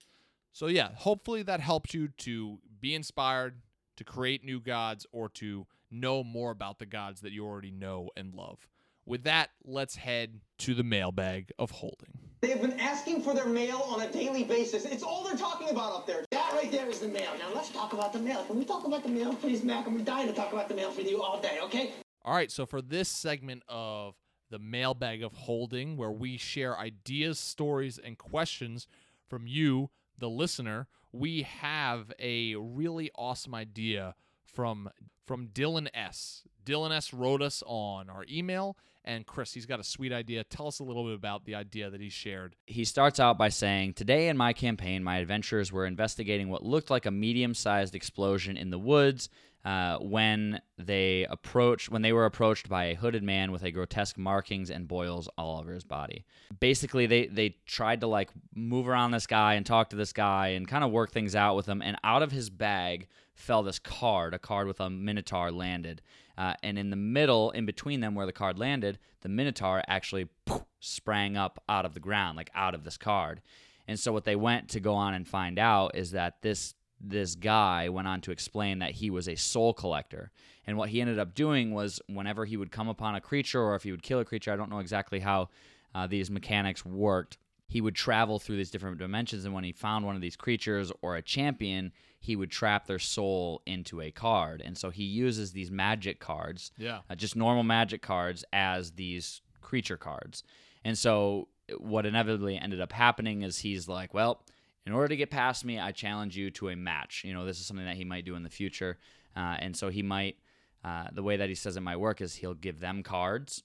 [0.53, 3.61] So, yeah, hopefully that helps you to be inspired,
[3.97, 8.09] to create new gods, or to know more about the gods that you already know
[8.15, 8.69] and love.
[9.07, 12.17] With that, let's head to the mailbag of holding.
[12.41, 14.83] They have been asking for their mail on a daily basis.
[14.85, 16.25] It's all they're talking about up there.
[16.31, 17.29] That right there is the mail.
[17.37, 18.43] Now let's talk about the mail.
[18.45, 19.85] Can we talk about the mail, please, Mac?
[19.85, 21.93] I'm dying to talk about the mail with you all day, okay?
[22.23, 24.15] All right, so for this segment of
[24.49, 28.87] the mailbag of holding, where we share ideas, stories, and questions
[29.27, 34.89] from you, the listener, we have a really awesome idea from
[35.25, 36.43] from Dylan S.
[36.65, 37.13] Dylan S.
[37.13, 40.43] wrote us on our email, and Chris, he's got a sweet idea.
[40.43, 42.55] Tell us a little bit about the idea that he shared.
[42.65, 46.89] He starts out by saying, Today in my campaign, my adventurers were investigating what looked
[46.89, 49.29] like a medium sized explosion in the woods
[49.65, 54.17] uh, when they approached when they were approached by a hooded man with a grotesque
[54.17, 56.23] markings and boils all over his body.
[56.59, 60.49] Basically, they they tried to like move around this guy and talk to this guy
[60.49, 61.81] and kind of work things out with him.
[61.81, 66.03] And out of his bag fell this card, a card with a minotaur landed.
[66.37, 70.27] Uh, and in the middle, in between them where the card landed, the minotaur actually
[70.45, 73.41] poof, sprang up out of the ground, like out of this card.
[73.87, 76.75] And so what they went to go on and find out is that this
[77.07, 80.31] this guy went on to explain that he was a soul collector.
[80.65, 83.75] And what he ended up doing was whenever he would come upon a creature or
[83.75, 85.49] if he would kill a creature, I don't know exactly how
[85.93, 87.37] uh, these mechanics worked,
[87.67, 89.45] he would travel through these different dimensions.
[89.45, 92.99] And when he found one of these creatures or a champion, he would trap their
[92.99, 94.61] soul into a card.
[94.65, 97.01] And so he uses these magic cards, Yeah.
[97.09, 100.43] uh, just normal magic cards, as these creature cards.
[100.83, 101.47] And so
[101.79, 104.41] what inevitably ended up happening is he's like, well,
[104.85, 107.23] in order to get past me, I challenge you to a match.
[107.25, 108.97] You know, this is something that he might do in the future.
[109.35, 110.37] Uh, and so he might,
[110.83, 113.63] uh, the way that he says it might work is he'll give them cards.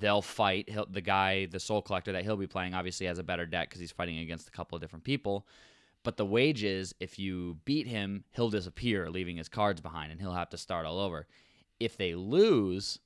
[0.00, 0.68] They'll fight.
[0.68, 3.68] He'll, the guy, the soul collector that he'll be playing, obviously has a better deck
[3.68, 5.46] because he's fighting against a couple of different people.
[6.02, 10.32] But the wages, if you beat him, he'll disappear, leaving his cards behind, and he'll
[10.32, 11.26] have to start all over.
[11.78, 12.98] If they lose,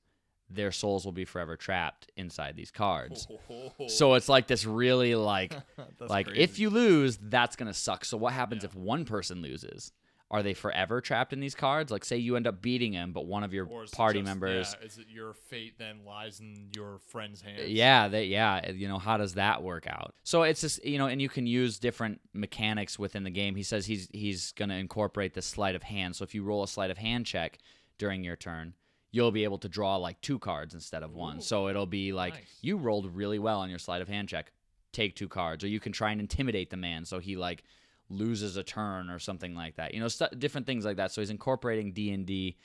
[0.54, 3.26] their souls will be forever trapped inside these cards.
[3.88, 5.54] So it's like this really like
[6.00, 8.04] like if you lose, that's gonna suck.
[8.04, 9.92] So what happens if one person loses?
[10.30, 11.92] Are they forever trapped in these cards?
[11.92, 14.20] Like say you end up beating him, but one of your Or is it party
[14.20, 17.68] just- members Yeah, is it your fate then lies in your friend's hands?
[17.68, 18.70] yeah, they, yeah.
[18.70, 20.14] You know, how does that work out?
[20.22, 23.56] So it's just you know, and you can use different mechanics within the game.
[23.56, 26.16] He says he's he's going to incorporate the sleight of hand.
[26.16, 27.58] So if you roll a sleight of hand check
[27.98, 28.72] during your turn,
[29.12, 31.40] you'll be able to draw like two cards instead of one.
[31.40, 32.58] So it'll be like nice.
[32.62, 34.50] you rolled really well on your sleight of hand check.
[34.92, 37.62] Take two cards, or you can try and intimidate the man so he like
[38.10, 39.94] loses a turn or something like that.
[39.94, 41.12] You know, stu different things like that.
[41.12, 42.56] So he's incorporating D and D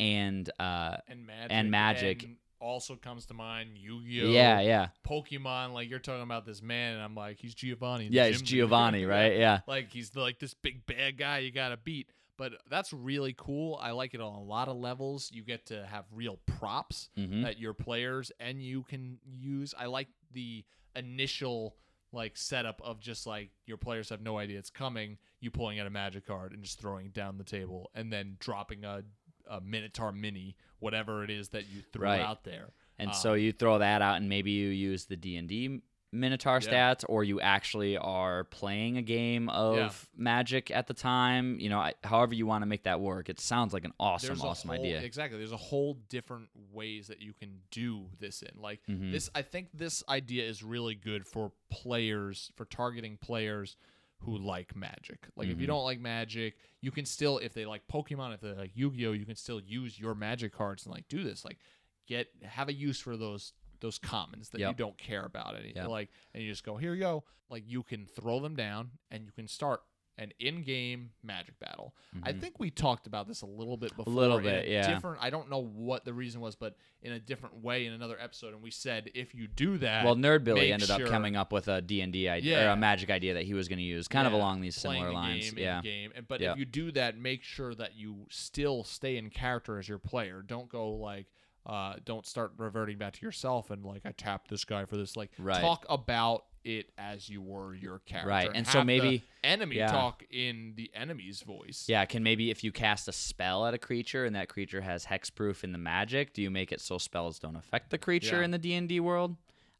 [0.00, 1.50] and uh, And magic.
[1.50, 2.22] And magic.
[2.24, 4.28] and also comes to mind Yu-Gi-Oh.
[4.28, 4.88] yeah, yeah.
[5.06, 8.08] Pokemon, like you're talking about this man, and I'm like, he's Giovanni.
[8.10, 8.42] Yeah, he's.
[8.42, 9.36] Giovanni, right?
[9.36, 9.60] Yeah.
[9.66, 12.08] Like he's like this big bad guy you gotta beat.
[12.36, 13.78] But that's really cool.
[13.80, 15.30] I like it on a lot of levels.
[15.32, 17.42] You get to have real props Mhm.
[17.42, 19.74] that your players and you can use.
[19.78, 20.64] I like the
[20.94, 21.76] initial
[22.12, 25.86] like setup of just like your players have no idea it's coming, you pulling out
[25.86, 29.02] a magic card and just throwing it down the table and then dropping a
[29.48, 32.20] a Minotaur mini, whatever it is that you threw Right.
[32.20, 32.72] out there.
[32.98, 35.82] And Um, so you throw that out, and maybe you use the D and D
[36.16, 36.68] Minotaur Yeah.
[36.94, 39.90] stats, or you actually are playing a game of Yeah.
[40.16, 41.60] Magic at the time.
[41.60, 43.28] You know, I, however you want to make that work.
[43.28, 45.00] It sounds like an awesome, there's awesome whole- idea.
[45.02, 45.38] Exactly.
[45.38, 48.60] There's a whole different ways that you can do this in.
[48.60, 49.12] Like Mhm.
[49.12, 53.76] this I think this idea is really good for players for targeting players
[54.20, 55.28] who like magic.
[55.36, 55.68] Like if you Mhm.
[55.68, 59.26] don't like magic, you can still if they like Pokemon, if they like Yu-Gi-Oh, you
[59.26, 61.44] can still use your magic cards and like do this.
[61.44, 61.58] Like
[62.06, 65.88] get have a use for those those commons that you don't care about any Yep.
[65.88, 69.24] like and you just go here you go like you can throw them down and
[69.24, 69.80] you can start
[70.18, 71.94] an in-game magic battle.
[72.22, 72.40] I Mhm.
[72.40, 74.10] think we talked about this a little bit before.
[74.10, 74.94] A little bit, yeah.
[74.94, 75.22] Different.
[75.22, 78.54] I don't know what the reason was, but in a different way in another episode,
[78.54, 81.68] and we said if you do that, well, Nerd Billy ended up coming up with
[81.68, 84.08] a D and D idea or a Magic idea that he was going to use,
[84.08, 85.50] kind of along these similar the lines.
[85.50, 85.82] Game, yeah.
[86.14, 86.52] And, but Yeah.
[86.52, 90.40] if you do that, make sure that you still stay in character as your player.
[90.40, 91.26] Don't go like,
[91.66, 95.16] uh, don't start reverting back to yourself and like I tapped this guy for this.
[95.16, 95.60] Like Right.
[95.60, 98.28] talk about it as you were your character.
[98.28, 99.86] Right, and so maybe- enemy yeah.
[99.88, 101.84] talk in the enemy's voice.
[101.88, 105.06] Yeah, can maybe if you cast a spell at a creature and that creature has
[105.06, 108.44] hexproof in the magic, do you make it so spells don't affect the creature Yeah.
[108.44, 109.36] in the D and D world?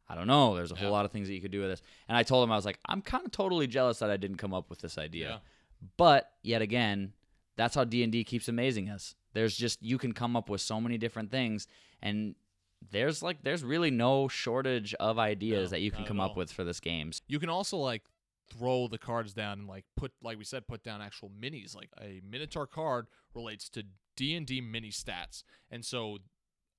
[0.09, 0.55] I don't know.
[0.55, 0.91] There's a whole Yeah.
[0.93, 1.81] lot of things that you could do with this.
[2.07, 4.37] And I told him I was like, I'm kind of totally jealous that I didn't
[4.37, 5.41] come up with this idea.
[5.97, 7.11] But yet again,
[7.57, 9.15] that's how D and D keeps amazing us.
[9.37, 11.67] There's just you can come up with so many different things,
[12.01, 12.33] and
[12.91, 16.51] there's like there's really no shortage of ideas No, that you can come up with
[16.51, 17.11] for this game.
[17.27, 18.01] You can also like
[18.49, 21.89] throw the cards down and like put like we said put down actual minis like
[22.01, 23.05] a minotaur card
[23.35, 23.83] relates to
[24.15, 25.43] D&D mini stats.
[25.69, 26.17] And so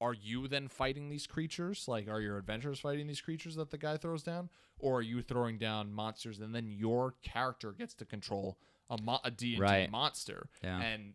[0.01, 1.85] are you then fighting these creatures?
[1.86, 4.48] Like are your adventurers fighting these creatures that the guy throws down
[4.78, 8.56] or are you throwing down monsters and then your character gets to control
[8.90, 9.90] a mo- a D&D Right.
[9.90, 10.48] monster?
[10.64, 10.80] Yeah.
[10.80, 11.14] And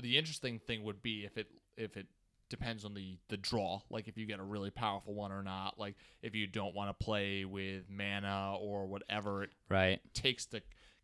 [0.00, 2.06] the interesting thing would be if it if it
[2.48, 5.78] depends on the the draw like if you get a really powerful one or not
[5.78, 10.00] like if you don't want to play with mana or whatever it Right.
[10.12, 10.60] takes to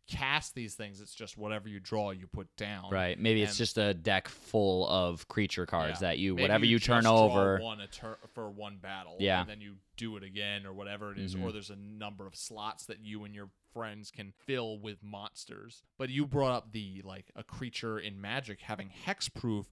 [0.09, 3.19] cast these things it's just whatever you draw you put down Right.
[3.19, 6.07] Maybe it's just a deck full of creature cards Yeah.
[6.09, 7.59] that you whatever you, turn just draw over.
[7.61, 9.41] one a tur- for one battle Yeah.
[9.41, 11.43] and then you do it again or whatever it is, Mhm.
[11.43, 15.83] or there's a number of slots that you and your friends can fill with monsters
[15.97, 19.67] but you brought up the like a creature in magic having hexproof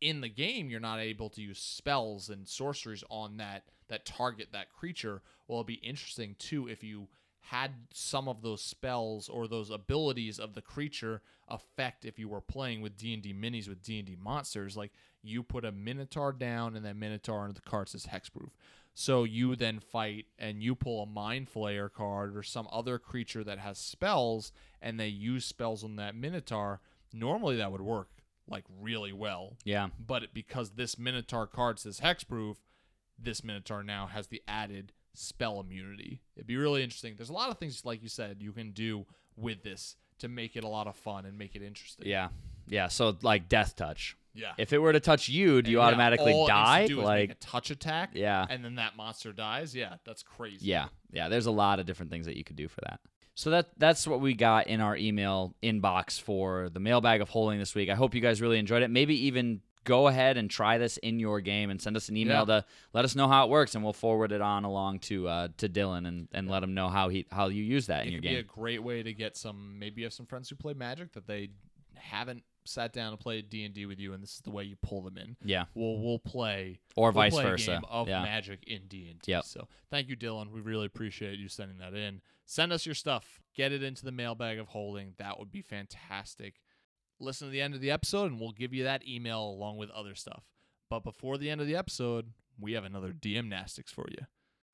[0.00, 4.48] in the game you're not able to use spells and sorceries on that that target
[4.52, 7.08] that creature well it'd be interesting too if you
[7.48, 12.40] had some of those spells or those abilities of the creature affect if you were
[12.40, 14.92] playing with D&D minis with D&D monsters like
[15.22, 18.50] you put a minotaur down and that minotaur under the card says hexproof
[18.94, 23.44] so you then fight and you pull a mind flayer card or some other creature
[23.44, 26.80] that has spells and they use spells on that minotaur
[27.12, 28.08] normally that would work
[28.48, 29.88] like really well Yeah.
[29.98, 32.56] but because this Minotaur card says hexproof,
[33.18, 36.20] this Minotaur now has the added spell immunity.
[36.36, 37.14] It'd be really interesting.
[37.16, 40.56] There's a lot of things, like you said, you can do with this to make
[40.56, 42.06] it a lot of fun and make it interesting.
[42.06, 42.28] Yeah.
[42.68, 42.88] Yeah.
[42.88, 44.16] So like death touch.
[44.34, 44.52] yeah.
[44.58, 46.86] If it were to touch you, do you yeah, automatically to die?
[46.88, 48.10] make Like a touch attack.
[48.14, 48.46] Yeah.
[48.48, 49.74] and then that monster dies.
[49.74, 50.66] Yeah, that's crazy.
[50.66, 51.28] Yeah, yeah.
[51.28, 53.00] There's a lot of different things that you could do for that.
[53.36, 57.58] So that that's what we got in our email inbox for the mailbag of holding
[57.58, 57.88] this week.
[57.90, 58.90] I hope you guys really enjoyed it.
[58.90, 62.40] Maybe even go ahead and try this in your game and send us an email
[62.48, 62.60] Yeah.
[62.60, 65.48] to let us know how it works, and we'll forward it on along to uh,
[65.58, 68.12] to Dylan and, and let him know how he how you use that it in
[68.14, 69.78] your could be a great way to get some.
[69.78, 71.50] Maybe you have some friends who play Magic that they
[71.96, 74.64] haven't sat down and played D and D with you, and this is the way
[74.64, 75.36] you pull them in.
[75.44, 77.70] Yeah, We'll we'll play or we'll vice play a versa.
[77.72, 79.38] game of yeah, Magic in D and D.
[79.44, 80.50] So thank you, Dylan.
[80.50, 82.20] We really appreciate you sending that in.
[82.46, 83.40] Send us your stuff.
[83.54, 85.12] Get it into the mailbag of holding.
[85.18, 86.54] That would be fantastic.
[87.24, 89.88] Listen to the end of the episode, and we'll give you that email along with
[89.90, 90.42] other stuff.
[90.90, 94.26] But before the end of the episode, we have another DM Nastics for you.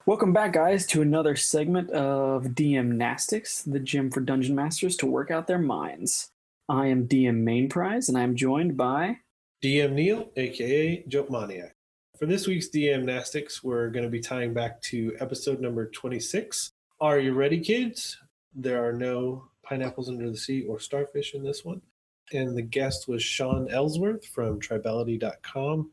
[0.05, 5.07] Welcome back, guys, to another segment of DM Nastics, the gym for dungeon masters to
[5.07, 6.33] work out their minds.
[6.69, 9.19] I am DM Main Prize, and I'm joined by.
[9.63, 11.77] DM Neil, aka Joke Maniac.
[12.19, 16.73] For this week's DM Nastics, we're going to be tying back to episode number 26.
[17.01, 18.19] Are you ready, kids?
[18.53, 21.83] There are no pineapples under the sea or starfish in this one.
[22.33, 25.91] And the guest was Sean Ellsworth from Tribality.com.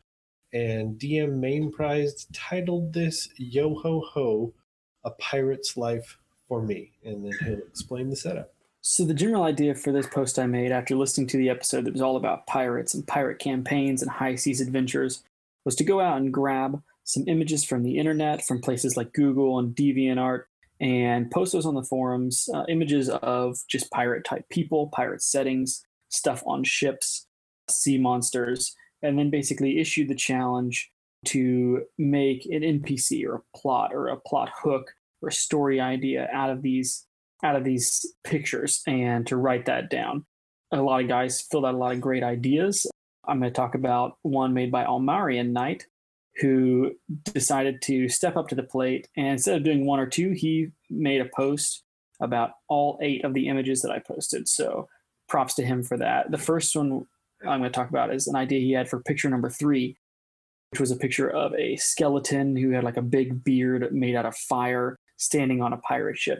[0.53, 4.53] And DM Main Prize titled this Yo Ho Ho,
[5.03, 6.91] A Pirate's Life for Me.
[7.03, 8.53] And then he'll explain the setup.
[8.81, 11.93] So, the general idea for this post I made after listening to the episode that
[11.93, 15.23] was all about pirates and pirate campaigns and high seas adventures
[15.65, 19.59] was to go out and grab some images from the internet, from places like Google
[19.59, 20.43] and DeviantArt,
[20.79, 22.47] and post those on the forums.
[22.53, 27.27] Uh, images of just pirate type people, pirate settings, stuff on ships,
[27.69, 30.91] sea monsters, and then basically issue the challenge
[31.25, 36.49] to make an NPC or a plot or a plot hook or story idea out
[36.49, 37.05] of these
[37.43, 40.25] out of these pictures and to write that down.
[40.71, 42.87] A lot of guys filled out a lot of great ideas.
[43.27, 45.85] I'm going to talk about one made by Almarian Knight,
[46.37, 46.93] who
[47.25, 49.07] decided to step up to the plate.
[49.15, 51.83] And instead of doing one or two, he made a post
[52.19, 54.47] about all eight of the images that I posted.
[54.47, 54.87] So
[55.27, 56.31] props to him for that.
[56.31, 57.05] The first one
[57.41, 59.97] I'm going to talk about is an idea he had for picture number three,
[60.71, 64.25] which was a picture of a skeleton who had like a big beard made out
[64.25, 66.39] of fire standing on a pirate ship.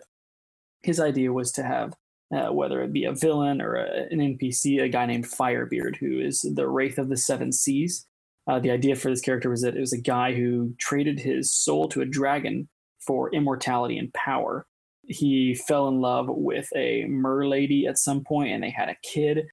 [0.83, 1.93] His idea was to have
[2.35, 6.19] uh, whether it be a villain or a, an npc a guy named firebeard who
[6.19, 8.05] is the wraith of the seven seas.
[8.47, 11.53] Uh, the idea for this character was that it was a guy who traded his
[11.53, 12.67] soul to a dragon
[12.99, 14.65] for immortality and power
[15.07, 18.97] he fell in love with a mer lady at some point and they had a
[19.03, 19.47] kid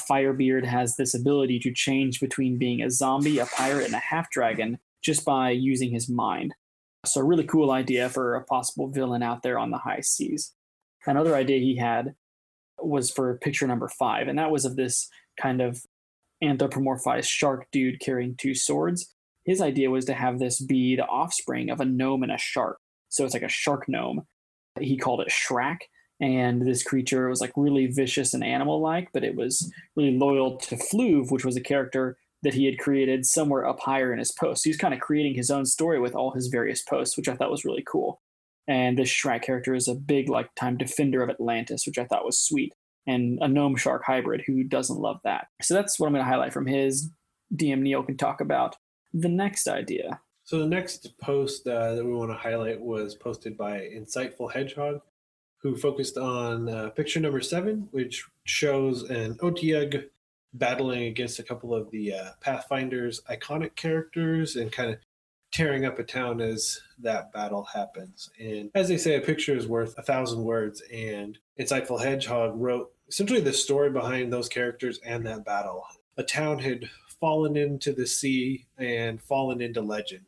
[0.00, 4.30] Firebeard has this ability to change between being a zombie, a pirate, and a half
[4.30, 6.54] dragon just by using his mind.
[7.06, 10.52] So, a really cool idea for a possible villain out there on the high seas.
[11.06, 12.14] Another idea he had
[12.78, 15.08] was for picture number five, and that was of this
[15.40, 15.82] kind of
[16.42, 19.14] anthropomorphized shark dude carrying two swords.
[19.44, 22.78] His idea was to have this be the offspring of a gnome and a shark.
[23.08, 24.26] So it's like a shark gnome.
[24.82, 25.78] He called it Shrak.
[26.20, 30.58] And this creature was like really vicious and animal like, but it was really loyal
[30.58, 34.32] to Fluve, which was a character that he had created somewhere up higher in his
[34.32, 34.62] post.
[34.62, 37.36] So was kind of creating his own story with all his various posts, which I
[37.36, 38.20] thought was really cool.
[38.68, 42.24] And this Shrek character is a big like time defender of Atlantis, which I thought
[42.24, 42.74] was sweet.
[43.06, 45.46] And a gnome shark hybrid who doesn't love that.
[45.62, 47.10] So that's what I'm going to highlight from his.
[47.54, 48.76] DM Neil can talk about
[49.12, 50.20] the next idea.
[50.50, 55.00] So the next post uh, that we want to highlight was posted by Insightful Hedgehog,
[55.58, 60.08] who focused on uh, picture number seven, which shows an Otyugh
[60.52, 64.98] battling against a couple of the uh, Pathfinder's iconic characters and kind of
[65.52, 68.28] tearing up a town as that battle happens.
[68.40, 70.82] And as they say, a picture is worth a thousand words.
[70.92, 75.84] And Insightful Hedgehog wrote essentially the story behind those characters and that battle.
[76.16, 76.90] A town had
[77.20, 80.24] fallen into the sea and fallen into legend.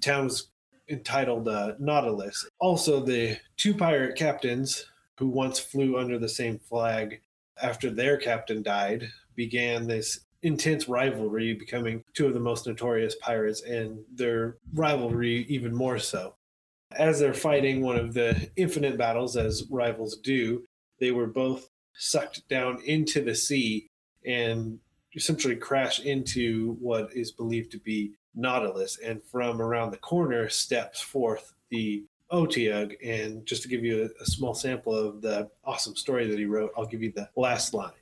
[0.00, 0.48] Town was
[0.88, 2.46] entitled uh, Nautilus.
[2.58, 4.86] Also, the two pirate captains
[5.18, 7.20] who once flew under the same flag
[7.62, 13.62] after their captain died began this intense rivalry, becoming two of the most notorious pirates,
[13.62, 16.34] and their rivalry even more so.
[16.92, 20.64] As they're fighting one of the infinite battles, as rivals do,
[20.98, 23.88] they were both sucked down into the sea
[24.24, 24.78] and
[25.14, 28.98] essentially crash into what is believed to be Nautilus.
[29.04, 32.94] And from around the corner steps forth the Otyugh.
[33.04, 36.44] And just to give you a, a small sample of the awesome story that he
[36.44, 37.92] wrote, I'll give you the last line.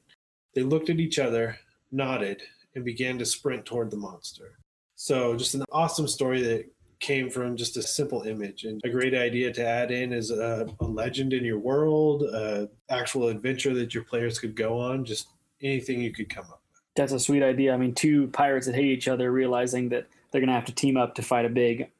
[0.54, 1.58] They looked at each other,
[1.92, 2.42] nodded,
[2.74, 4.58] and began to sprint toward the monster.
[4.96, 6.66] So, just an awesome story that
[7.00, 10.66] came from just a simple image and a great idea to add in as a,
[10.80, 15.28] a legend in your world, a actual adventure that your players could go on, just
[15.62, 16.80] anything you could come up with.
[16.96, 17.72] That's a sweet idea.
[17.72, 20.74] I mean, two pirates that hate each other realizing that they're going to have to
[20.74, 21.90] team up to fight a big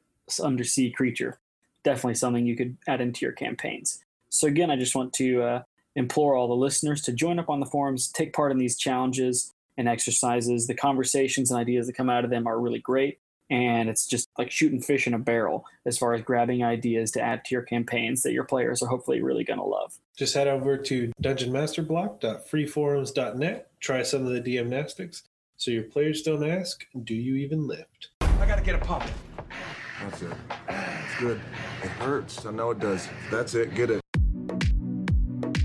[0.41, 1.39] undersea creature.
[1.83, 4.03] Definitely something you could add into your campaigns.
[4.29, 5.63] So, again, I just want to uh,
[5.95, 9.53] implore all the listeners to join up on the forums, take part in these challenges
[9.77, 10.67] and exercises.
[10.67, 13.19] The conversations and ideas that come out of them are really great.
[13.51, 17.21] And it's just like shooting fish in a barrel as far as grabbing ideas to
[17.21, 19.97] add to your campaigns that your players are hopefully really going to love.
[20.15, 25.23] Just head over to dungeonmasterblock.freeforums.net, try some of the DM Nastics,
[25.57, 28.09] so your players don't ask, do you even lift?
[28.39, 29.03] I gotta get a pump.
[30.01, 30.31] That's it.
[30.69, 31.41] It's good.
[31.83, 32.45] It hurts.
[32.45, 33.09] I know it does.
[33.29, 33.75] That's it.
[33.75, 34.01] Get it.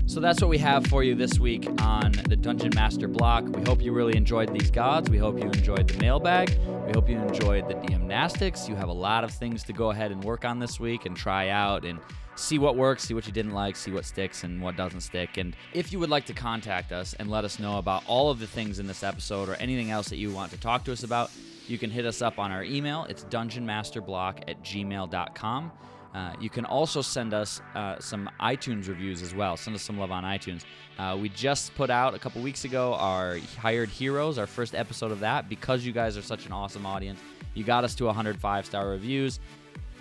[0.07, 3.45] So that's what we have for you this week on the Dungeon Master block.
[3.47, 5.09] We hope you really enjoyed these gods.
[5.09, 6.57] We hope you enjoyed the mailbag.
[6.85, 8.69] We hope you enjoyed the DM Nastics.
[8.69, 11.17] You have a lot of things to go ahead and work on this week and
[11.17, 11.99] try out and
[12.35, 15.37] see what works, see what you didn't like, see what sticks and what doesn't stick.
[15.37, 18.39] And if you would like to contact us and let us know about all of
[18.39, 21.03] the things in this episode or anything else that you want to talk to us
[21.03, 21.31] about,
[21.67, 23.05] you can hit us up on our email.
[23.09, 25.71] It's dungeonmasterblock at gmail.com.
[26.13, 29.57] Uh, you can also send us uh, some iTunes reviews as well.
[29.57, 30.63] Send us some love on iTunes.
[30.97, 35.11] Uh, we just put out a couple weeks ago our Hired Heroes, our first episode
[35.11, 35.49] of that.
[35.49, 37.19] Because you guys are such an awesome audience,
[37.53, 39.41] you got us to 105 star reviews.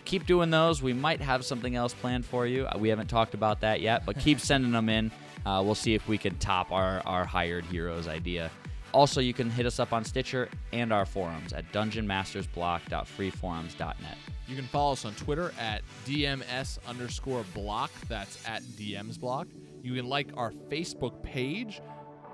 [0.05, 0.82] Keep doing those.
[0.82, 2.69] We might have something else planned for you.
[2.78, 5.11] We haven't talked about that yet, but keep sending them in.
[5.45, 8.53] Uh, we'll see if we can top our, our Hired Heroes idea.
[8.95, 14.19] Also, you can hit us up on Stitcher and our forums at dungeonmastersblock.freeforums.net.
[14.47, 17.91] You can follow us on Twitter at DMS underscore block.
[18.09, 19.49] That's at DMs block.
[19.83, 21.83] You can like our Facebook page.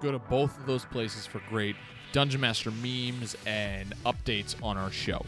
[0.03, 1.77] Go to both of those places for great
[2.13, 5.25] Dungeon Master memes and updates on our show.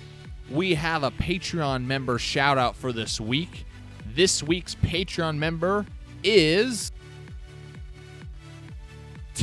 [0.50, 3.64] We have a Patreon member shout out for this week.
[4.14, 5.86] This week's Patreon member
[6.22, 6.92] is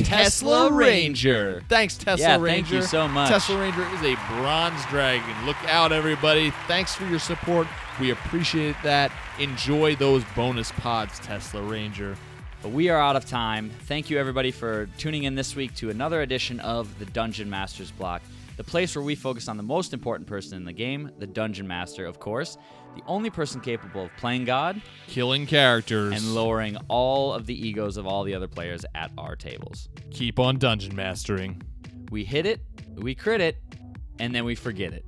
[0.04, 1.62] Tesla Ranger.
[1.68, 2.46] Thanks, Tesla Yeah, Ranger.
[2.48, 3.28] thank you so much.
[3.30, 5.34] Tesla Ranger is a bronze dragon.
[5.46, 6.50] Look out, everybody.
[6.66, 7.66] Thanks for your support.
[8.00, 9.12] We appreciate that.
[9.38, 12.16] Enjoy those bonus pods, Tesla Ranger.
[12.62, 13.70] But we are out of time.
[13.86, 17.90] Thank you, everybody, for tuning in this week to another edition of the Dungeon Masters
[17.90, 18.20] Block,
[18.58, 21.66] the place where we focus on the most important person in the game, the Dungeon
[21.66, 22.58] Master, of course,
[22.96, 26.12] the only person capable of playing God, Killing characters.
[26.14, 29.88] and lowering all of the egos of all the other players at our tables.
[30.10, 31.62] Keep on dungeon mastering.
[32.10, 32.60] We hit it,
[32.96, 33.62] we crit it,
[34.18, 35.04] and then we forget it.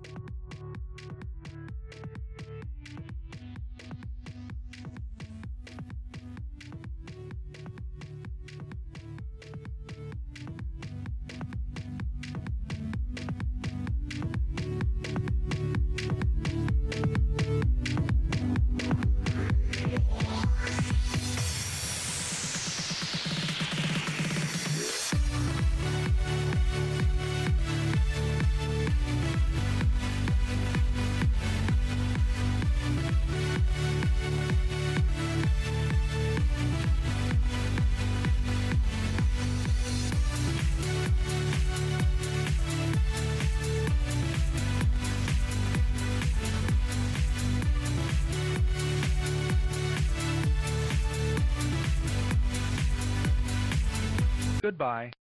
[54.82, 55.21] Goodbye.